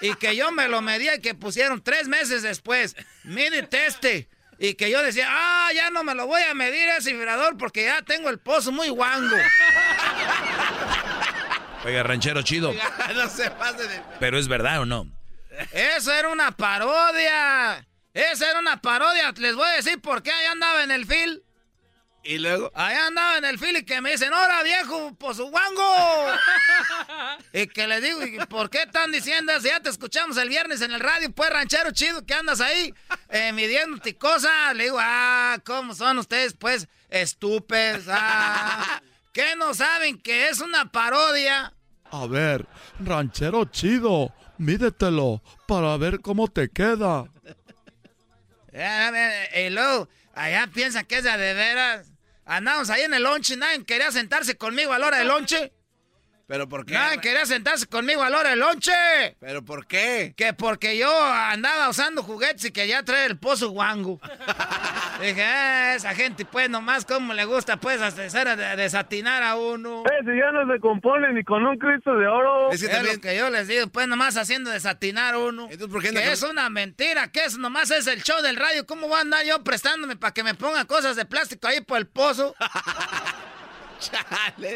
[0.02, 4.30] Y que yo me lo medía y que pusieron tres meses después, mídete este.
[4.58, 7.86] Y que yo decía, ah, ya no me lo voy a medir ese vibrador porque
[7.86, 9.36] ya tengo el pozo muy guango.
[11.86, 12.74] Oiga, ranchero chido.
[13.16, 14.02] no se pase de...
[14.20, 15.08] Pero es verdad o no.
[15.72, 17.88] Eso era una parodia.
[18.14, 19.32] Esa era una parodia.
[19.38, 21.44] Les voy a decir por qué allá andaba en el fil.
[22.24, 22.70] ¿Y luego?
[22.76, 26.28] Allá andaba en el fil y que me dicen, ¡Hora, viejo, por su guango!
[27.54, 29.68] y que les digo, ¿y ¿por qué están diciendo eso?
[29.68, 32.94] Ya te escuchamos el viernes en el radio, pues, ranchero chido, que andas ahí
[33.30, 34.76] eh, midiéndote cosas.
[34.76, 38.04] Le digo, ah, ¿cómo son ustedes, pues, estúpidos?
[38.10, 41.74] Ah, ¿Qué no saben que es una parodia?
[42.12, 42.68] A ver,
[43.00, 47.32] ranchero chido, mídetelo para ver cómo te queda.
[48.74, 52.08] A ver, Y luego, allá piensan que es de veras.
[52.46, 55.72] Andamos ahí en el lonche, nadie quería sentarse conmigo a la hora del lonche.
[56.50, 56.96] ¿Pero por qué?
[56.96, 58.92] Nadie quería sentarse conmigo a la hora del lonche.
[59.40, 60.34] ¿Pero por qué?
[60.36, 64.20] Que porque yo andaba usando juguetes y quería traer el pozo guango.
[65.22, 70.04] Dije, "Ah, esa gente, pues, nomás como le gusta, pues, hacer a- desatinar a uno.
[70.20, 72.72] Ese ya no se compone ni con un Cristo de oro.
[72.72, 75.70] Es, lo que yo les digo, pues nomás haciendo desatinar a uno.
[75.92, 78.88] ¿por qué que es una mentira, que eso nomás es el show del radio.
[78.88, 82.00] ¿Cómo voy a andar yo prestándome para que me pongan cosas de plástico ahí por
[82.00, 82.56] el pozo?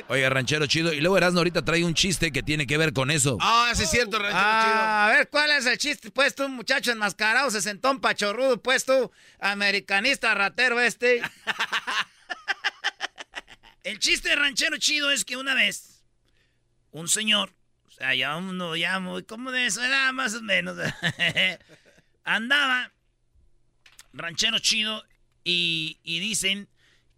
[0.08, 0.94] Oiga, ranchero chido.
[0.94, 3.38] Y luego Erasmo ahorita trae un chiste que tiene que ver con eso.
[3.42, 6.12] Ah, sí es cierto, ranchero Ah, a ver, ¿cuál es el chiste?
[6.12, 11.22] Pues tú, muchacho enmascarado, se sentó un pachorrudo, pues tú, americanista ratero este.
[13.84, 16.04] El chiste de ranchero chido es que una vez
[16.92, 17.54] un señor,
[17.88, 20.78] o sea, ya uno ya muy como de eso era más o menos,
[22.24, 22.94] andaba
[24.14, 25.04] ranchero chido
[25.44, 26.70] y, y dicen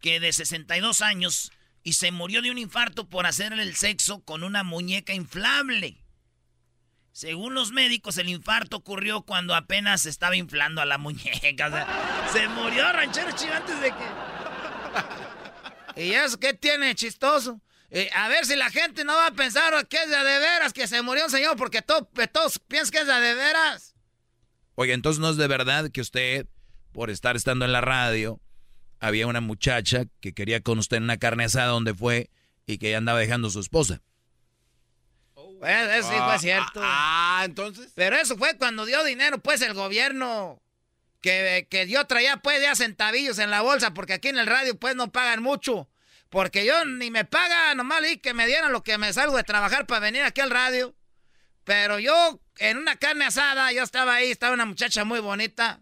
[0.02, 1.52] que de 62 años
[1.86, 6.02] y se murió de un infarto por hacerle el sexo con una muñeca inflable.
[7.12, 11.68] Según los médicos, el infarto ocurrió cuando apenas se estaba inflando a la muñeca.
[11.68, 14.06] O sea, se murió ranchero chido antes de que...
[16.04, 17.62] ¿Y eso qué tiene de chistoso?
[17.92, 20.74] Eh, a ver si la gente no va a pensar que es de, de veras
[20.74, 23.96] que se murió un señor, porque to- todos piensan que es de, de veras.
[24.74, 26.48] Oiga, entonces no es de verdad que usted,
[26.92, 28.42] por estar estando en la radio,
[29.06, 32.30] había una muchacha que quería con usted en una carne asada donde fue
[32.66, 34.02] y que ya andaba dejando a su esposa.
[35.60, 36.80] Pues eso sí fue cierto.
[36.84, 37.92] Ah, entonces.
[37.96, 40.62] Pero eso fue cuando dio dinero, pues, el gobierno.
[41.22, 44.78] Que, que yo traía, pues, ya centavillos en la bolsa, porque aquí en el radio,
[44.78, 45.90] pues, no pagan mucho.
[46.30, 49.44] Porque yo ni me paga, nomás le que me dieran lo que me salgo de
[49.44, 50.96] trabajar para venir aquí al radio.
[51.64, 55.82] Pero yo, en una carne asada, yo estaba ahí, estaba una muchacha muy bonita.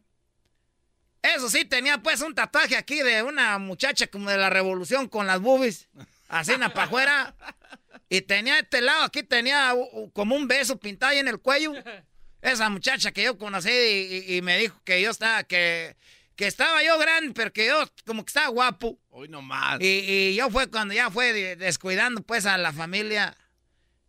[1.24, 5.26] Eso sí, tenía pues un tatuaje aquí de una muchacha como de la revolución con
[5.26, 5.88] las boobies,
[6.28, 7.36] así en la pajuera.
[8.10, 9.74] Y tenía este lado, aquí tenía
[10.14, 11.74] como un beso pintado ahí en el cuello.
[12.42, 15.96] Esa muchacha que yo conocí y, y- y me dijo que yo estaba, que,
[16.36, 19.00] que estaba yo grande, pero que yo como que estaba guapo.
[19.10, 19.80] Hoy nomás.
[19.80, 19.86] Y,
[20.32, 23.36] y yo fue cuando ya fue de- descuidando pues a la familia.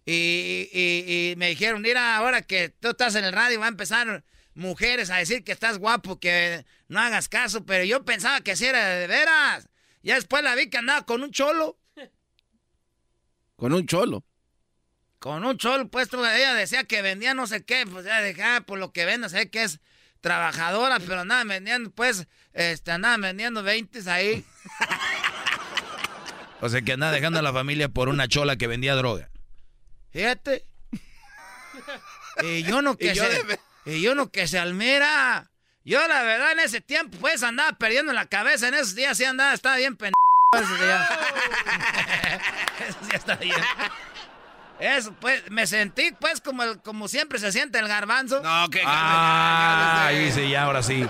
[0.04, 3.68] Y, y- y me dijeron, mira, ahora que tú estás en el radio va a
[3.68, 4.24] empezar
[4.54, 7.64] mujeres a decir que estás guapo, que no hagas caso.
[7.64, 9.68] Pero yo pensaba que sí era de veras.
[10.02, 11.78] Ya después la vi que andaba con un cholo.
[13.56, 14.24] Con un cholo.
[15.18, 18.62] Con un cholo, pues ella decía que vendía no sé qué, pues ya dije, ah,
[18.66, 19.80] por lo que vende, sé que es
[20.20, 24.44] trabajadora, pero andaba vendiendo, pues, este, andaba vendiendo 20 ahí.
[26.60, 29.28] O sea que andaba dejando a la familia por una chola que vendía droga.
[30.10, 30.66] Fíjate.
[32.42, 33.60] Y yo no que yo se.
[33.86, 35.50] Y yo no que se almira.
[35.84, 38.68] Yo la verdad en ese tiempo pues andaba perdiendo la cabeza.
[38.68, 40.14] En esos días sí andaba, estaba bien pendejo.
[40.54, 41.08] Esos días.
[42.88, 43.56] Esos días estaba bien.
[44.80, 48.40] Eso, pues, me sentí pues como, el- como siempre se siente el garbanzo.
[48.42, 51.06] No, que Ah, ahí sí, ya, ahora sí.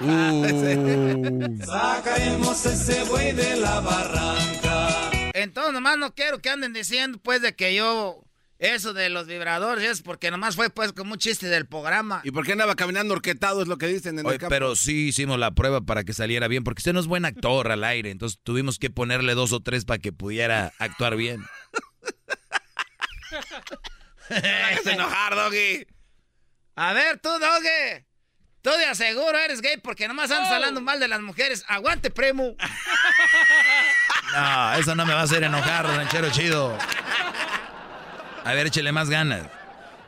[0.00, 1.64] Uh.
[1.64, 4.88] Sacaremos ese buey de la barranca.
[5.34, 8.22] Entonces nomás no quiero que anden diciendo pues de que yo
[8.58, 12.20] eso de los vibradores es porque nomás fue pues como un chiste del programa.
[12.24, 13.60] ¿Y por qué andaba caminando orquetado?
[13.62, 14.50] Es lo que dicen en Oye, el campo.
[14.50, 17.70] pero sí hicimos la prueba para que saliera bien, porque usted no es buen actor
[17.70, 21.44] al aire, entonces tuvimos que ponerle dos o tres para que pudiera actuar bien.
[24.30, 25.86] hagas enojar, Doggy.
[26.76, 28.06] A ver, tú, Doge.
[28.62, 31.64] Tú de aseguro eres gay porque nomás andas hablando mal de las mujeres.
[31.68, 32.56] Aguante, primo.
[34.34, 36.76] No, eso no me va a hacer enojar, ranchero chido.
[38.46, 39.48] A ver, échele más ganas.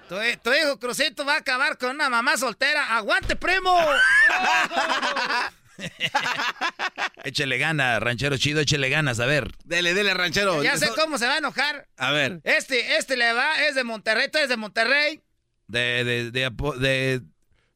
[0.08, 2.96] Tu, tu hijo Crucito va a acabar con una mamá soltera.
[2.96, 3.76] Aguante, primo.
[7.24, 9.50] Échele ganas, ranchero chido, échele ganas, a ver.
[9.64, 10.62] Dele, dele, ranchero.
[10.62, 11.88] ya sé cómo se va a enojar.
[11.96, 12.40] A ver.
[12.44, 15.22] Este, este le va, es de Monterrey, tú eres de Monterrey.
[15.66, 17.22] De, de, de,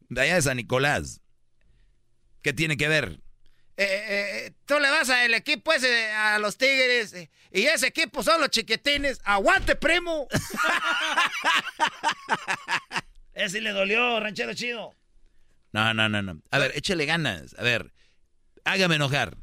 [0.08, 1.20] de allá de San Nicolás.
[2.40, 3.20] ¿Qué tiene que ver?
[3.82, 7.88] Eh, eh, eh, tú le vas al equipo ese, a los Tigres, eh, y ese
[7.88, 9.20] equipo son los chiquitines.
[9.24, 10.28] ¡Aguante, primo!
[13.34, 14.94] Ese le dolió, ranchero chido.
[15.72, 16.42] No, no, no, no.
[16.50, 17.56] A ver, échele ganas.
[17.58, 17.92] A ver,
[18.64, 19.36] hágame enojar.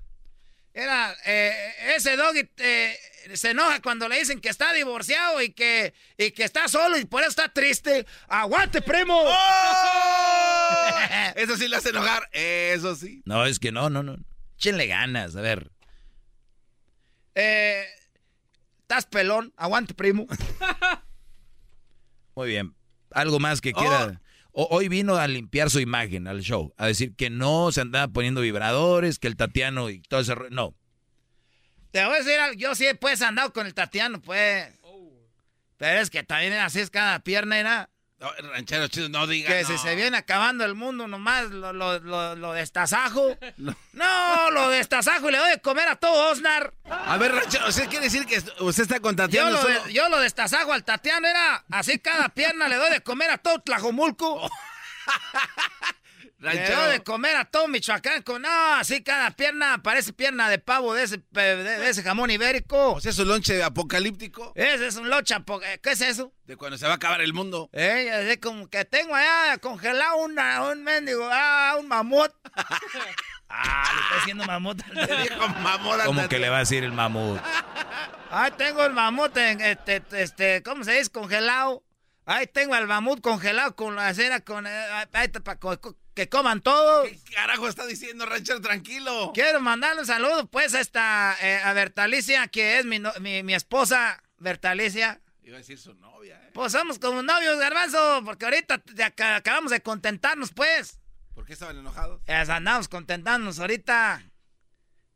[0.73, 2.97] Era, eh, ese doggy eh,
[3.33, 7.05] se enoja cuando le dicen que está divorciado y que, y que está solo y
[7.05, 8.05] por eso está triste.
[8.27, 9.21] ¡Aguante, primo!
[9.23, 10.89] ¡Oh!
[11.35, 13.21] Eso sí le hace enojar, eso sí.
[13.25, 14.17] No, es que no, no, no.
[14.57, 15.71] Échenle ganas, a ver.
[17.35, 17.83] Eh,
[18.81, 19.53] ¿Estás pelón?
[19.55, 20.25] Aguante, primo.
[22.35, 22.75] Muy bien.
[23.11, 24.21] Algo más que quiera.
[24.51, 28.07] O- hoy vino a limpiar su imagen al show, a decir que no se andaba
[28.07, 30.75] poniendo vibradores, que el Tatiano y todo ese No.
[31.91, 34.67] Te voy a decir algo, yo sí pues andado con el Tatiano, pues.
[35.77, 37.89] Pero es que también así es cada pierna, era.
[38.19, 39.47] No, ranchero chido, no diga.
[39.47, 39.67] Que no.
[39.69, 43.37] si se viene acabando el mundo nomás lo, lo, lo, lo destazajo.
[43.93, 44.51] No.
[44.51, 46.73] lo destazajo y le doy de comer a todo Osnar.
[46.89, 49.83] A ver, ranchero, ¿usted quiere decir que usted está Yo contratando lo, solo?
[49.85, 53.37] de- yo lo destazajo al Tatiano, era así cada pierna le doy de comer a
[53.37, 54.49] todo Tlajomulco.
[56.39, 56.87] Le Ranchero.
[56.87, 61.03] de comer a todo Michoacán con, no, así cada pierna parece pierna de pavo de
[61.03, 62.93] ese, de, de ese jamón ibérico.
[62.93, 64.53] ¿O sea, su lonche apocalíptico?
[64.55, 66.31] Ese es un locha, po- eh, ¿qué es eso?
[66.45, 67.69] De cuando se va a acabar el mundo.
[67.73, 72.31] Eh, así como que tengo allá congelado una, un mendigo, ah, un mamut.
[73.51, 74.79] Ah, le está diciendo mamut.
[76.05, 77.39] ¿Cómo que le va a decir el mamut?
[78.29, 81.09] Ahí tengo el mamut, en, este, este, ¿cómo se dice?
[81.09, 81.83] Congelado.
[82.31, 84.69] Ahí tengo el mamut congelado con la cera, con, eh,
[85.13, 85.57] ahí está para
[86.13, 87.07] que coman todos.
[87.09, 88.61] ¿Qué carajo está diciendo, ranchero?
[88.61, 89.31] Tranquilo.
[89.33, 93.41] Quiero mandarle un saludo, pues, a esta, eh, a Bertalicia, que es mi, no- mi,
[93.41, 95.19] mi esposa, Bertalicia.
[95.41, 96.51] Iba a decir su novia, ¿eh?
[96.53, 98.83] Pues somos como novios, garbanzo, porque ahorita
[99.35, 100.99] acabamos de contentarnos, pues.
[101.33, 102.21] ¿Por qué estaban enojados?
[102.27, 104.21] Andamos contentándonos ahorita.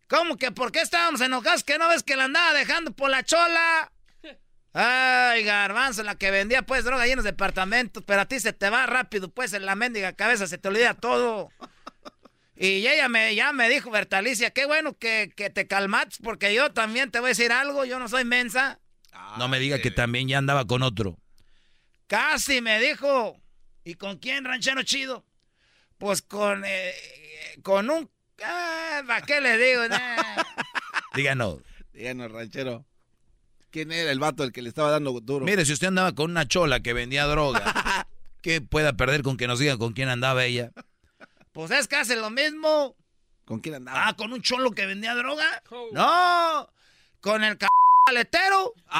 [0.10, 1.64] ¿Cómo que por qué estábamos enojados?
[1.64, 3.92] ¿Que no ves que la andaba dejando por la chola?
[4.74, 8.54] Ay, garbanzo, la que vendía pues droga ahí en los departamentos, pero a ti se
[8.54, 11.52] te va rápido, pues en la mendiga cabeza se te olvida todo.
[12.56, 16.72] Y ella me, ya me dijo, Bertalicia, qué bueno que, que te calmates, porque yo
[16.72, 18.80] también te voy a decir algo, yo no soy mensa.
[19.38, 21.18] No me diga que también ya andaba con otro.
[22.08, 23.40] Casi me dijo.
[23.84, 25.26] ¿Y con quién, ranchero chido?
[25.98, 26.94] Pues con, eh,
[27.64, 28.10] con un...
[28.44, 29.88] Ah, ¿Para qué le digo?
[29.90, 30.44] Nah.
[31.16, 31.60] Díganos.
[31.92, 32.86] Díganos, ranchero.
[33.74, 35.46] ¿Quién era el vato el que le estaba dando duro?
[35.46, 38.06] Mire, si usted andaba con una chola que vendía droga,
[38.44, 40.70] ¿qué pueda perder con que nos digan con quién andaba ella?
[41.54, 42.96] Pues es casi lo mismo.
[43.46, 44.10] ¿Con quién andaba?
[44.10, 45.64] Ah, ¿con un cholo que vendía droga?
[45.92, 46.70] No,
[47.20, 47.66] con el c...
[48.06, 48.76] paletero.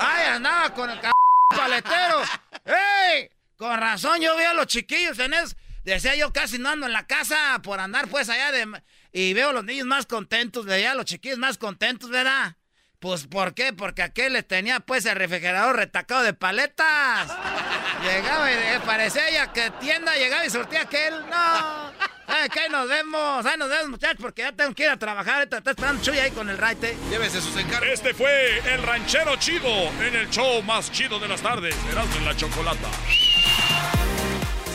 [0.00, 1.12] Ay, andaba con el c...
[1.56, 2.22] paletero.
[2.64, 3.30] ¡Ey!
[3.56, 5.54] Con razón yo veo a los chiquillos en eso.
[5.84, 8.82] Decía yo casi no ando en la casa por andar pues allá de...
[9.16, 12.56] Y veo a los niños más contentos, veía a los chiquillos más contentos, ¿verdad?
[12.98, 13.72] Pues ¿por qué?
[13.72, 17.28] Porque aquel les tenía pues el refrigerador retacado de paletas.
[18.02, 21.14] Llegaba y eh, parecía ya que tienda llegaba y sortía aquel.
[21.30, 21.92] No.
[22.26, 23.46] Ay, que ahí nos vemos.
[23.46, 25.44] Ahí nos vemos, muchachos, porque ya tengo que ir a trabajar.
[25.44, 26.96] Está esperando Chuy ahí con el raite.
[27.08, 27.88] Llévese sus encargos.
[27.90, 29.68] Este fue el ranchero chido
[30.02, 31.76] en el show más chido de las tardes.
[31.92, 32.88] Erasmo en la chocolata.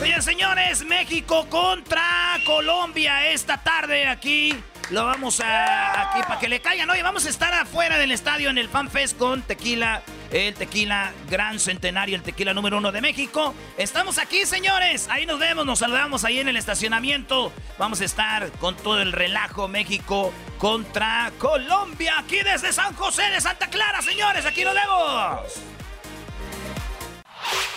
[0.00, 4.58] Señores, señores, México contra Colombia esta tarde aquí.
[4.88, 6.88] Lo vamos a aquí para que le caigan.
[6.88, 10.00] Oye, vamos a estar afuera del estadio en el Fan Fest con tequila,
[10.32, 13.54] el tequila gran centenario, el tequila número uno de México.
[13.76, 15.06] Estamos aquí, señores.
[15.10, 17.52] Ahí nos vemos, nos saludamos ahí en el estacionamiento.
[17.78, 22.14] Vamos a estar con todo el relajo México contra Colombia.
[22.20, 24.46] Aquí desde San José de Santa Clara, señores.
[24.46, 25.69] Aquí nos vemos.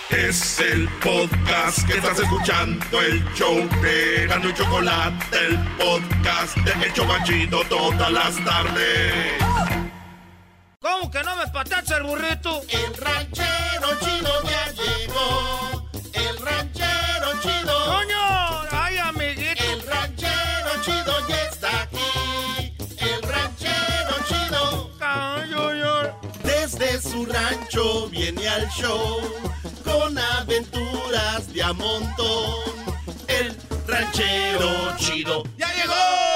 [0.10, 6.86] Es el podcast que estás escuchando, el show de Gano y Chocolate, el podcast de
[6.86, 9.34] El Chobachito todas las tardes.
[10.80, 12.62] ¿Cómo que no me patacha el burrito?
[12.70, 15.73] El ranchero chido ya llegó.
[26.78, 29.22] Desde su rancho viene al show
[29.84, 32.56] con aventuras de a montón.
[33.28, 33.56] El
[33.88, 36.33] ranchero chido ya llegó.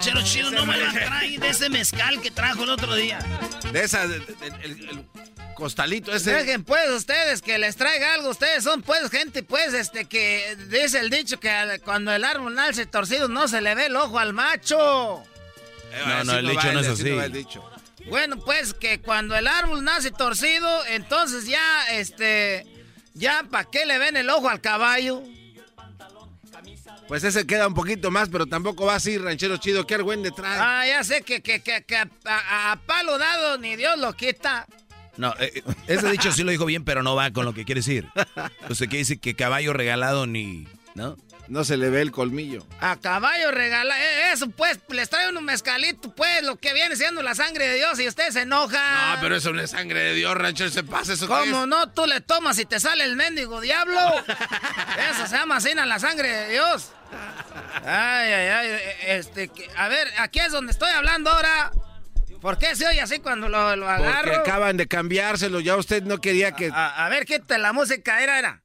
[0.00, 3.18] Ranchero chido, no me la trae de ese mezcal que trajo el otro día.
[3.70, 5.04] De esa, de- de- el, el
[5.54, 6.32] costalito ese.
[6.32, 8.30] Dejen pues ustedes que les traiga algo.
[8.30, 12.86] Ustedes son pues gente pues este que dice el dicho que cuando el árbol nace
[12.86, 15.22] torcido no se le ve el ojo al macho.
[15.92, 17.70] Eh, No, no, el dicho va, no es así dicho.
[18.08, 21.60] Bueno, pues que cuando el árbol nace torcido, entonces ya
[21.92, 22.66] este
[23.12, 25.22] ya para qué le ven el ojo al caballo.
[27.10, 29.84] Pues ese queda un poquito más, pero tampoco va así, ranchero chido.
[29.84, 30.56] ¿Qué argüende trae?
[30.60, 34.12] Ah, ya sé que, que, que, que a, a- a palo dado ni Dios lo
[34.12, 34.66] quita.
[35.16, 37.64] No, eh, eh, ese dicho sí lo dijo bien, pero no va con lo que
[37.64, 38.06] quiere decir.
[38.68, 40.68] Usted que dice que caballo regalado ni...
[40.94, 41.16] ¿No?
[41.48, 42.64] No se le ve el colmillo.
[42.80, 43.98] A caballo regala.
[43.98, 47.74] eh, Eso, pues, les trae un mezcalito, pues, lo que viene siendo la sangre de
[47.74, 49.14] Dios y usted se enoja.
[49.16, 50.70] No, pero eso no es sangre de Dios, ranchero.
[50.70, 51.26] Se pasa eso.
[51.26, 51.66] ¿Cómo es?
[51.68, 51.90] no?
[51.90, 53.98] Tú le tomas y te sale el mendigo diablo.
[55.12, 56.92] Eso se llama así, la sangre de Dios.
[57.84, 58.80] Ay, ay, ay.
[59.06, 61.70] Este, a ver, aquí es donde estoy hablando ahora.
[62.40, 64.34] ¿Por qué se oye así cuando lo, lo Porque agarro?
[64.36, 65.60] acaban de cambiárselo.
[65.60, 66.70] Ya usted no quería que.
[66.72, 68.62] A, a ver, quita la música, era, era.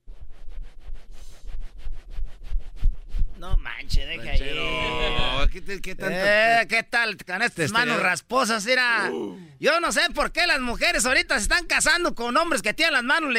[3.38, 5.50] No manche, deja ahí.
[5.52, 6.16] ¿qué, qué tanto?
[6.18, 8.04] Eh, ¿Qué tal con estas Este, manos eh.
[8.04, 8.66] rasposas?
[8.66, 9.12] Mira,
[9.60, 12.94] yo no sé por qué las mujeres ahorita se están casando con hombres que tienen
[12.94, 13.34] las manos.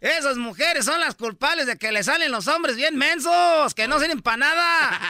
[0.00, 3.98] Esas mujeres son las culpables de que le salen los hombres bien mensos, que no
[3.98, 5.00] sirven para nada.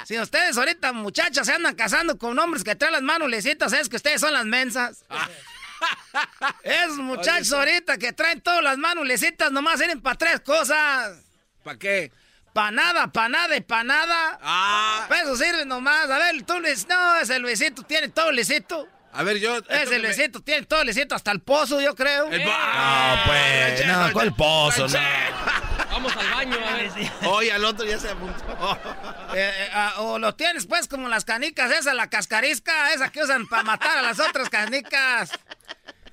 [0.06, 3.90] Si ustedes ahorita, muchachas, se andan casando con hombres que traen las manos lisitas, es
[3.90, 5.04] que ustedes son las mensas.
[6.62, 9.06] Esos muchachos ahorita que traen todas las manos
[9.50, 11.18] nomás sirven para tres cosas.
[11.62, 12.10] ¿Para qué?
[12.54, 14.38] Pa' nada, pa' nada y pa' nada.
[14.40, 15.04] Ah.
[15.08, 16.08] Pa' eso sirve nomás.
[16.08, 18.88] A ver, tú, Luis, no, ese Luisito tiene todo lisito.
[19.12, 19.58] A ver, yo.
[19.68, 22.24] Ese Luisito tiene todo lisito, hasta el pozo, yo creo.
[22.24, 22.30] No,
[23.26, 24.86] pues, no, ¿cuál pozo?
[24.86, 24.98] No.
[25.90, 26.90] Vamos al baño, a ver.
[27.26, 28.78] Oye, al otro ya se apuntó.
[29.34, 33.22] Eh, eh, ah, o lo tienes, pues, como las canicas, esa, la cascarisca, esa que
[33.22, 35.30] usan para matar a las otras canicas.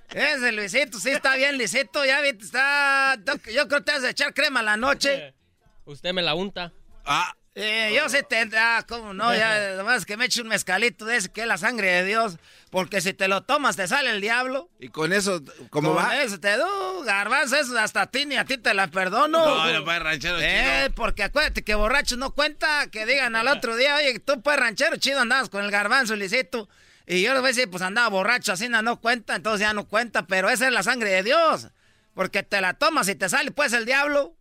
[0.09, 3.17] Ese Luisito sí está bien lisito, ya viste, está...
[3.53, 5.33] Yo creo que te vas a echar crema a la noche.
[5.83, 6.71] Usted me la unta.
[7.05, 7.35] Ah.
[7.57, 8.49] Eh, yo sí te...
[8.57, 11.57] Ah, cómo no, ya, nomás que me eche un mezcalito de ese que es la
[11.57, 12.37] sangre de Dios.
[12.69, 14.69] Porque si te lo tomas te sale el diablo.
[14.79, 16.21] Y con eso, ¿cómo Con va?
[16.21, 19.45] Eso te do, garbanzo, eso hasta a ti ni a ti te la perdono.
[19.45, 20.95] No, no, pues, ranchero Eh, chido.
[20.95, 24.97] porque acuérdate que borracho no cuenta, que digan al otro día, oye, tú pues ranchero
[24.97, 26.67] chido andabas con el garbanzo lisito.
[27.07, 29.73] Y yo les voy a decir, pues andaba borracho, así no, no cuenta, entonces ya
[29.73, 31.69] no cuenta, pero esa es la sangre de Dios.
[32.13, 34.35] Porque te la tomas y te sale pues el diablo.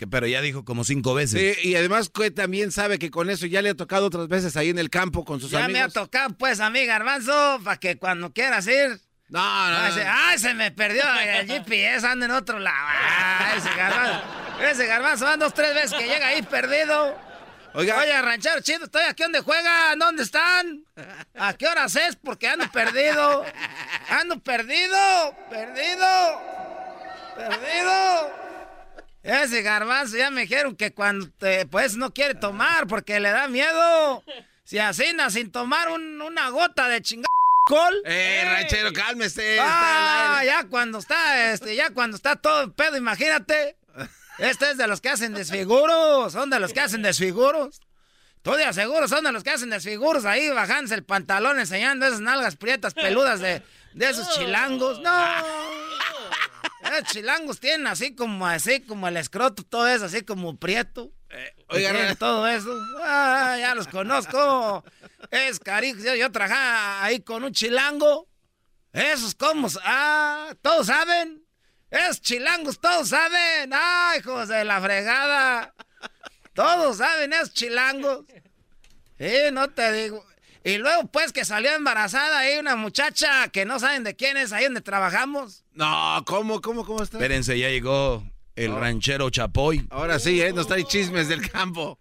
[0.00, 1.58] Que, pero ya dijo como cinco veces.
[1.58, 4.56] Sí, y además que también sabe que con eso ya le ha tocado otras veces
[4.56, 5.92] ahí en el campo con sus ya me ha amigos.
[5.92, 8.98] tocado pues a mí garbanzo, para que cuando quieras ir...
[9.28, 9.38] No,
[9.70, 9.94] no, Ay, no.
[9.94, 11.02] se, ay, se me perdió
[11.36, 12.88] el GPS, anda en otro lado.
[12.88, 14.22] Ay, ese garbanzo,
[14.70, 17.14] ese garbanzo van dos, tres veces que llega ahí perdido.
[17.74, 17.98] Oiga.
[17.98, 20.82] Oye, ranchero chido, estoy aquí donde juegan, ¿dónde están?
[21.38, 22.16] ¿A qué horas es?
[22.16, 23.44] Porque ando perdido.
[24.08, 24.96] Ando perdido,
[25.50, 26.40] perdido,
[27.36, 28.49] perdido.
[29.22, 33.48] Ese garbanzo ya me dijeron que cuando te, pues no quiere tomar porque le da
[33.48, 34.24] miedo.
[34.64, 37.26] Si así, na, sin tomar un- una gota de chingada
[37.66, 37.94] alcohol.
[38.06, 39.58] Eh, ranchero, cálmese.
[39.60, 43.76] Ah, ya cuando está, este, ya cuando está todo el pedo, imagínate.
[44.38, 47.80] Este es de los que hacen desfiguros, son de los que hacen desfiguros.
[48.42, 52.20] Tú de aseguro son de los que hacen desfiguros ahí bajándose el pantalón enseñando esas
[52.22, 54.98] nalgas prietas peludas de, de esos chilangos.
[55.00, 55.79] No.
[56.82, 61.12] Esos chilangos tienen así como así como el escroto, todo eso así como prieto.
[61.68, 62.70] Ra- todo eso.
[63.02, 64.84] Ah, ya los conozco.
[65.30, 65.98] Es cariño.
[66.02, 68.28] Yo, yo trabajaba ahí con un chilango.
[68.92, 69.68] Esos como.
[69.84, 71.44] Ah, todos saben.
[71.90, 73.70] Esos chilangos, todos saben.
[73.72, 75.74] Ay, hijos de la fregada.
[76.54, 78.24] Todos saben esos chilangos.
[79.18, 80.24] Sí, no te digo.
[80.62, 84.52] Y luego, pues, que salió embarazada ahí una muchacha que no saben de quién es
[84.52, 85.64] ahí donde trabajamos.
[85.72, 87.16] No, ¿cómo, cómo, cómo está?
[87.16, 88.22] Espérense, ya llegó
[88.56, 89.86] el ranchero Chapoy.
[89.90, 90.52] Ahora sí, ¿eh?
[90.52, 91.98] Nos trae chismes del campo.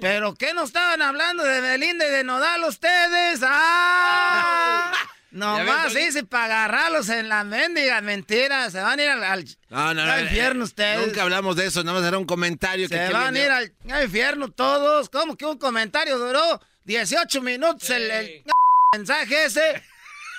[0.00, 3.40] ¿Pero qué no estaban hablando de Belinda y de Nodal ustedes?
[3.42, 4.92] ¡Ah!
[5.30, 8.70] Nomás ves, dice para agarrarlos en la mendiga mentira.
[8.70, 10.12] Se van a ir al, al- No, no, no.
[10.12, 11.06] al infierno eh, ustedes.
[11.06, 13.50] Nunca hablamos de eso, nada más era un comentario que Se que van a ir
[13.50, 15.08] al, al infierno todos.
[15.10, 18.44] ¿Cómo que un comentario duró 18 minutos el, el
[18.92, 19.82] mensaje ese?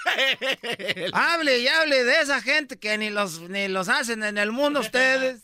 [1.13, 4.79] hable y hable de esa gente que ni los, ni los hacen en el mundo
[4.79, 5.41] ustedes.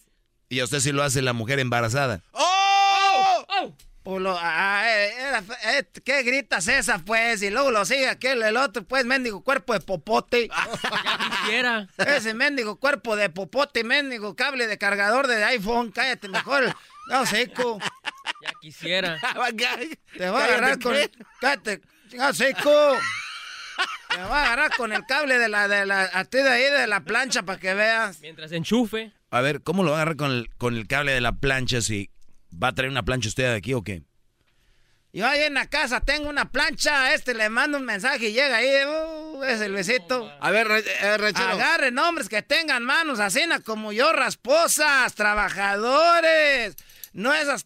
[0.50, 2.22] Y a usted sí lo hace la mujer embarazada.
[2.34, 3.74] ¡Oh!
[4.04, 5.44] Pues lo- ah, eh, era-
[5.78, 7.42] eh, ¿Qué gritas esa, pues?
[7.44, 10.50] Y luego lo sigue aquel, el otro, pues, mendigo cuerpo de popote.
[11.44, 11.88] quisiera.
[11.98, 15.92] Ese mendigo cuerpo de popote, mendigo cable de cargador de iPhone.
[15.92, 16.76] Cállate mejor.
[17.10, 17.80] No, seco.
[18.42, 19.20] Ya quisiera.
[20.18, 20.96] Te voy a agarrar con...
[21.40, 21.82] Cállate,
[22.14, 22.98] no, seco.
[24.10, 26.64] Te voy a agarrar con el cable de la, de la, a ti de ahí
[26.64, 28.20] de la plancha para que veas.
[28.20, 29.14] Mientras enchufe.
[29.30, 31.82] A ver, ¿cómo lo va a agarrar con el, con el cable de la plancha
[31.82, 32.10] si
[32.52, 34.04] va a traer una plancha usted de aquí o qué?
[35.14, 38.34] Yo ahí en la casa tengo una plancha, a este le mando un mensaje y
[38.34, 40.32] llega ahí, uh, ese Luisito.
[40.40, 41.50] A ver, eh, ranchero.
[41.50, 46.76] Agarren hombres que tengan manos así como yo, rasposas, trabajadores.
[47.12, 47.66] no esas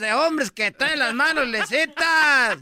[0.00, 2.58] de hombres que traen las manos lisitas.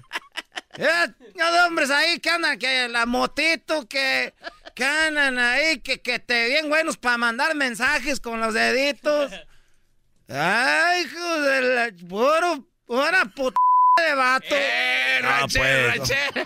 [0.78, 4.34] Eh, de hombres ahí que andan, que la motito, que,
[4.74, 9.32] que andan ahí, que, que te bien buenos para mandar mensajes con los deditos.
[10.28, 11.92] Ay, hijo de la...
[12.08, 12.66] Puro,
[13.34, 13.56] puta
[13.96, 14.46] de vato.
[14.50, 15.96] Eh, No, pues.
[15.96, 16.44] ranchero.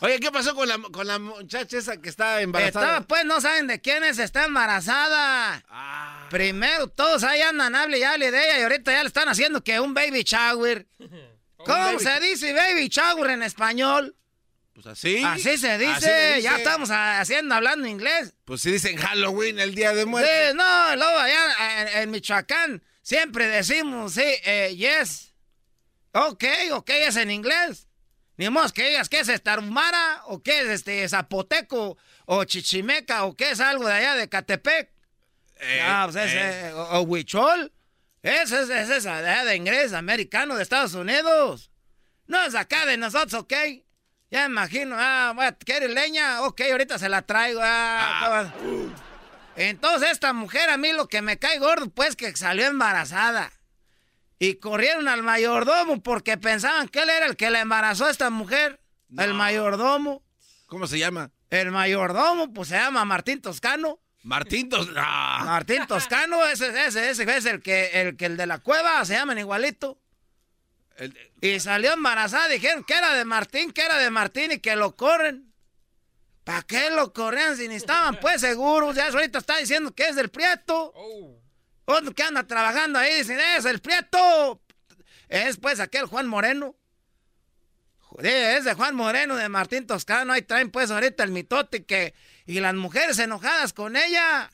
[0.00, 2.86] Oye, ¿qué pasó con la, con la muchacha esa que está embarazada?
[2.86, 5.62] Estaba, pues no saben de quién es, está embarazada.
[6.30, 9.62] Primero, todos ahí andan, hable y hable de ella, y ahorita ya le están haciendo
[9.62, 10.86] que un baby shower.
[11.56, 14.16] ¿Cómo se dice baby shower en español?
[14.74, 15.22] Pues así.
[15.24, 18.34] Así se dice, Así ya estamos ah, haciendo, hablando inglés.
[18.44, 20.30] Pues si dicen Halloween, el día de muerte.
[20.50, 25.33] Sí, no, luego allá en, en Michoacán siempre decimos, sí, eh, yes.
[26.14, 27.88] Ok, ok, es en inglés.
[28.36, 31.96] Ni modo que digas que es estarumara, o que es este zapoteco,
[32.26, 34.90] o chichimeca, o que es algo de allá de Catepec.
[35.82, 37.72] Ah, pues ese, o, o huichol.
[38.22, 41.70] Ese es, es de allá de inglés, americano, de Estados Unidos.
[42.26, 43.52] No es acá de nosotros, ok.
[44.30, 46.42] Ya me imagino, ah, voy a- ¿quiere leña?
[46.42, 47.60] Ok, ahorita se la traigo.
[47.62, 48.52] Ah,
[49.56, 53.52] Entonces esta mujer a mí lo que me cae gordo, pues que salió embarazada.
[54.44, 58.28] Y corrieron al mayordomo porque pensaban que él era el que la embarazó a esta
[58.30, 58.78] mujer.
[59.16, 60.22] El mayordomo.
[60.66, 61.30] ¿Cómo se llama?
[61.50, 64.00] El mayordomo, pues se llama Martín Toscano.
[64.22, 65.42] Martín Tos- ah.
[65.44, 69.14] Martín Toscano, ese, ese, ese es el que, el que el de la cueva, se
[69.14, 69.98] llaman igualito.
[71.40, 74.94] Y salió embarazada, dijeron que era de Martín, que era de Martín y que lo
[74.96, 75.52] corren.
[76.44, 78.94] ¿Para qué lo corrían si ni estaban pues seguros?
[78.96, 80.92] Ya ahorita está diciendo que es del Prieto.
[81.86, 84.62] Otro que anda trabajando ahí dicen, es el Prieto.
[85.28, 86.76] Es pues aquel Juan Moreno.
[87.98, 90.32] Joder, es de Juan Moreno, de Martín Toscano.
[90.32, 92.14] Ahí traen pues ahorita el mitote que...
[92.46, 94.50] Y las mujeres enojadas con ella.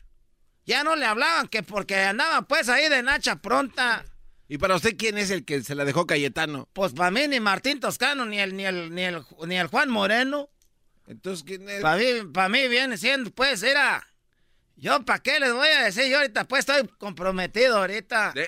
[0.64, 4.04] Ya no le hablaban que porque andaban pues ahí de nacha pronta.
[4.48, 6.68] ¿Y para usted quién es el que se la dejó Cayetano?
[6.72, 9.90] Pues para mí ni Martín Toscano ni el ni el ni el, ni el Juan
[9.90, 10.50] Moreno.
[11.06, 11.82] Entonces quién es?
[11.82, 14.06] Para mí, para mí viene siendo pues era
[14.80, 18.32] yo para qué les voy a decir yo ahorita pues estoy comprometido ahorita.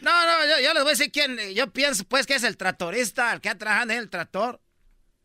[0.00, 2.56] No, no, yo, yo les voy a decir quién, yo pienso pues que es el
[2.56, 4.60] tractorista, el que ha trabajado en el tractor.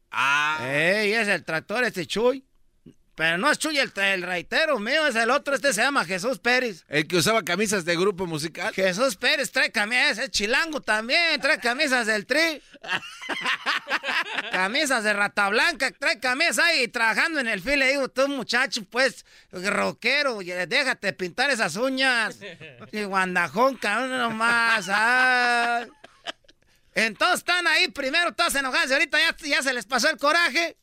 [0.10, 0.60] Ah.
[0.64, 2.46] Ey, es el tractor este Chuy.
[3.16, 6.40] Pero no es Chuy el, el reitero mío, es el otro, este se llama Jesús
[6.40, 6.86] Pérez.
[6.88, 8.74] El que usaba camisas de grupo musical.
[8.74, 12.62] Jesús Pérez trae camisas, es chilango también, trae camisas del tri.
[14.52, 17.90] camisas de rata blanca, trae camisas ahí trabajando en el file.
[17.90, 22.40] Digo, tú muchacho, pues, rockero, déjate pintar esas uñas.
[22.94, 24.88] Y guandajón, cabrón, nomás.
[24.90, 25.88] ay.
[26.94, 30.78] Entonces están ahí, primero todos enojados, y ahorita ya, ya se les pasó el coraje.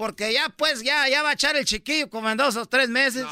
[0.00, 2.88] Porque ya, pues, ya, ya va a echar el chiquillo como en dos o tres
[2.88, 3.26] meses.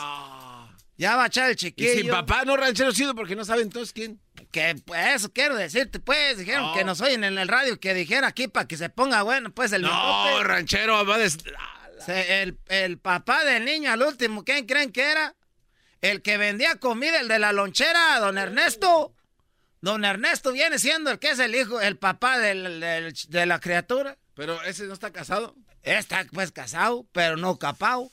[0.98, 1.94] Ya va a echar el Y chiquillo.
[2.02, 4.20] sin papá, no ranchero sido porque no saben todos quién.
[4.50, 6.74] Que pues eso quiero decirte, pues, dijeron No.
[6.74, 9.72] que nos oyen en el radio, que dijera aquí para que se ponga bueno, pues
[9.72, 11.30] el No, ranchero, va de...
[11.30, 15.34] Se- el, el papá del niño al último, ¿quién creen que era?
[16.02, 19.14] El que vendía comida, el de la lonchera, don Ernesto.
[19.80, 23.58] Don Ernesto viene siendo el que es el hijo, el papá del- del- de la
[23.58, 24.18] criatura.
[24.34, 25.54] Pero ese no está casado.
[25.82, 28.10] Está pues casado, pero no capao.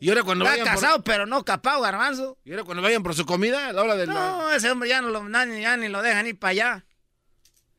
[0.00, 1.04] Y ahora cuando Está vayan casado, por...
[1.04, 2.38] pero no capao, garbanzo.
[2.44, 4.08] Y ahora cuando vayan por su comida, a la hora del...
[4.08, 5.28] No, ese hombre ya, no lo,
[5.60, 6.84] ya ni lo dejan ir para allá.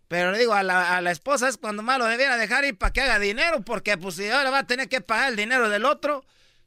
[0.07, 2.91] Pero digo, a la, a la esposa es cuando más lo debiera dejar ir para
[2.91, 5.85] que haga dinero, porque pues si ahora va a tener que pagar el dinero del
[5.85, 6.25] otro,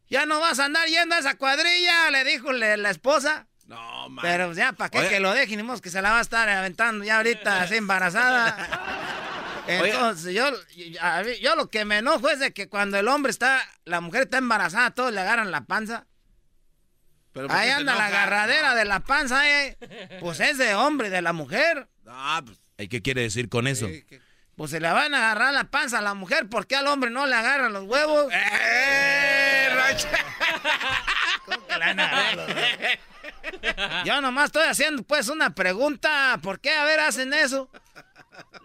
[0.09, 3.47] ya no vas a andar yendo a esa cuadrilla, le dijo le- la esposa.
[3.67, 4.23] No, man.
[4.23, 5.09] Pero ya, ¿para qué Oye.
[5.09, 5.67] que lo dejen?
[5.67, 9.31] Ni que se la va a estar aventando ya ahorita así embarazada.
[9.67, 10.51] Entonces, yo,
[11.41, 14.39] yo, lo que me enojo es de que cuando el hombre está, la mujer está
[14.39, 16.07] embarazada, todos le agarran la panza.
[17.33, 19.77] Pero ¿por Ahí anda la agarradera de la panza, eh.
[20.21, 21.89] Pues es de hombre, de la mujer.
[22.07, 22.59] Ah, pues...
[22.79, 23.89] ¿Y qué quiere decir con eso?
[24.57, 27.11] Pues se le van a agarrar la panza a la mujer, ¿por qué al hombre
[27.11, 28.33] no le agarran los huevos?
[28.33, 29.69] ¡Eh,
[31.47, 32.99] ¿Cómo que le van a agarrar los huevos?
[34.05, 37.69] Yo nomás estoy haciendo pues una pregunta, ¿por qué a ver hacen eso?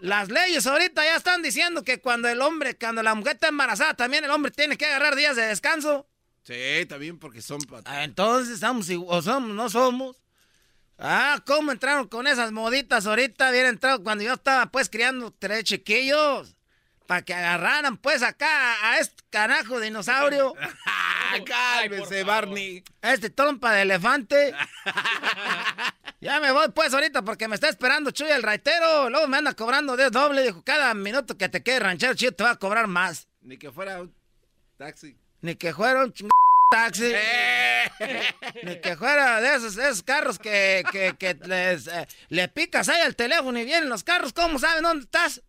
[0.00, 3.94] Las leyes ahorita ya están diciendo que cuando el hombre, cuando la mujer está embarazada,
[3.94, 6.08] también el hombre tiene que agarrar días de descanso.
[6.42, 7.60] Sí, también porque son...
[7.62, 10.16] pa- Ah, Entonces, estamos igual, o somos, no somos.
[10.98, 13.50] Ah, ¿cómo entraron con esas moditas ahorita?
[13.50, 16.56] Hubiera entrado cuando yo estaba pues criando tres chiquillos.
[17.06, 20.54] Para que agarraran pues acá a este carajo dinosaurio.
[21.32, 22.82] Ah, cálmese, Barney.
[23.02, 24.54] Este trompa de elefante.
[26.20, 29.10] ya me voy pues ahorita porque me está esperando Chuy el raitero.
[29.10, 30.42] Luego me anda cobrando de doble.
[30.42, 33.28] Dijo, cada minuto que te quede ranchero chido te va a cobrar más.
[33.42, 34.14] Ni que fuera un
[34.76, 35.16] taxi.
[35.40, 36.28] Ni que fuera un ching...
[36.70, 37.12] taxi.
[38.62, 43.00] Ni que fuera de esos, esos carros que, que, que les, eh, le picas ahí
[43.00, 44.32] al teléfono y vienen los carros.
[44.32, 45.42] ¿Cómo saben dónde estás?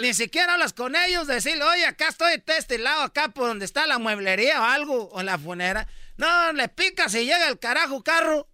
[0.00, 3.64] Ni siquiera hablas con ellos, decirle, oye, acá estoy de este lado, acá por donde
[3.64, 5.86] está la mueblería o algo, o la funera.
[6.16, 8.48] No, le picas y llega el carajo carro.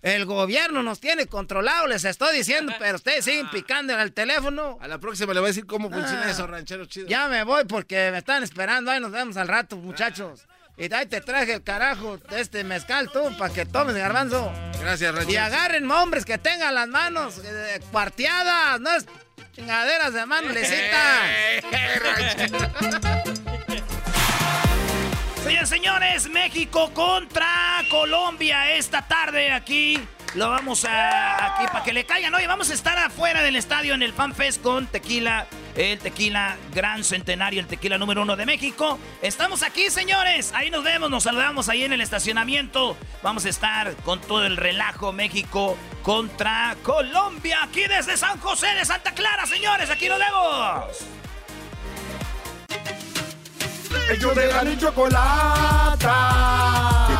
[0.00, 4.78] El gobierno nos tiene controlado, les estoy diciendo, pero ustedes siguen picando en el teléfono.
[4.80, 6.30] A la próxima le voy a decir cómo funciona Ah.
[6.30, 7.08] eso, ranchero chido.
[7.08, 8.90] Ya me voy porque me están esperando.
[8.90, 10.46] Ahí nos vemos al rato, muchachos.
[10.76, 14.52] Y ahí te traje el carajo de este mezcal tú para que tomes, garbanzo.
[14.80, 15.32] Gracias, ranchero.
[15.32, 19.04] Y agarren hombres que tengan las manos eh, cuarteadas, no es
[19.58, 21.22] chingaderas de mano lisita.
[25.42, 30.00] Señores, señores, México contra Colombia esta tarde aquí.
[30.34, 32.34] Lo vamos a aquí para que le caigan.
[32.34, 36.58] Oye, vamos a estar afuera del estadio en el Fan Fest con tequila, el tequila
[36.74, 38.98] Gran Centenario, el tequila número uno de México.
[39.22, 40.52] Estamos aquí, señores.
[40.54, 42.96] Ahí nos vemos, nos saludamos ahí en el estacionamiento.
[43.22, 48.84] Vamos a estar con todo el relajo México contra Colombia aquí desde San José de
[48.84, 49.88] Santa Clara, señores.
[49.88, 51.04] Aquí nos vemos.
[54.10, 56.28] Ellos de la chocolata.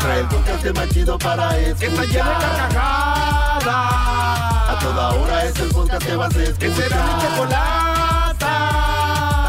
[0.09, 1.78] Trae el podcast más chido para escuchar.
[1.78, 3.66] Que está lleno de carcajadas.
[3.66, 6.59] A toda hora es el podcast que vas a escuchar.
[6.59, 8.55] Que será mi chocolata.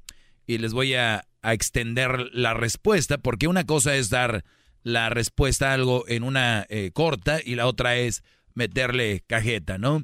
[0.45, 4.45] y les voy a, extender la respuesta porque una cosa es dar
[4.83, 8.21] la respuesta a algo en una eh, corta y la otra es
[8.53, 10.03] meterle cajeta, ¿no?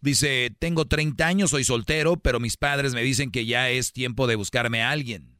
[0.00, 4.26] Dice, tengo 30 años, soy soltero, pero mis padres me dicen que ya es tiempo
[4.26, 5.33] de buscarme a alguien.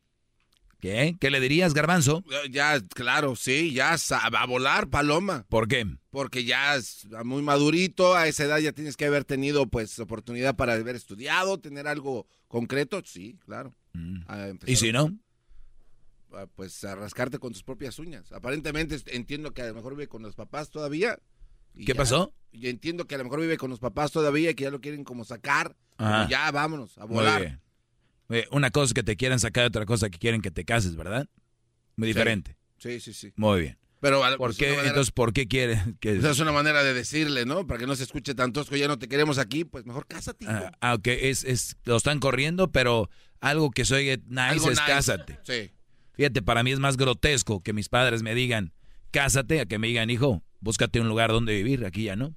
[0.85, 1.17] ¿Qué?
[1.19, 2.23] ¿Qué le dirías, garbanzo?
[2.51, 5.47] Ya, claro, sí, ya sa- a volar, paloma.
[5.49, 5.87] ¿Por qué?
[6.11, 10.57] Porque ya es muy madurito, a esa edad ya tienes que haber tenido pues oportunidad
[10.57, 13.73] para haber estudiado, tener algo concreto, sí, claro.
[13.95, 14.25] Mm.
[14.67, 15.11] ¿Y si no?
[16.35, 18.31] a, Pues a rascarte con tus propias uñas.
[18.33, 21.19] Aparentemente entiendo que a lo mejor vive con los papás todavía.
[21.75, 22.35] y ¿Qué ya- pasó?
[22.53, 24.83] Y entiendo que a lo mejor vive con los papás todavía y que ya lo
[24.83, 25.75] quieren como sacar.
[25.97, 26.27] Ajá.
[26.27, 27.61] Y ya, vámonos, a volar.
[28.31, 30.97] Eh, Una cosa es que te quieren sacar, otra cosa que quieren que te cases,
[30.97, 31.29] ¿verdad?
[31.97, 32.57] Muy diferente.
[32.79, 33.33] Sí, sí, sí.
[33.37, 33.79] Muy bien.
[34.01, 34.69] Pero ¿Por pues, qué?
[34.71, 36.17] manera- Entonces, ¿por qué quieren que...?
[36.17, 37.67] Esa es una manera de decirle, ¿no?
[37.67, 40.45] Para que no se escuche tan tosco, ya no te queremos aquí, pues mejor cásate.
[40.45, 40.53] hijo.
[40.55, 43.09] Ah, ah, es, es, lo están corriendo, pero
[43.41, 44.83] algo que soy nice Algo es nice.
[44.87, 45.39] cásate.
[45.43, 45.71] Sí.
[46.13, 48.75] Fíjate, para mí es más grotesco que mis padres me digan,
[49.11, 52.37] cásate, a que me digan, hijo, búscate un lugar donde vivir, aquí ya no.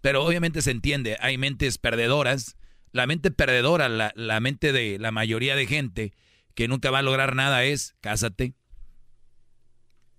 [0.00, 2.56] Pero obviamente se entiende, hay mentes perdedoras.
[2.92, 6.12] La mente perdedora, la, la mente de la mayoría de gente
[6.54, 8.54] que nunca va a lograr nada es, cásate.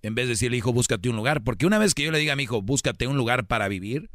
[0.02, 1.44] En vez de decirle, hijo, búscate un lugar.
[1.44, 4.10] Porque una vez que yo le diga a mi hijo, búscate un lugar para vivir,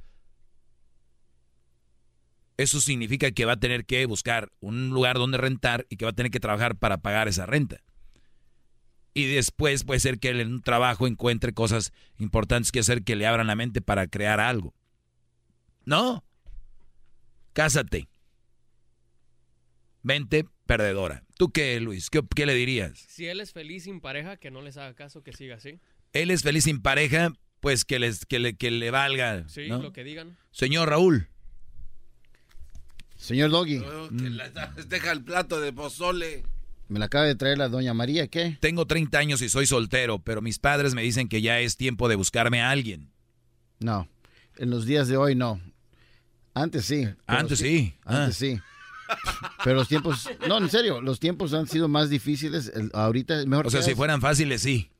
[2.56, 6.12] eso significa que va a tener que buscar un lugar donde rentar y que va
[6.12, 7.82] a tener que trabajar para pagar esa renta.
[9.12, 13.16] Y después puede ser que él en un trabajo encuentre cosas importantes que hacer que
[13.16, 14.74] le abran la mente para crear algo.
[15.85, 16.24] No.
[17.52, 18.09] Cásate.
[20.05, 21.24] Mente perdedora.
[21.39, 22.10] ¿Tú qué, Luis?
[22.10, 22.93] ¿Qué, qué le dirías?
[23.09, 25.81] Si él es feliz sin pareja, que no les haga caso, que siga así.
[26.12, 29.48] Él es feliz sin pareja, pues que, les, que, le, que le valga.
[29.48, 29.78] Sí, ¿no?
[29.82, 30.36] lo que digan.
[30.52, 31.28] Señor Raúl.
[33.16, 33.78] Señor Doggy.
[33.78, 34.09] Oh,
[34.86, 36.44] deja el plato de pozole.
[36.89, 38.59] Me la acaba de traer la doña María, ¿qué?
[38.60, 42.09] Tengo 30 años y soy soltero, pero mis padres me dicen que ya es tiempo
[42.10, 43.10] de buscarme a alguien.
[43.81, 44.06] No,
[44.56, 45.60] en los días de hoy no.
[46.52, 47.09] Antes sí.
[47.26, 47.94] Antes sí.
[48.05, 48.39] Antes Ah.
[48.39, 48.60] sí.
[49.65, 52.70] Pero los tiempos, no, en serio, los tiempos han sido más difíciles.
[52.74, 53.66] El- ahorita es mejor.
[53.66, 54.91] O sea, si fueran fáciles, sí.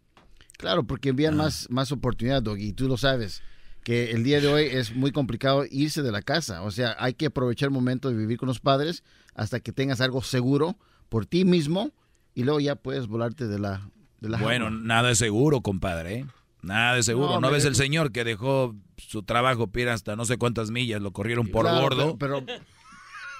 [0.57, 3.43] Claro, porque envían más, más oportunidad, Doggy, y tú lo sabes.
[3.83, 6.63] Que el día de hoy es muy complicado irse de la casa.
[6.63, 9.05] O sea, hay que aprovechar el momento de vivir con los padres
[9.35, 10.79] hasta que tengas algo seguro
[11.11, 11.93] por ti mismo
[12.35, 16.15] y luego ya puedes volarte de la, de la Bueno, nada de seguro, compadre.
[16.21, 16.27] ¿eh?
[16.63, 17.29] Nada de seguro.
[17.35, 20.71] No, ¿No, me ves el señor que dejó su trabajo pira hasta no sé cuántas
[20.71, 21.03] millas?
[21.03, 22.17] Lo corrieron por Claro, gordo.
[22.17, 22.63] Pero, pero,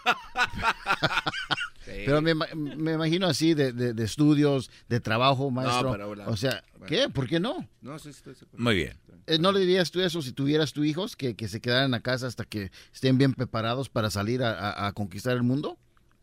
[1.87, 5.93] pero me, me imagino así de, de- de estudios, de trabajo, maestro.
[5.93, 7.09] pero la- o sea, ¿qué?
[7.09, 7.69] ¿Por qué no?
[7.81, 8.47] No, sí, estoy de.
[8.57, 8.97] Muy bien.
[9.27, 12.01] Eh, ¿No le dirías tú eso si tuvieras tu hijos, que, que se quedaran la
[12.01, 15.79] casa hasta que estén bien preparados para salir a, a- a conquistar el mundo?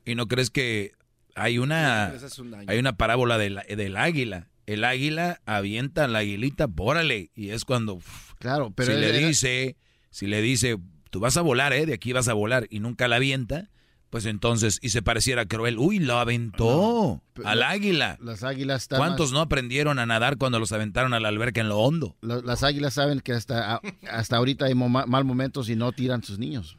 [0.05, 0.93] ¿Y no crees que
[1.35, 4.47] hay una, un hay una parábola del, del águila?
[4.67, 7.31] El águila avienta a la aguilita, pórale.
[7.35, 7.95] Y es cuando...
[7.95, 9.75] uf, Claro, pero si le era- dice,
[10.11, 10.77] si le dice,
[11.11, 11.85] tú vas a volar, ¿eh?
[11.85, 12.65] De aquí vas a volar.
[12.71, 13.69] Y nunca la avienta.
[14.09, 15.77] Pues entonces, y se pareciera cruel.
[15.77, 18.17] Uy, lo aventó al la- águila.
[18.21, 21.61] Las águilas están ¿Cuántos más- no aprendieron a nadar cuando los aventaron a la alberca
[21.61, 22.17] en lo hondo?
[22.21, 23.79] la- las águilas saben que hasta,
[24.09, 26.75] hasta ahorita hay mo- mal momentos y no tiran sus niños.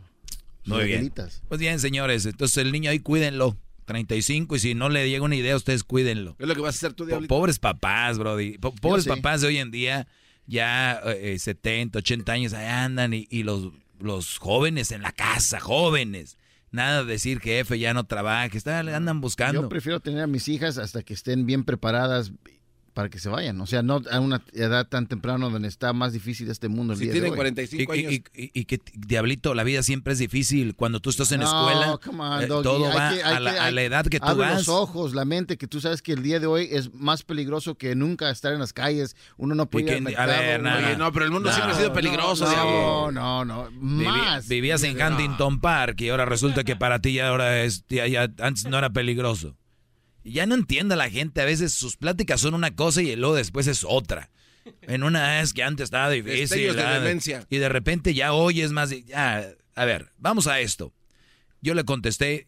[0.64, 1.10] Sus Muy bien.
[1.48, 3.56] Pues bien, señores, entonces el niño ahí cuídenlo.
[3.86, 6.36] 35 y si no le llega una idea, ustedes cuídenlo.
[6.38, 7.34] Es lo que vas a hacer tú, Diablito.
[7.34, 8.59] pobres papás, Brody.
[8.59, 10.06] Po- pobres papás de hoy en día,
[10.46, 13.72] ya eh, 70, 80 años, ahí andan y, y los,
[14.02, 16.38] los jóvenes en la casa, jóvenes.
[16.70, 19.62] Nada de decir que F ya no trabaja, está, andan buscando.
[19.62, 22.32] Yo prefiero tener a mis hijas hasta que estén bien preparadas
[22.94, 23.60] para que se vayan.
[23.60, 26.98] O sea, no a una edad tan temprana donde está más difícil este mundo el
[26.98, 27.36] Si día tienen de hoy.
[27.36, 28.12] 45 y, años.
[28.12, 30.74] y- y- y que, diablito, la vida siempre es difícil.
[30.74, 32.62] Cuando tú estás en No, escuela, come on, eh, Doggy.
[32.62, 34.55] todo Hay va que- a, la, que- a hay- la edad que tú abre vas.
[34.59, 37.77] los ojos, la mente, que tú sabes que el día de hoy es más peligroso
[37.77, 39.16] que nunca estar en las calles.
[39.36, 40.86] Uno no puede ir a ver, uno- nada.
[40.89, 42.73] Oye, no, pero el mundo siempre ha sido peligroso, no, Diablo.
[43.12, 43.70] No, no, no.
[43.70, 44.48] Vivi- Más.
[44.48, 48.28] vivías en Huntington Park y ahora resulta que para ti ya ahora es, ya, ya
[48.39, 49.56] antes no era peligroso.
[50.24, 53.66] Ya no entiende la gente, a veces sus pláticas son una cosa y luego después
[53.66, 54.31] es otra.
[54.82, 56.39] En una es que antes estaba difícil.
[57.01, 57.11] De.
[57.51, 58.90] Y de repente ya hoy es más...
[59.07, 60.93] Ya, a ver, vamos a esto.
[61.61, 62.47] Yo le contesté,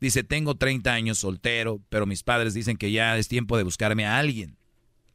[0.00, 4.04] dice, tengo 30 años soltero, pero mis padres dicen que ya es tiempo de buscarme
[4.06, 4.56] a alguien.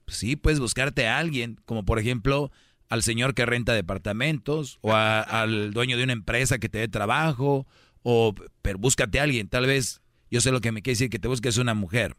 [0.06, 2.52] Pues sí, puedes buscarte a alguien, como por ejemplo
[2.88, 6.88] al señor que renta departamentos o a- al dueño de una empresa que te dé
[6.88, 7.68] trabajo,
[8.02, 8.34] o
[8.64, 11.28] pero búscate a alguien, tal vez yo sé lo que me quiere decir que te
[11.28, 12.16] busques una mujer.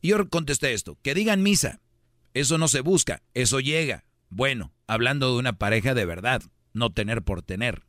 [0.00, 1.80] Y yo contesté esto, que digan misa,
[2.34, 4.04] eso no se busca, eso llega.
[4.28, 6.42] Bueno, hablando de una pareja de verdad,
[6.72, 7.82] no tener por tener.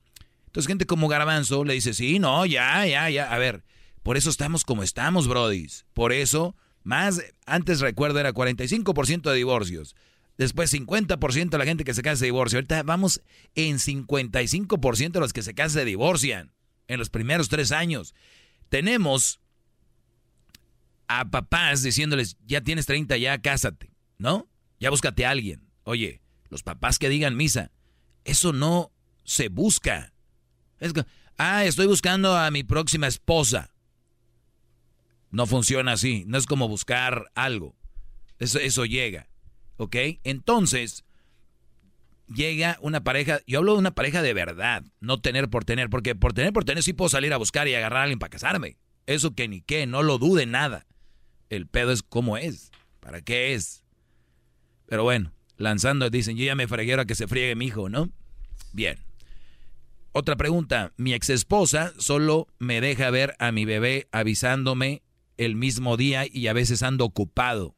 [0.47, 3.63] Entonces gente como Garbanzo le dice, sí, no, ya, ya, ya, a ver,
[4.03, 5.85] por eso estamos como estamos, brodis.
[5.93, 9.95] Por eso, más, antes recuerdo era 45% de divorcios.
[10.37, 12.57] Después 50% de la gente que se casa se divorcia.
[12.57, 13.21] Ahorita vamos
[13.53, 16.51] en 55% de los que se casan se divorcian
[16.87, 18.15] en los primeros tres años.
[18.71, 19.41] Tenemos
[21.09, 24.47] a papás diciéndoles, ya tienes 30, ya cásate, ¿no?
[24.79, 25.67] Ya búscate a alguien.
[25.83, 27.73] Oye, los papás que digan misa,
[28.23, 28.93] eso no
[29.25, 30.13] se busca.
[31.37, 33.73] Ah, estoy buscando a mi próxima esposa.
[35.31, 37.75] No funciona así, no es como buscar algo.
[38.39, 39.27] Eso, eso llega,
[39.75, 39.97] ¿ok?
[40.23, 41.03] Entonces,
[42.33, 46.15] llega una pareja, yo hablo de una pareja de verdad, no tener por tener, porque
[46.15, 48.77] por tener por tener sí puedo salir a buscar y agarrar a alguien para casarme.
[49.05, 50.85] Eso que ni qué, no lo dude nada.
[51.49, 53.83] El pedo es cómo es, para qué es.
[54.87, 58.09] Pero bueno, lanzando dicen, yo ya me fregué a que se friegue mi hijo, ¿no?
[58.73, 58.99] Bien.
[60.13, 65.03] Otra pregunta, mi ex esposa solo me deja ver a mi bebé avisándome
[65.37, 67.75] el mismo día y a veces ando ocupado.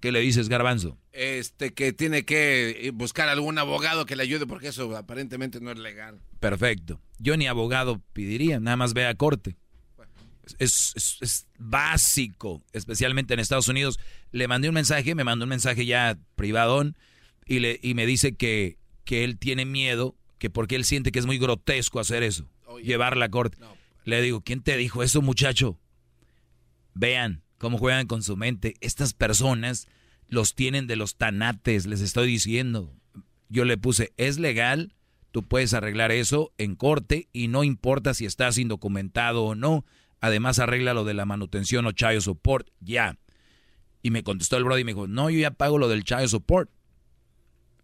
[0.00, 0.98] ¿Qué le dices, garbanzo?
[1.16, 5.78] Este, que tiene que buscar algún abogado que le ayude porque eso aparentemente no es
[5.78, 6.20] legal.
[6.40, 7.00] Perfecto.
[7.18, 9.54] Yo ni abogado pediría, nada más ve a corte.
[10.58, 13.98] Es, es- es básico, especialmente en Estados Unidos.
[14.32, 16.96] Le mandé un mensaje, me mandó un mensaje ya privadón
[17.46, 21.20] y, le, y me dice que, que él tiene miedo, que porque él siente que
[21.20, 22.50] es muy grotesco hacer eso,
[22.82, 23.56] llevarla a corte.
[24.04, 25.78] Le digo, ¿quién te dijo eso, muchacho?
[26.94, 28.74] Vean cómo juegan con su mente.
[28.80, 29.86] Estas personas
[30.34, 32.92] los tienen de los tanates, les estoy diciendo.
[33.48, 34.92] Yo le puse, es legal,
[35.30, 39.84] tú puedes arreglar eso en corte y no importa si estás indocumentado o no.
[40.20, 43.18] Además arregla lo de la manutención o child support, ya.
[44.02, 46.28] Y me contestó el brother y me dijo, no, yo ya pago lo del child
[46.28, 46.70] support.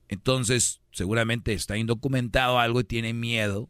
[0.09, 3.69] Entonces, seguramente está indocumentado algo y tiene miedo.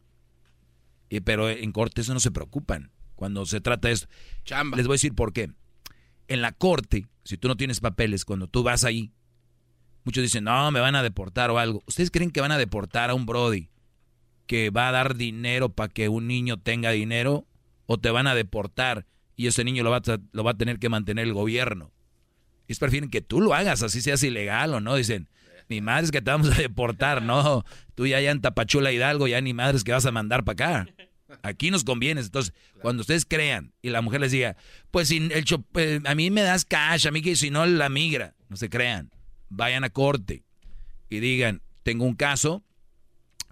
[1.08, 2.90] Y- pero en corte eso no se preocupan.
[3.14, 4.08] Cuando se trata de esto.
[4.76, 5.50] Les voy a decir por qué.
[6.30, 9.12] En la corte, si tú no tienes papeles, cuando tú vas ahí,
[10.04, 11.82] muchos dicen, no, me van a deportar o algo.
[11.86, 13.68] ¿Ustedes creen que van a deportar a un Brody
[14.46, 17.46] que va a dar dinero para que un niño tenga dinero?
[17.92, 19.04] o te van a deportar
[19.34, 21.90] y ese niño lo va a, tener que mantener el gobierno.
[22.68, 24.94] Y prefieren que tú lo hagas, así seas ilegal o no.
[24.94, 25.28] Dicen,
[25.68, 27.64] ni madres que te vamos a deportar, no.
[27.96, 30.52] Tú ya ya en Tapachula Hidalgo, ya ni madres que vas a mandar para
[30.84, 30.94] acá.
[31.42, 32.20] Aquí nos conviene.
[32.20, 34.56] Entonces, cuando ustedes crean y la mujer les diga,
[34.90, 35.44] pues si el
[35.74, 38.68] eh, a mí me das cash, a mí que si no la migra, no se
[38.68, 39.10] crean.
[39.48, 40.44] Vayan a corte
[41.08, 42.64] y digan, tengo un caso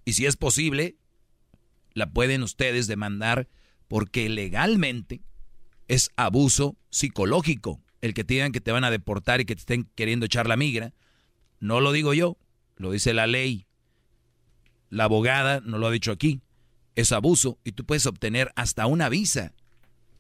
[0.05, 0.97] y si es posible,
[1.95, 3.49] la pueden ustedes demandar
[3.89, 5.23] porque legalmente
[5.89, 9.61] es abuso psicológico el que te digan que te van a deportar y que te
[9.61, 10.95] estén queriendo echar la migra.
[11.61, 12.39] No lo digo yo,
[12.77, 13.67] lo dice la ley.
[14.89, 16.41] La abogada no lo ha dicho aquí.
[16.99, 19.53] Es abuso y tú puedes obtener hasta una visa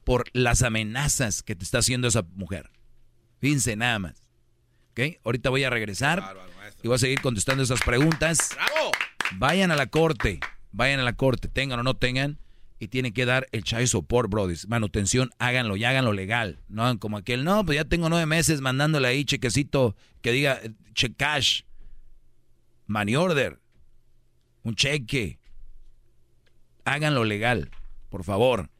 [0.05, 2.70] por las amenazas que te está haciendo esa mujer.
[3.40, 4.22] Fíjense nada más.
[4.92, 5.18] ¿Ok?
[5.24, 6.36] Ahorita voy a regresar
[6.80, 8.56] y voy a seguir contestando esas preguntas.
[9.38, 10.38] Vayan a la corte,
[10.70, 12.38] vayan a la corte, tengan o no tengan
[12.78, 14.68] y tienen que dar el child support, brothers.
[14.68, 16.60] Manutención, háganlo y háganlo legal.
[16.68, 20.60] No hagan como aquel, no, pues ya tengo nueve meses mandándole ahí chequecito que diga
[20.94, 21.62] check cash,
[22.86, 23.59] money order,
[24.62, 25.40] un cheque.
[26.89, 27.70] Háganlo legal,
[28.09, 28.70] por favor.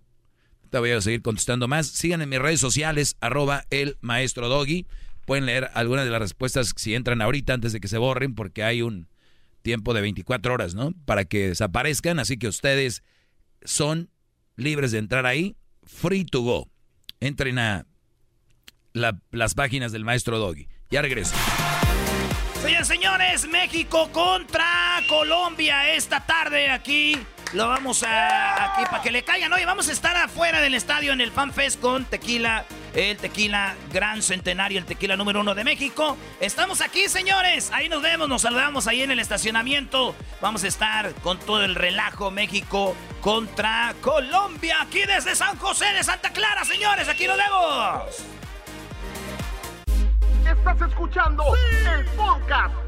[0.70, 1.89] Te voy a seguir contestando más.
[1.89, 4.86] Sigan en mis redes sociales, arroba el maestro Doggy.
[5.26, 8.64] Pueden leer algunas de las respuestas si entran ahorita antes de que se borren, porque
[8.64, 9.09] hay un
[9.60, 10.94] tiempo de 24 horas, ¿no?
[11.05, 12.18] Para que desaparezcan.
[12.18, 13.02] Así que ustedes
[13.62, 14.09] son
[14.56, 16.70] libres de entrar ahí, free to go.
[17.20, 17.85] Entren a
[18.94, 20.66] las páginas del maestro Doggy.
[20.90, 21.35] Ya regreso.
[22.62, 27.14] Señores, señores, México contra Colombia esta tarde aquí.
[27.54, 29.52] Lo vamos a aquí para que le caigan.
[29.52, 33.74] Oye, vamos a estar afuera del estadio en el Fan Fest con tequila el tequila
[33.92, 36.16] Gran Centenario, el tequila número uno de México.
[36.40, 37.70] Estamos aquí, señores.
[37.72, 40.14] Ahí nos vemos, nos saludamos ahí en el estacionamiento.
[40.40, 46.04] Vamos a estar con todo el relajo México contra Colombia, aquí desde San José de
[46.04, 47.08] Santa Clara, señores.
[47.08, 48.24] Aquí nos vemos.
[50.46, 51.44] Estás escuchando
[51.94, 52.88] el podcast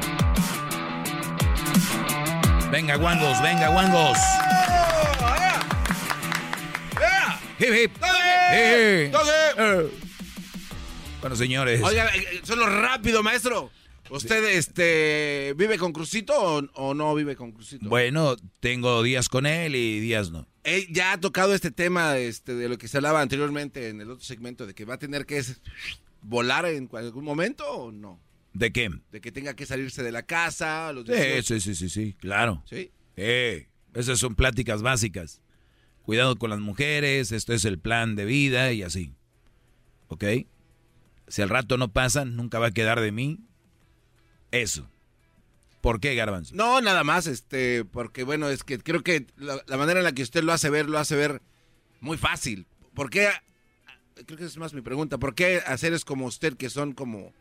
[2.71, 4.17] Venga, guangos, venga, guangos.
[7.59, 7.91] Hip, hip.
[8.53, 9.11] Eh.
[9.57, 9.91] Eh.
[11.19, 11.81] Bueno, señores.
[11.83, 13.69] Oiga, eh, solo rápido, maestro.
[14.09, 17.87] ¿Usted este, vive con Crucito o, o no vive con Crucito?
[17.87, 20.47] Bueno, tengo días con él y días no.
[20.63, 24.11] Él ya ha tocado este tema este, de lo que se hablaba anteriormente en el
[24.11, 25.41] otro segmento, de que va a tener que
[26.21, 28.19] volar en algún momento o no.
[28.53, 28.89] ¿De qué?
[29.11, 30.91] De que tenga que salirse de la casa.
[30.93, 31.43] Los Sí, 18.
[31.43, 32.63] sí, sí, sí, sí, claro.
[32.67, 32.91] Sí.
[33.15, 35.41] Eh, esas son pláticas básicas.
[36.03, 39.13] Cuidado con las mujeres, esto es el plan de vida y así.
[40.07, 40.23] ¿Ok?
[41.27, 43.39] Si al rato no pasa, nunca va a quedar de mí.
[44.51, 44.89] Eso.
[45.79, 46.53] ¿Por qué, Garbanzo?
[46.55, 50.11] No, nada más, este, porque bueno, es que creo que la, la manera en la
[50.11, 51.41] que usted lo hace ver, lo hace ver
[52.01, 52.67] muy fácil.
[52.93, 53.29] ¿Por qué?
[54.25, 55.17] Creo que esa es más mi pregunta.
[55.17, 57.33] ¿Por qué a seres como usted que son como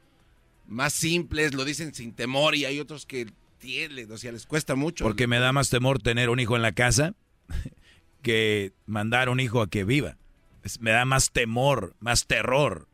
[0.70, 3.26] más simples, lo dicen sin temor y hay otros que
[3.58, 5.04] tienen, o sea, les cuesta mucho?
[5.04, 7.14] Porque me da más temor tener un hijo en la casa
[8.22, 10.16] que mandar un hijo a que viva.
[10.80, 12.86] Me da más temor, más terror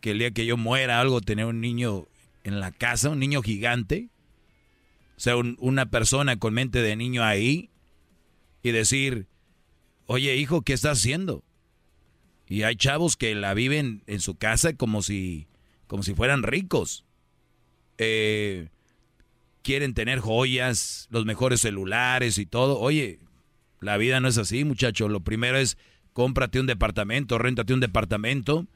[0.00, 2.06] que el día que yo muera algo tener un niño
[2.44, 4.08] en la casa, un niño gigante.
[5.16, 7.70] O sea, un- una persona con mente de niño ahí
[8.62, 9.26] y decir,
[10.06, 11.44] oye hijo, ¿qué estás haciendo?
[12.48, 15.46] Y hay chavos que la viven en su casa como si,
[15.86, 17.04] como si fueran ricos.
[18.04, 18.68] Eh,
[19.62, 22.78] quieren tener joyas, los mejores celulares y todo.
[22.80, 23.20] Oye,
[23.80, 25.08] la vida no es así, muchacho.
[25.08, 25.78] Lo primero es
[26.12, 28.66] cómprate un departamento, réntate un departamento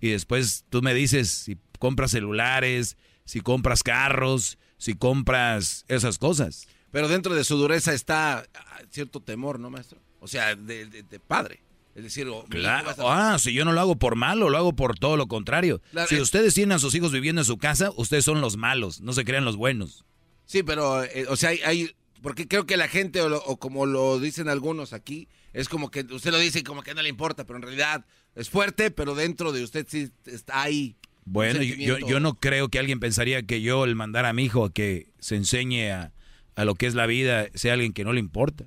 [0.00, 6.68] y después tú me dices si compras celulares, si compras carros, si compras esas cosas.
[6.92, 8.46] Pero dentro de su dureza está
[8.90, 9.98] cierto temor, ¿no, maestro?
[10.20, 11.65] O sea, de padre.
[11.96, 12.90] Es decir, a Claro.
[12.90, 15.80] estar- Ah, si yo no lo hago por malo, lo hago por todo lo contrario.
[15.92, 18.58] Claro, si es- ustedes tienen a sus hijos viviendo en su casa, ustedes son los
[18.58, 20.04] malos, no se crean los buenos.
[20.44, 23.56] Sí, pero, eh, o sea, hay, hay- porque creo que la gente, o, lo- o
[23.56, 27.00] como lo dicen algunos aquí, es como que usted lo dice y como que no
[27.00, 28.04] le importa, pero en realidad
[28.34, 30.96] es fuerte, pero dentro de usted sí está ahí.
[31.24, 34.44] Bueno, yo, yo, yo no creo que alguien pensaría que yo el mandar a mi
[34.44, 36.12] hijo a que se enseñe a,
[36.56, 38.66] a lo que es la vida sea alguien que no le importa.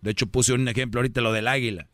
[0.00, 1.88] De hecho, puse un ejemplo ahorita lo del águila.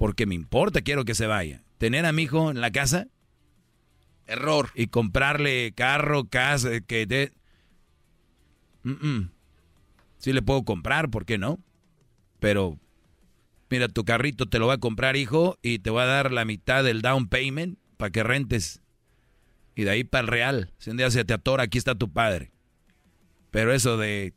[0.00, 1.62] Porque me importa, quiero que se vaya.
[1.76, 3.08] Tener a mi hijo en la casa.
[4.26, 4.70] Error.
[4.74, 7.34] Y comprarle carro, casa, que de...
[8.82, 9.30] Mm, mm.
[10.16, 11.58] Sí le puedo comprar, ¿por qué no?
[12.38, 12.78] Pero,
[13.68, 16.46] mira, tu carrito te lo va a comprar, hijo, y te va a dar la
[16.46, 18.80] mitad del down payment para que rentes.
[19.74, 20.72] Y de ahí para el real.
[20.78, 22.52] Si un día se te atora, aquí está tu padre.
[23.50, 24.32] Pero eso de...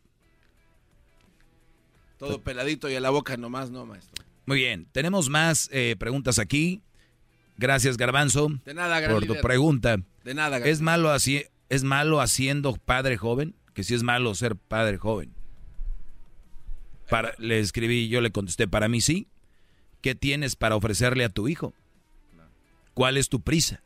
[2.18, 4.13] Todo peladito y a la boca nomás, no, maestro.
[4.46, 6.82] Muy bien, tenemos más eh, preguntas aquí.
[7.58, 8.50] Gracias, Garbanzo.
[8.66, 9.98] De nada, Por tu pregunta.
[10.24, 13.56] De nada, ¿Es malo, así, ¿Es malo haciendo padre joven?
[13.74, 15.34] Que sí es malo ser padre joven.
[17.10, 19.28] Para, le escribí, yo le contesté, para mí sí.
[20.02, 21.74] ¿Qué tienes para ofrecerle a tu hijo?
[22.94, 23.82] ¿Cuál es tu prisa?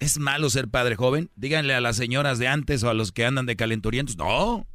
[0.00, 1.30] ¿Es malo ser padre joven?
[1.36, 4.16] Díganle a las señoras de antes o a los que andan de calenturientos.
[4.16, 4.66] No,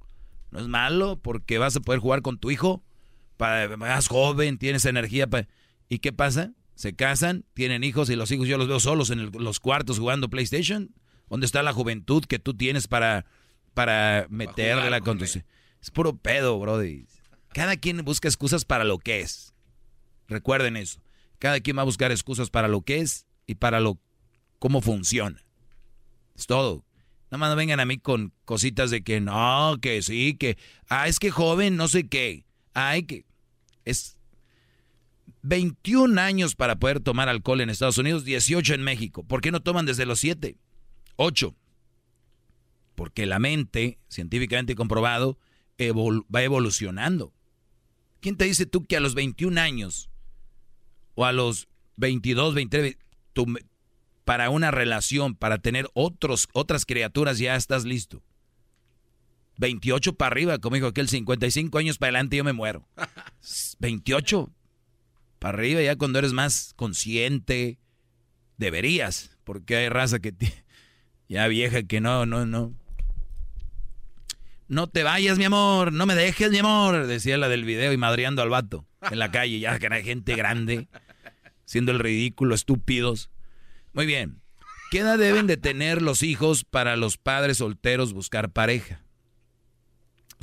[0.52, 2.84] no es malo porque vas a poder jugar con tu hijo.
[3.38, 5.28] Para, más joven, tienes energía.
[5.90, 6.54] ¿Y qué pasa?
[6.76, 10.00] Se casan, tienen hijos y los hijos yo los veo solos en el- los cuartos
[10.00, 10.94] jugando PlayStation.
[11.30, 13.26] ¿Dónde está la juventud que tú tienes para,
[13.74, 15.46] para meterle la conducción?
[15.82, 17.08] Es puro pedo, brody.
[17.54, 19.54] Cada quien busca excusas para lo que es.
[20.28, 21.00] Recuerden eso.
[21.40, 24.00] Cada quien va a buscar excusas para lo que es y para lo
[24.60, 25.42] cómo funciona.
[26.36, 26.86] Es todo.
[27.32, 30.58] Nada más no vengan a mí con cositas de que no, que sí, que
[30.90, 32.45] ah, es que joven, no sé qué.
[32.76, 33.26] Ay, que
[33.86, 34.20] es
[35.42, 39.24] 21 años para poder tomar alcohol en Estados Unidos, 18 en México.
[39.24, 40.58] ¿Por qué no toman desde los 7?
[41.16, 41.56] 8.
[42.96, 45.38] Porque la mente, científicamente comprobado,
[45.80, 47.34] va evolucionando.
[48.20, 50.10] ¿Quién te dice tú que a los 21 años
[51.14, 52.98] o a los 22, 23,
[53.34, 53.62] tú me-
[54.26, 58.22] para una relación, para tener otros, otras criaturas, ya estás listo?
[59.58, 62.88] 28 para arriba, como dijo aquel, 55 años para adelante yo me muero.
[63.80, 64.52] 28
[65.40, 67.80] para arriba, ya cuando eres más consciente,
[68.58, 70.34] deberías, porque hay raza que
[71.30, 72.74] ya vieja que no, no, no.
[74.68, 77.98] No te vayas, mi amor, no me dejes, mi amor, decía la del video y
[77.98, 80.88] madreando al vato en la calle, ya que era gente grande,
[81.66, 83.30] siendo el ridículo, estúpidos.
[83.94, 84.42] Muy bien.
[84.90, 89.05] ¿Qué edad deben de tener los hijos para los padres solteros buscar pareja?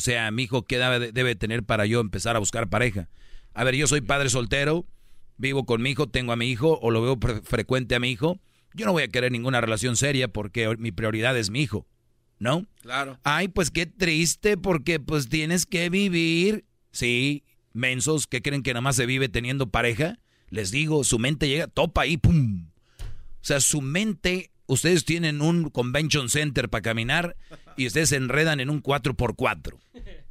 [0.03, 3.09] O sea, mi hijo, ¿qué edad de- debe tener para yo empezar a buscar pareja?
[3.55, 4.85] A ver, yo soy padre soltero,
[5.37, 8.11] vivo con mi hijo, tengo a mi hijo o lo veo fre- frecuente a mi
[8.11, 8.41] hijo.
[8.75, 11.87] Yo no voy a querer ninguna relación seria porque mi prioridad es mi hijo,
[12.41, 12.67] ¿no?
[12.81, 13.21] Claro.
[13.23, 16.65] Ay, pues qué triste porque pues tienes que vivir.
[16.91, 20.19] Sí, mensos que creen que nada más se vive teniendo pareja.
[20.49, 22.71] Les digo, su mente llega, topa ahí, pum.
[22.99, 27.37] O sea, su mente, ustedes tienen un convention center para caminar
[27.77, 29.79] y ustedes se enredan en un 4x4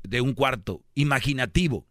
[0.04, 1.88] de un cuarto, imaginativo.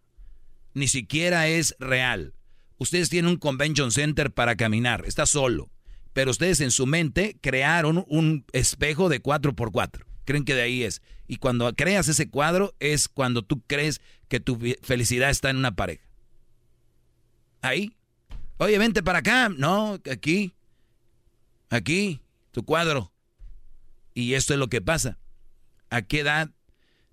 [0.74, 2.34] Ni siquiera es real.
[2.78, 5.70] Ustedes tienen un convention center para caminar, está solo.
[6.12, 10.04] Pero ustedes en su mente crearon un espejo de 4x4.
[10.24, 11.02] Creen que de ahí es.
[11.28, 15.76] Y cuando creas ese cuadro es cuando tú crees que tu felicidad está en una
[15.76, 16.04] pareja.
[17.62, 17.94] Ahí.
[18.58, 19.48] Oye, vente para acá.
[19.48, 20.54] No, aquí.
[21.68, 22.20] Aquí,
[22.50, 23.12] tu cuadro.
[24.14, 25.18] Y esto es lo que pasa.
[25.90, 26.50] ¿A qué edad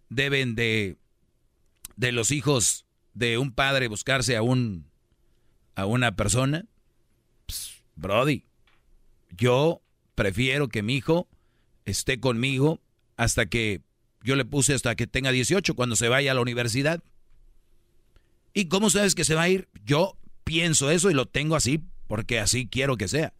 [0.09, 0.97] deben de,
[1.95, 4.87] de los hijos de un padre buscarse a un
[5.75, 6.65] a una persona?
[7.47, 8.45] Ps, brody,
[9.31, 9.81] yo
[10.15, 11.27] prefiero que mi hijo
[11.85, 12.81] esté conmigo
[13.15, 13.81] hasta que
[14.23, 17.03] yo le puse hasta que tenga 18 cuando se vaya a la universidad.
[18.53, 19.69] ¿Y cómo sabes que se va a ir?
[19.85, 23.33] Yo pienso eso y lo tengo así porque así quiero que sea.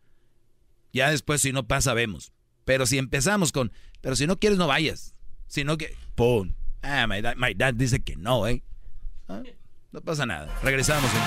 [0.93, 2.31] Ya después si no pasa vemos.
[2.65, 5.15] Pero si empezamos con, pero si no quieres no vayas.
[5.48, 6.53] Sino que, ¡pum!
[6.82, 8.61] Ah, my dad, my dad dice que no, ¿eh?
[9.28, 9.41] Ah,
[9.91, 10.53] No pasa nada.
[10.61, 11.10] Regresamos.
[11.11, 11.26] señor.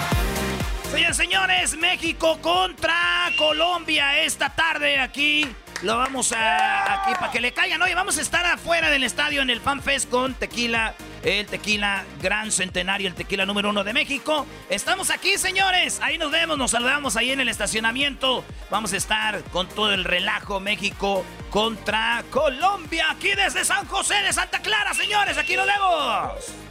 [0.91, 5.47] Señores, señores, México contra Colombia esta tarde aquí.
[5.83, 7.81] Lo vamos a aquí para que le caigan.
[7.81, 12.05] Oye, vamos a estar afuera del estadio en el Fan Fest con tequila, el tequila
[12.21, 14.47] gran centenario, el tequila número uno de México.
[14.69, 15.99] Estamos aquí, señores.
[16.03, 18.45] Ahí nos vemos, nos saludamos ahí en el estacionamiento.
[18.71, 24.35] Vamos a estar con todo el relajo México contra Colombia aquí desde San José de
[24.35, 25.39] Santa Clara, señores.
[25.39, 26.70] Aquí nos vemos.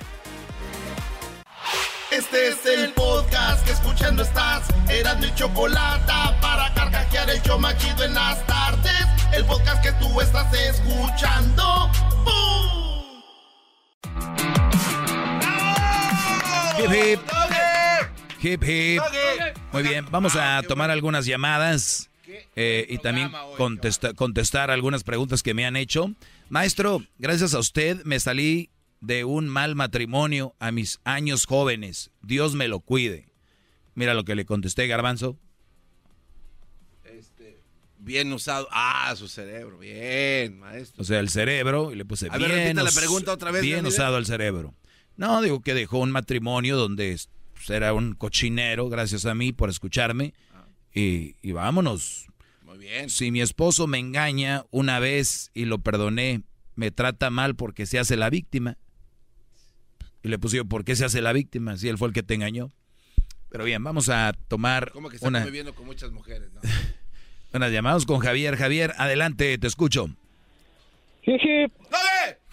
[2.12, 4.64] Este es el podcast que escuchando estás.
[4.90, 9.06] Eran mi chocolate para carcajear el yo machido en las tardes.
[9.34, 11.90] El podcast que tú estás escuchando.
[12.26, 13.22] ¡Bum!
[16.80, 17.20] Hip hip.
[18.42, 19.02] Hip hip.
[19.72, 22.06] Muy bien, vamos a tomar algunas llamadas.
[22.56, 26.12] eh, y también contesta- contestar algunas preguntas que me han hecho.
[26.50, 28.70] Maestro, gracias a usted me salí
[29.02, 32.12] de un mal matrimonio a mis años jóvenes.
[32.22, 33.30] Dios me lo cuide.
[33.96, 35.38] Mira lo que le contesté, Garbanzo.
[38.02, 38.68] Bien usado.
[38.72, 39.78] Ah, su cerebro.
[39.78, 41.02] Bien, maestro.
[41.02, 44.18] O sea, el cerebro, y le puse A bien, la pregunta otra vez, bien usado
[44.18, 44.74] el cerebro.
[45.18, 47.20] No, digo que dejó un matrimonio donde
[47.54, 50.34] pues, era un cochinero, gracias a mí por escucharme.
[50.94, 52.28] Y, y vámonos.
[52.64, 53.10] Muy bien.
[53.10, 56.44] Si mi esposo me engaña una vez y lo perdoné,
[56.76, 58.78] me trata mal porque se hace la víctima.
[60.30, 61.76] Y le puse yo, ¿por qué se hace la víctima?
[61.76, 62.72] Si él fue el que te engañó.
[63.50, 66.62] Pero bien, vamos a tomar Como que está una, conviviendo con muchas mujeres, ¿no?
[67.54, 68.56] unas llamadas con Javier.
[68.56, 70.06] Javier, adelante, te escucho.
[71.24, 71.74] Hip, hip.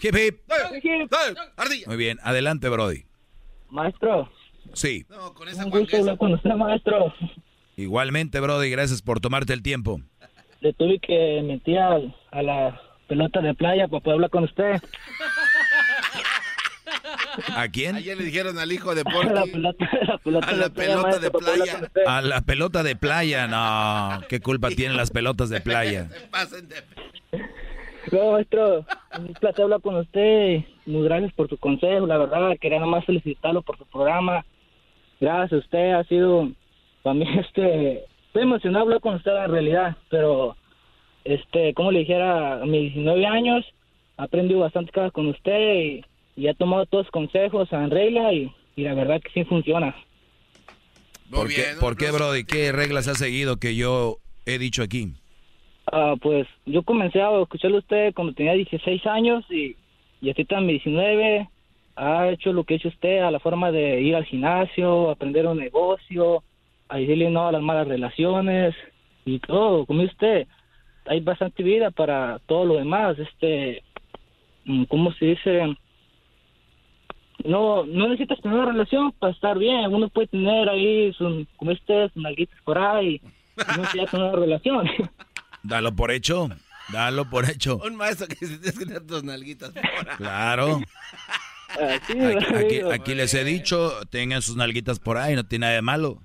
[0.01, 0.39] Hip, hip.
[0.83, 3.05] Hip, Muy bien, adelante, Brody.
[3.69, 4.27] Maestro,
[4.73, 5.05] Sí.
[5.63, 7.13] un gusto hablar con usted, maestro.
[7.75, 10.01] Igualmente, Brody, gracias por tomarte el tiempo.
[10.61, 14.81] Le tuve que meter a la pelota de playa para poder hablar con usted.
[17.55, 17.95] ¿A quién?
[17.95, 19.51] Ayer le dijeron al hijo de A la Porky.
[19.51, 21.91] pelota, la pelota A de la playa, pelota de playa.
[22.05, 24.21] A la pelota de playa, no.
[24.27, 26.09] ¿Qué culpa tienen las pelotas de playa?
[26.31, 26.75] Pasen de...
[28.11, 28.85] No, maestro,
[29.19, 30.63] un placer hablar con usted.
[30.85, 32.57] Muy gracias por su consejo, la verdad.
[32.59, 34.45] Quería nomás felicitarlo por su programa.
[35.19, 36.49] Gracias a usted, ha sido
[37.07, 40.57] para mí, este, estoy emocionado hablar con usted en realidad, pero,
[41.23, 43.65] este, como le dijera, a mis 19 años,
[44.17, 46.05] aprendí bastante cosas con usted y,
[46.37, 49.93] y he tomado todos los consejos en regla y, y la verdad que sí funciona.
[51.31, 52.45] ¿Por qué, ¿Por qué, Brody?
[52.45, 55.13] ¿Qué reglas ha seguido que yo he dicho aquí?
[55.91, 59.75] Ah, pues yo comencé a escucharlo a usted cuando tenía 16 años y,
[60.21, 61.49] y ahorita a mis 19
[61.95, 65.47] ha hecho lo que ha hecho usted a la forma de ir al gimnasio, aprender
[65.47, 66.43] un negocio,
[66.87, 68.75] a decirle no a las malas relaciones
[69.25, 70.47] y todo, como usted,
[71.07, 73.83] hay bastante vida para todo lo demás, este,
[74.65, 75.75] mm, ¿cómo se dice?
[77.45, 81.71] No, no necesitas tener una relación para estar bien, uno puede tener ahí, su, como
[81.71, 83.21] usted, sus nalguitas por ahí, y
[83.75, 84.87] no necesita tener una relación.
[85.63, 86.49] Dalo por hecho.
[86.91, 87.77] Dalo por hecho.
[87.85, 89.71] Un maestro que se tener tus nalguitas.
[89.71, 90.17] por ahí.
[90.17, 90.79] Claro.
[91.69, 95.81] Aquí, aquí- aquí les he dicho, tengan sus nalguitas por ahí, no tiene nada de
[95.81, 96.21] malo.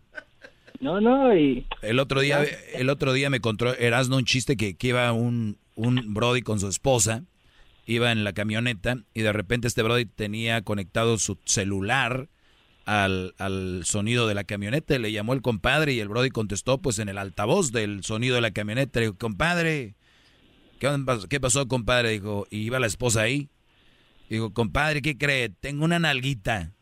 [0.80, 1.66] No, no, y...
[1.82, 2.42] El otro día,
[2.74, 6.58] el otro día me contó Erasno un chiste que, que iba un, un Brody con
[6.58, 7.22] su esposa,
[7.86, 12.28] iba en la camioneta y de repente este Brody tenía conectado su celular
[12.84, 14.98] al, al sonido de la camioneta.
[14.98, 18.40] Le llamó el compadre y el Brody contestó pues en el altavoz del sonido de
[18.40, 19.00] la camioneta.
[19.00, 19.94] Le dijo, compadre,
[20.78, 20.88] ¿qué,
[21.28, 22.10] qué pasó compadre?
[22.10, 23.48] Dijo, y iba la esposa ahí.
[24.28, 25.48] Dijo, compadre, ¿qué cree?
[25.48, 26.72] Tengo una nalguita.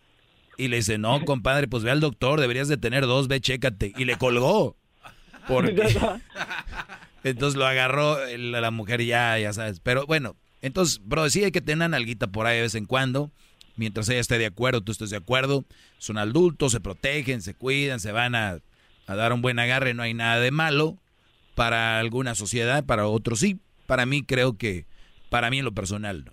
[0.57, 3.93] Y le dice, no, compadre, pues ve al doctor, deberías de tener dos, ve, chécate.
[3.97, 4.77] Y le colgó.
[5.49, 5.73] Porque
[7.25, 9.81] entonces lo agarró el- la mujer ya, ya sabes.
[9.81, 12.87] Pero bueno, entonces, bro, sí hay que tener una nalguita por ahí de vez en
[12.87, 13.31] cuando.
[13.77, 15.65] Mientras ella esté de acuerdo, tú estés de acuerdo.
[15.99, 18.59] Son adultos, se protegen, se cuidan, se van a,
[19.07, 19.95] a dar un buen agarre.
[19.95, 20.99] No hay nada de malo
[21.55, 23.59] para alguna sociedad, para otros sí.
[23.87, 24.85] Para mí creo que,
[25.31, 26.33] para mí en lo personal, no.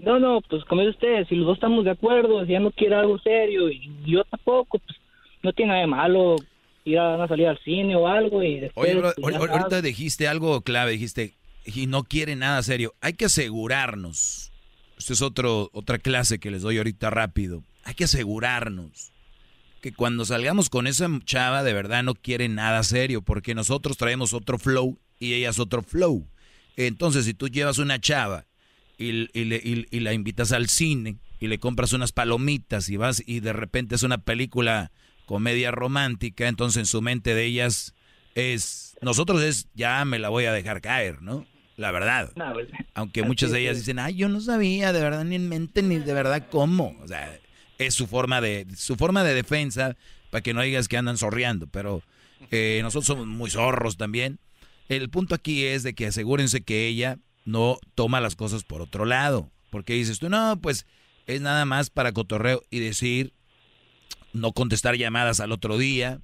[0.00, 2.70] No, no, pues como dice usted, si los dos estamos de acuerdo, si ella no
[2.70, 4.98] quiere algo serio y yo tampoco, pues
[5.42, 6.36] no tiene nada de malo
[6.84, 8.88] ir a salida al cine o algo y después...
[8.88, 11.34] Oye, bro, pues, ya ahorita dijiste algo clave, dijiste,
[11.74, 12.94] y no quiere nada serio.
[13.00, 14.52] Hay que asegurarnos.
[14.98, 17.64] Esta es otro, otra clase que les doy ahorita rápido.
[17.84, 19.12] Hay que asegurarnos
[19.80, 24.34] que cuando salgamos con esa chava de verdad no quiere nada serio, porque nosotros traemos
[24.34, 26.28] otro flow y ella es otro flow.
[26.76, 28.46] Entonces, si tú llevas una chava
[28.98, 29.30] y, le-
[29.64, 33.54] y- y la invitas al cine y le compras unas palomitas y vas y de
[33.54, 34.92] repente es una película
[35.24, 37.94] comedia romántica, entonces en su mente de ellas
[38.34, 41.46] es, nosotros es, ya me la voy a dejar caer, ¿no?
[41.80, 42.30] La verdad.
[42.36, 45.48] No, pues, Aunque muchas de ellas dicen, ay, yo no sabía, de verdad, ni en
[45.48, 46.94] mente, ni de verdad cómo.
[47.02, 47.40] O sea,
[47.78, 49.96] es su forma de, su forma de defensa
[50.28, 52.02] para que no digas que andan zorreando, pero
[52.50, 54.38] eh, nosotros somos muy zorros también.
[54.90, 57.16] El punto aquí es de que asegúrense que ella
[57.46, 59.50] no toma las cosas por otro lado.
[59.70, 60.84] Porque dices tú, no, pues
[61.26, 63.32] es nada más para cotorreo y decir,
[64.34, 66.20] no contestar llamadas al otro día,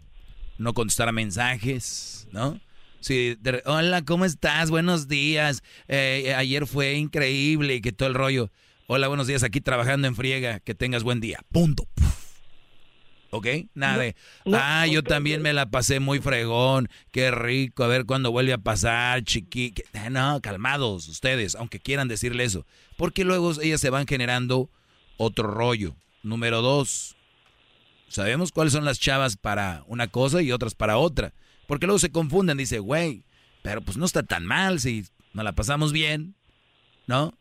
[0.58, 2.60] no contestar mensajes, ¿no?
[3.06, 4.68] Sí, de- hola, ¿cómo estás?
[4.68, 5.62] Buenos días.
[5.86, 8.50] Eh, ayer fue increíble y que todo el rollo.
[8.88, 10.58] Hola, buenos días, aquí trabajando en friega.
[10.58, 11.38] Que tengas buen día.
[11.52, 11.86] Punto.
[13.30, 13.46] ¿Ok?
[13.74, 14.16] Nada de,
[14.54, 16.88] ah, yo también me la pasé muy fregón.
[17.12, 17.84] Qué rico.
[17.84, 19.72] A ver cuándo vuelve a pasar, chiqui.
[19.92, 22.66] eh, No, calmados ustedes, aunque quieran decirle eso.
[22.96, 24.68] Porque luego ellas se van generando
[25.16, 25.94] otro rollo.
[26.24, 27.14] Número dos,
[28.08, 31.32] sabemos cuáles son las chavas para una cosa y otras para otra.
[31.66, 33.24] Porque luego se confunden, dice, güey,
[33.62, 36.36] pero pues no está tan mal si nos la pasamos bien,
[37.06, 37.36] ¿no?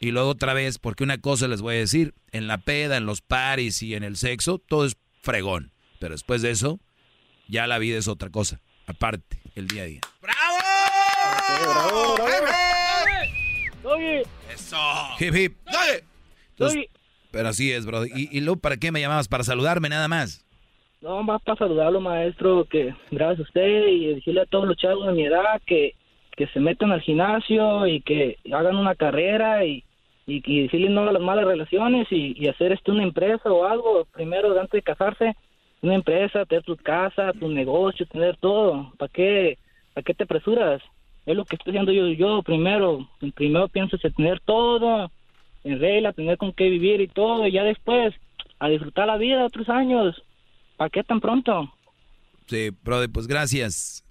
[0.00, 3.06] Y luego otra vez, porque una cosa les voy a decir, en la peda, en
[3.06, 5.72] los paris y en el sexo, todo es fregón.
[5.98, 6.80] Pero después de eso,
[7.48, 10.00] ya la vida es otra cosa, aparte, el día a día.
[10.20, 12.16] ¡Bravo!
[12.16, 12.26] ¡Bravo!
[14.52, 14.76] Eso.
[15.20, 15.56] Hip hip.
[16.50, 16.86] Entonces,
[17.30, 18.06] pero así es, bro.
[18.06, 19.28] ¿Y, y luego para qué me llamabas?
[19.28, 20.45] Para saludarme nada más.
[21.06, 25.06] No, más para saludarlo, maestro, que gracias a usted y decirle a todos los chavos
[25.06, 25.94] de mi edad que,
[26.36, 29.84] que se metan al gimnasio y que hagan una carrera y,
[30.26, 33.64] y, y decirle no a las malas relaciones y, y hacer esto una empresa o
[33.64, 35.36] algo, primero antes de casarse,
[35.80, 38.92] una empresa, tener tu casa, tu negocio, tener todo.
[38.98, 39.58] ¿Para qué,
[39.94, 40.82] para qué te apresuras?
[41.24, 45.08] Es lo que estoy haciendo yo, yo primero, primero pienso en tener todo
[45.62, 48.12] en regla, tener con qué vivir y todo, y ya después
[48.58, 50.20] a disfrutar la vida otros años.
[50.76, 51.72] ¿Para qué tan pronto?
[52.46, 54.04] Sí, brother, pues gracias.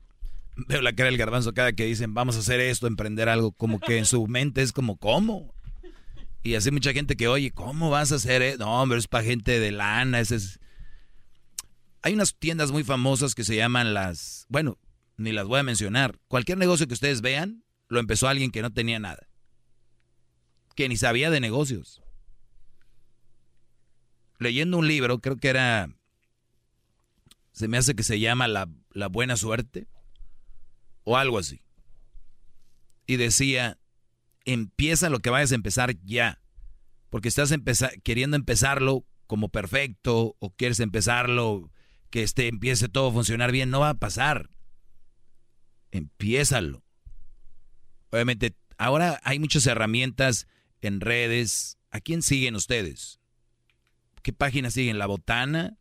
[0.67, 3.79] Veo la cara del garbanzo cada que dicen, vamos a hacer esto, emprender algo, como
[3.79, 5.53] que en su mente es como, ¿cómo?
[6.43, 8.59] Y así mucha gente que, oye, ¿cómo vas a hacer eso?
[8.59, 10.59] No, hombre, es para gente de lana, ese es...
[12.03, 14.77] Hay unas tiendas muy famosas que se llaman las, bueno,
[15.17, 16.19] ni las voy a mencionar.
[16.27, 19.27] Cualquier negocio que ustedes vean, lo empezó alguien que no tenía nada.
[20.75, 22.03] Que ni sabía de negocios.
[24.37, 25.89] Leyendo un libro, creo que era
[27.55, 29.87] se me hace que se llama la, la, buena suerte
[31.05, 31.61] o algo así.
[33.07, 33.79] Y decía,
[34.43, 36.41] empieza lo que vayas a empezar ya,
[37.09, 37.53] porque estás
[38.03, 41.71] queriendo empezarlo como perfecto o quieres empezarlo
[42.09, 44.49] que este, empiece todo a funcionar bien, no va a pasar.
[45.91, 46.83] Empiézalo.
[48.09, 50.45] Obviamente, ahora hay muchas herramientas
[50.81, 51.77] en redes.
[51.89, 53.21] ¿A quién siguen ustedes?
[54.23, 54.97] ¿Qué página siguen?
[54.97, 55.77] ¿La Botana?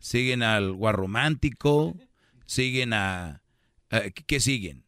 [0.00, 1.96] Siguen al guarromántico,
[2.46, 3.42] siguen a,
[4.26, 4.84] ¿qué siguen?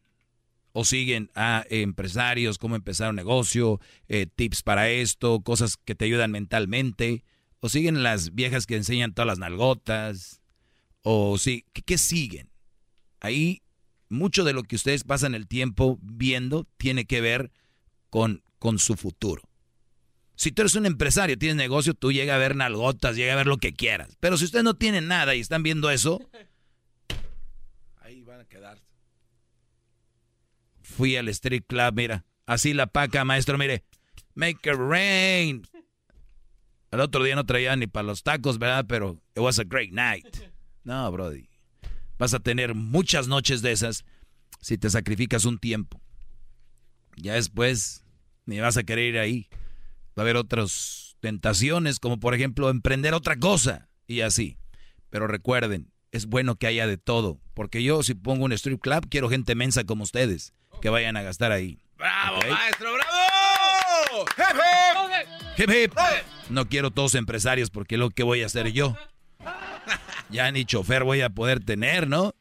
[0.73, 6.05] O siguen a empresarios, cómo empezar un negocio, eh, tips para esto, cosas que te
[6.05, 7.23] ayudan mentalmente,
[7.59, 10.41] o siguen las viejas que enseñan todas las nalgotas,
[11.01, 12.51] o sí, ¿qué, qué siguen?
[13.19, 13.63] Ahí
[14.09, 17.51] mucho de lo que ustedes pasan el tiempo viendo tiene que ver
[18.09, 19.46] con, con su futuro.
[20.37, 23.47] Si tú eres un empresario, tienes negocio, tú llega a ver nalgotas, llega a ver
[23.47, 24.15] lo que quieras.
[24.19, 26.21] Pero si ustedes no tienen nada y están viendo eso,
[28.01, 28.79] ahí van a quedar.
[30.79, 33.83] Fui al street club, mira, así la paca, maestro, mire,
[34.35, 35.67] make it rain.
[36.91, 38.85] El otro día no traía ni para los tacos, ¿verdad?
[38.87, 40.37] Pero it was a great night.
[40.83, 41.49] No, Brody.
[42.19, 44.05] Vas a tener muchas noches de esas
[44.61, 45.99] si te sacrificas un tiempo.
[47.15, 48.05] Ya después
[48.45, 49.49] ni vas a querer ir ahí
[50.17, 54.57] va a haber otras tentaciones, como por ejemplo emprender otra cosa y así.
[55.09, 59.07] Pero recuerden, es bueno que haya de todo, porque yo si pongo un strip club
[59.09, 61.79] quiero gente mensa como ustedes que vayan a gastar ahí.
[61.97, 64.25] ¡Bravo, maestro, bravo!
[65.57, 65.69] ¡Hip, hip!
[65.69, 65.93] ¡Hip, hip!
[66.49, 68.95] No quiero todos empresarios porque lo que voy a hacer yo.
[70.29, 72.35] Ya ni chofer voy a poder tener, ¿no?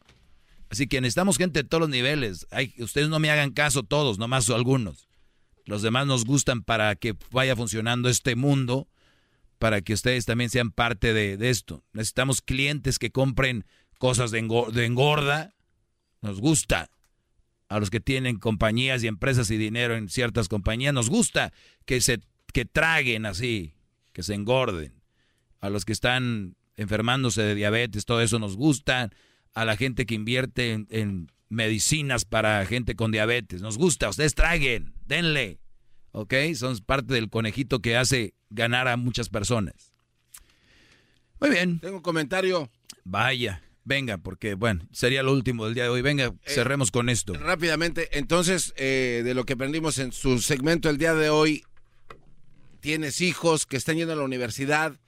[0.71, 2.45] Así que necesitamos gente de todos los niveles.
[2.51, 5.07] Hay, ustedes no me hagan caso todos, nomás algunos.
[5.67, 8.89] Los demás nos gustan para que vaya funcionando este mundo,
[9.59, 11.85] para que ustedes también sean parte de, esto.
[11.93, 13.67] Necesitamos clientes que compren
[13.99, 15.55] cosas de, engorda.
[16.23, 16.89] Nos gusta.
[17.69, 21.53] A los que tienen compañías y empresas y dinero en ciertas compañías, nos gusta
[21.85, 22.21] que se
[22.53, 23.75] que traguen así,
[24.13, 25.03] que se engorden.
[25.61, 29.11] A los que están enfermándose de diabetes, todo eso nos gusta.
[29.53, 33.63] A la gente que invierte en, en medicinas para gente con diabetes.
[33.63, 35.61] Nos gusta, ustedes traguen, denle.
[36.13, 36.35] ¿Ok?
[36.55, 39.93] Son parte del conejito que hace ganar a muchas personas.
[41.41, 41.79] Muy bien.
[41.81, 42.71] Tengo un comentario.
[43.05, 46.03] Vaya, venga, porque bueno, sería lo último del día de hoy.
[46.03, 47.35] Venga, Eh, cerremos con esto.
[47.35, 51.65] Rápidamente, entonces, eh, de lo que aprendimos en su segmento el día de hoy,
[52.81, 54.99] tienes hijos que están yendo a la universidad,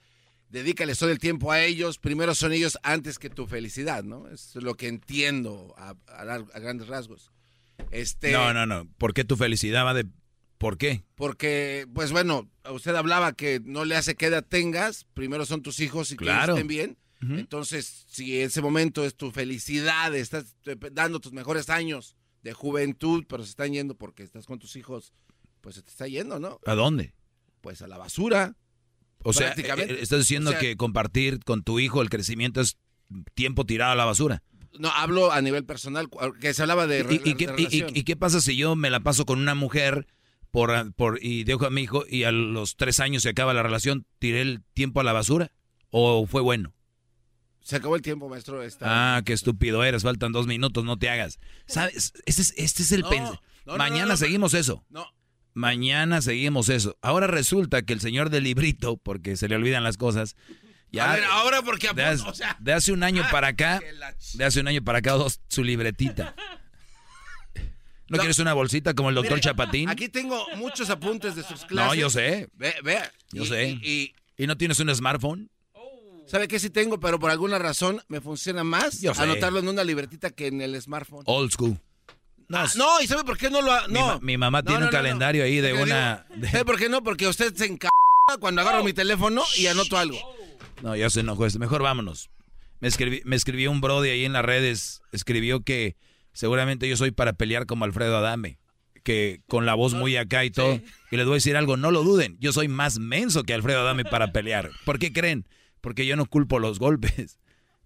[0.49, 4.27] dedícales todo el tiempo a ellos, primero son ellos antes que tu felicidad, ¿no?
[4.27, 7.31] Es lo que entiendo a, a lar- a grandes rasgos.
[7.91, 8.87] Este, No, no, no.
[8.97, 10.05] ¿Por qué tu felicidad va de...
[10.57, 11.03] ¿Por qué?
[11.15, 15.79] Porque, pues bueno, usted hablaba que no le hace que edad tengas, primero son tus
[15.79, 16.53] hijos y que Claro.
[16.53, 16.97] estén bien.
[17.21, 20.55] Entonces, si ese momento es tu felicidad, estás
[20.93, 25.11] dando tus mejores años de juventud, pero se están yendo porque estás con tus hijos,
[25.59, 26.59] pues se te está yendo, ¿no?
[26.65, 27.13] ¿A dónde?
[27.59, 28.55] Pues a la basura.
[29.23, 32.77] O sea, eh, estás diciendo O sea, que compartir con tu hijo el crecimiento es
[33.33, 34.43] tiempo tirado a la basura.
[34.77, 38.39] No, hablo a nivel personal, que se hablaba de, ¿Y, y qué, y- qué pasa
[38.39, 40.07] si yo me la paso con una mujer
[40.51, 43.63] por, por y dejo a mi hijo y a los tres años se acaba la
[43.63, 44.05] relación?
[44.19, 45.51] ¿Tiré el tiempo a la basura?
[45.89, 46.73] ¿O fue bueno?
[47.61, 48.61] Se acabó el tiempo, maestro.
[48.81, 51.39] Ah, qué estúpido eres, faltan dos minutos, no te hagas.
[51.67, 52.13] ¿Sabes?
[52.25, 54.85] Este es, este es el No, Mañana no, seguimos eso.
[54.89, 55.05] No.
[55.59, 56.97] Mañana seguimos eso.
[57.01, 60.37] Ahora resulta que el señor del librito, porque se le olvidan las cosas,
[60.89, 63.81] ya A ver, ahora porque de, o sea, de hace un año ah, para acá,
[64.35, 66.33] de hace un año para acá, dos, su libretita.
[68.07, 68.17] ¿No, No.
[68.19, 69.89] quieres una bolsita como el doctor Mire, Chapatín?
[69.89, 71.89] Aquí tengo muchos apuntes de sus clases.
[71.89, 72.47] No, yo sé.
[72.53, 72.97] Ve, ve.
[73.33, 73.69] Yo Y- sé.
[73.83, 75.51] Y, y, no tienes un smartphone?
[76.25, 77.01] ¿Sabe qué sí tengo?
[77.01, 79.23] Pero por alguna razón me funciona más Yo sé.
[79.23, 81.23] anotarlo en una libretita que en el smartphone.
[81.25, 81.77] Old school.
[82.49, 84.07] No, Ah, no, ¿y sabe por qué no lo ha- Mi No.
[84.07, 86.89] ma- mi mamá No, tiene no, un calendario ahí de una- digo, ¿Sabe por qué
[86.89, 87.03] no?
[87.03, 87.89] Porque usted se enca
[88.39, 90.17] cuando agarro mi teléfono y anoto algo.
[90.81, 91.45] No, ya se enojó.
[91.45, 91.59] este.
[91.59, 92.29] Mejor vámonos.
[92.79, 95.01] Me, escribí, me escribió un brody ahí en las redes.
[95.11, 95.95] Escribió que
[96.33, 98.57] seguramente yo soy para pelear como Alfredo Adame.
[99.03, 100.79] Que con la voz muy acá y todo.
[101.11, 102.35] Y les voy a decir algo, no lo duden.
[102.39, 104.71] Yo soy más menso que Alfredo Adame para pelear.
[104.85, 105.45] ¿Por qué creen?
[105.81, 107.37] Porque yo no culpo los golpes.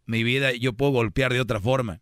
[0.06, 2.02] Mi vida yo puedo golpear de otra forma.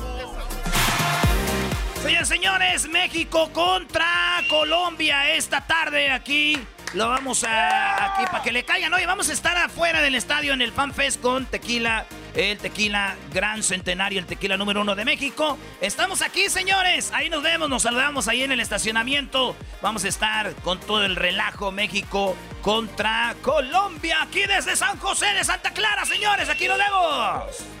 [2.01, 6.57] Señores, señores, México contra Colombia esta tarde aquí.
[6.93, 8.91] Lo vamos a aquí para que le caigan.
[8.93, 13.15] Oye, vamos a estar afuera del estadio en el Fan Fest con tequila, el tequila
[13.31, 15.59] gran centenario, el tequila número uno de México.
[15.79, 17.11] Estamos aquí, señores.
[17.13, 19.55] Ahí nos vemos, nos saludamos ahí en el estacionamiento.
[19.83, 25.43] Vamos a estar con todo el relajo México contra Colombia aquí desde San José de
[25.43, 26.49] Santa Clara, señores.
[26.49, 27.80] Aquí nos vemos.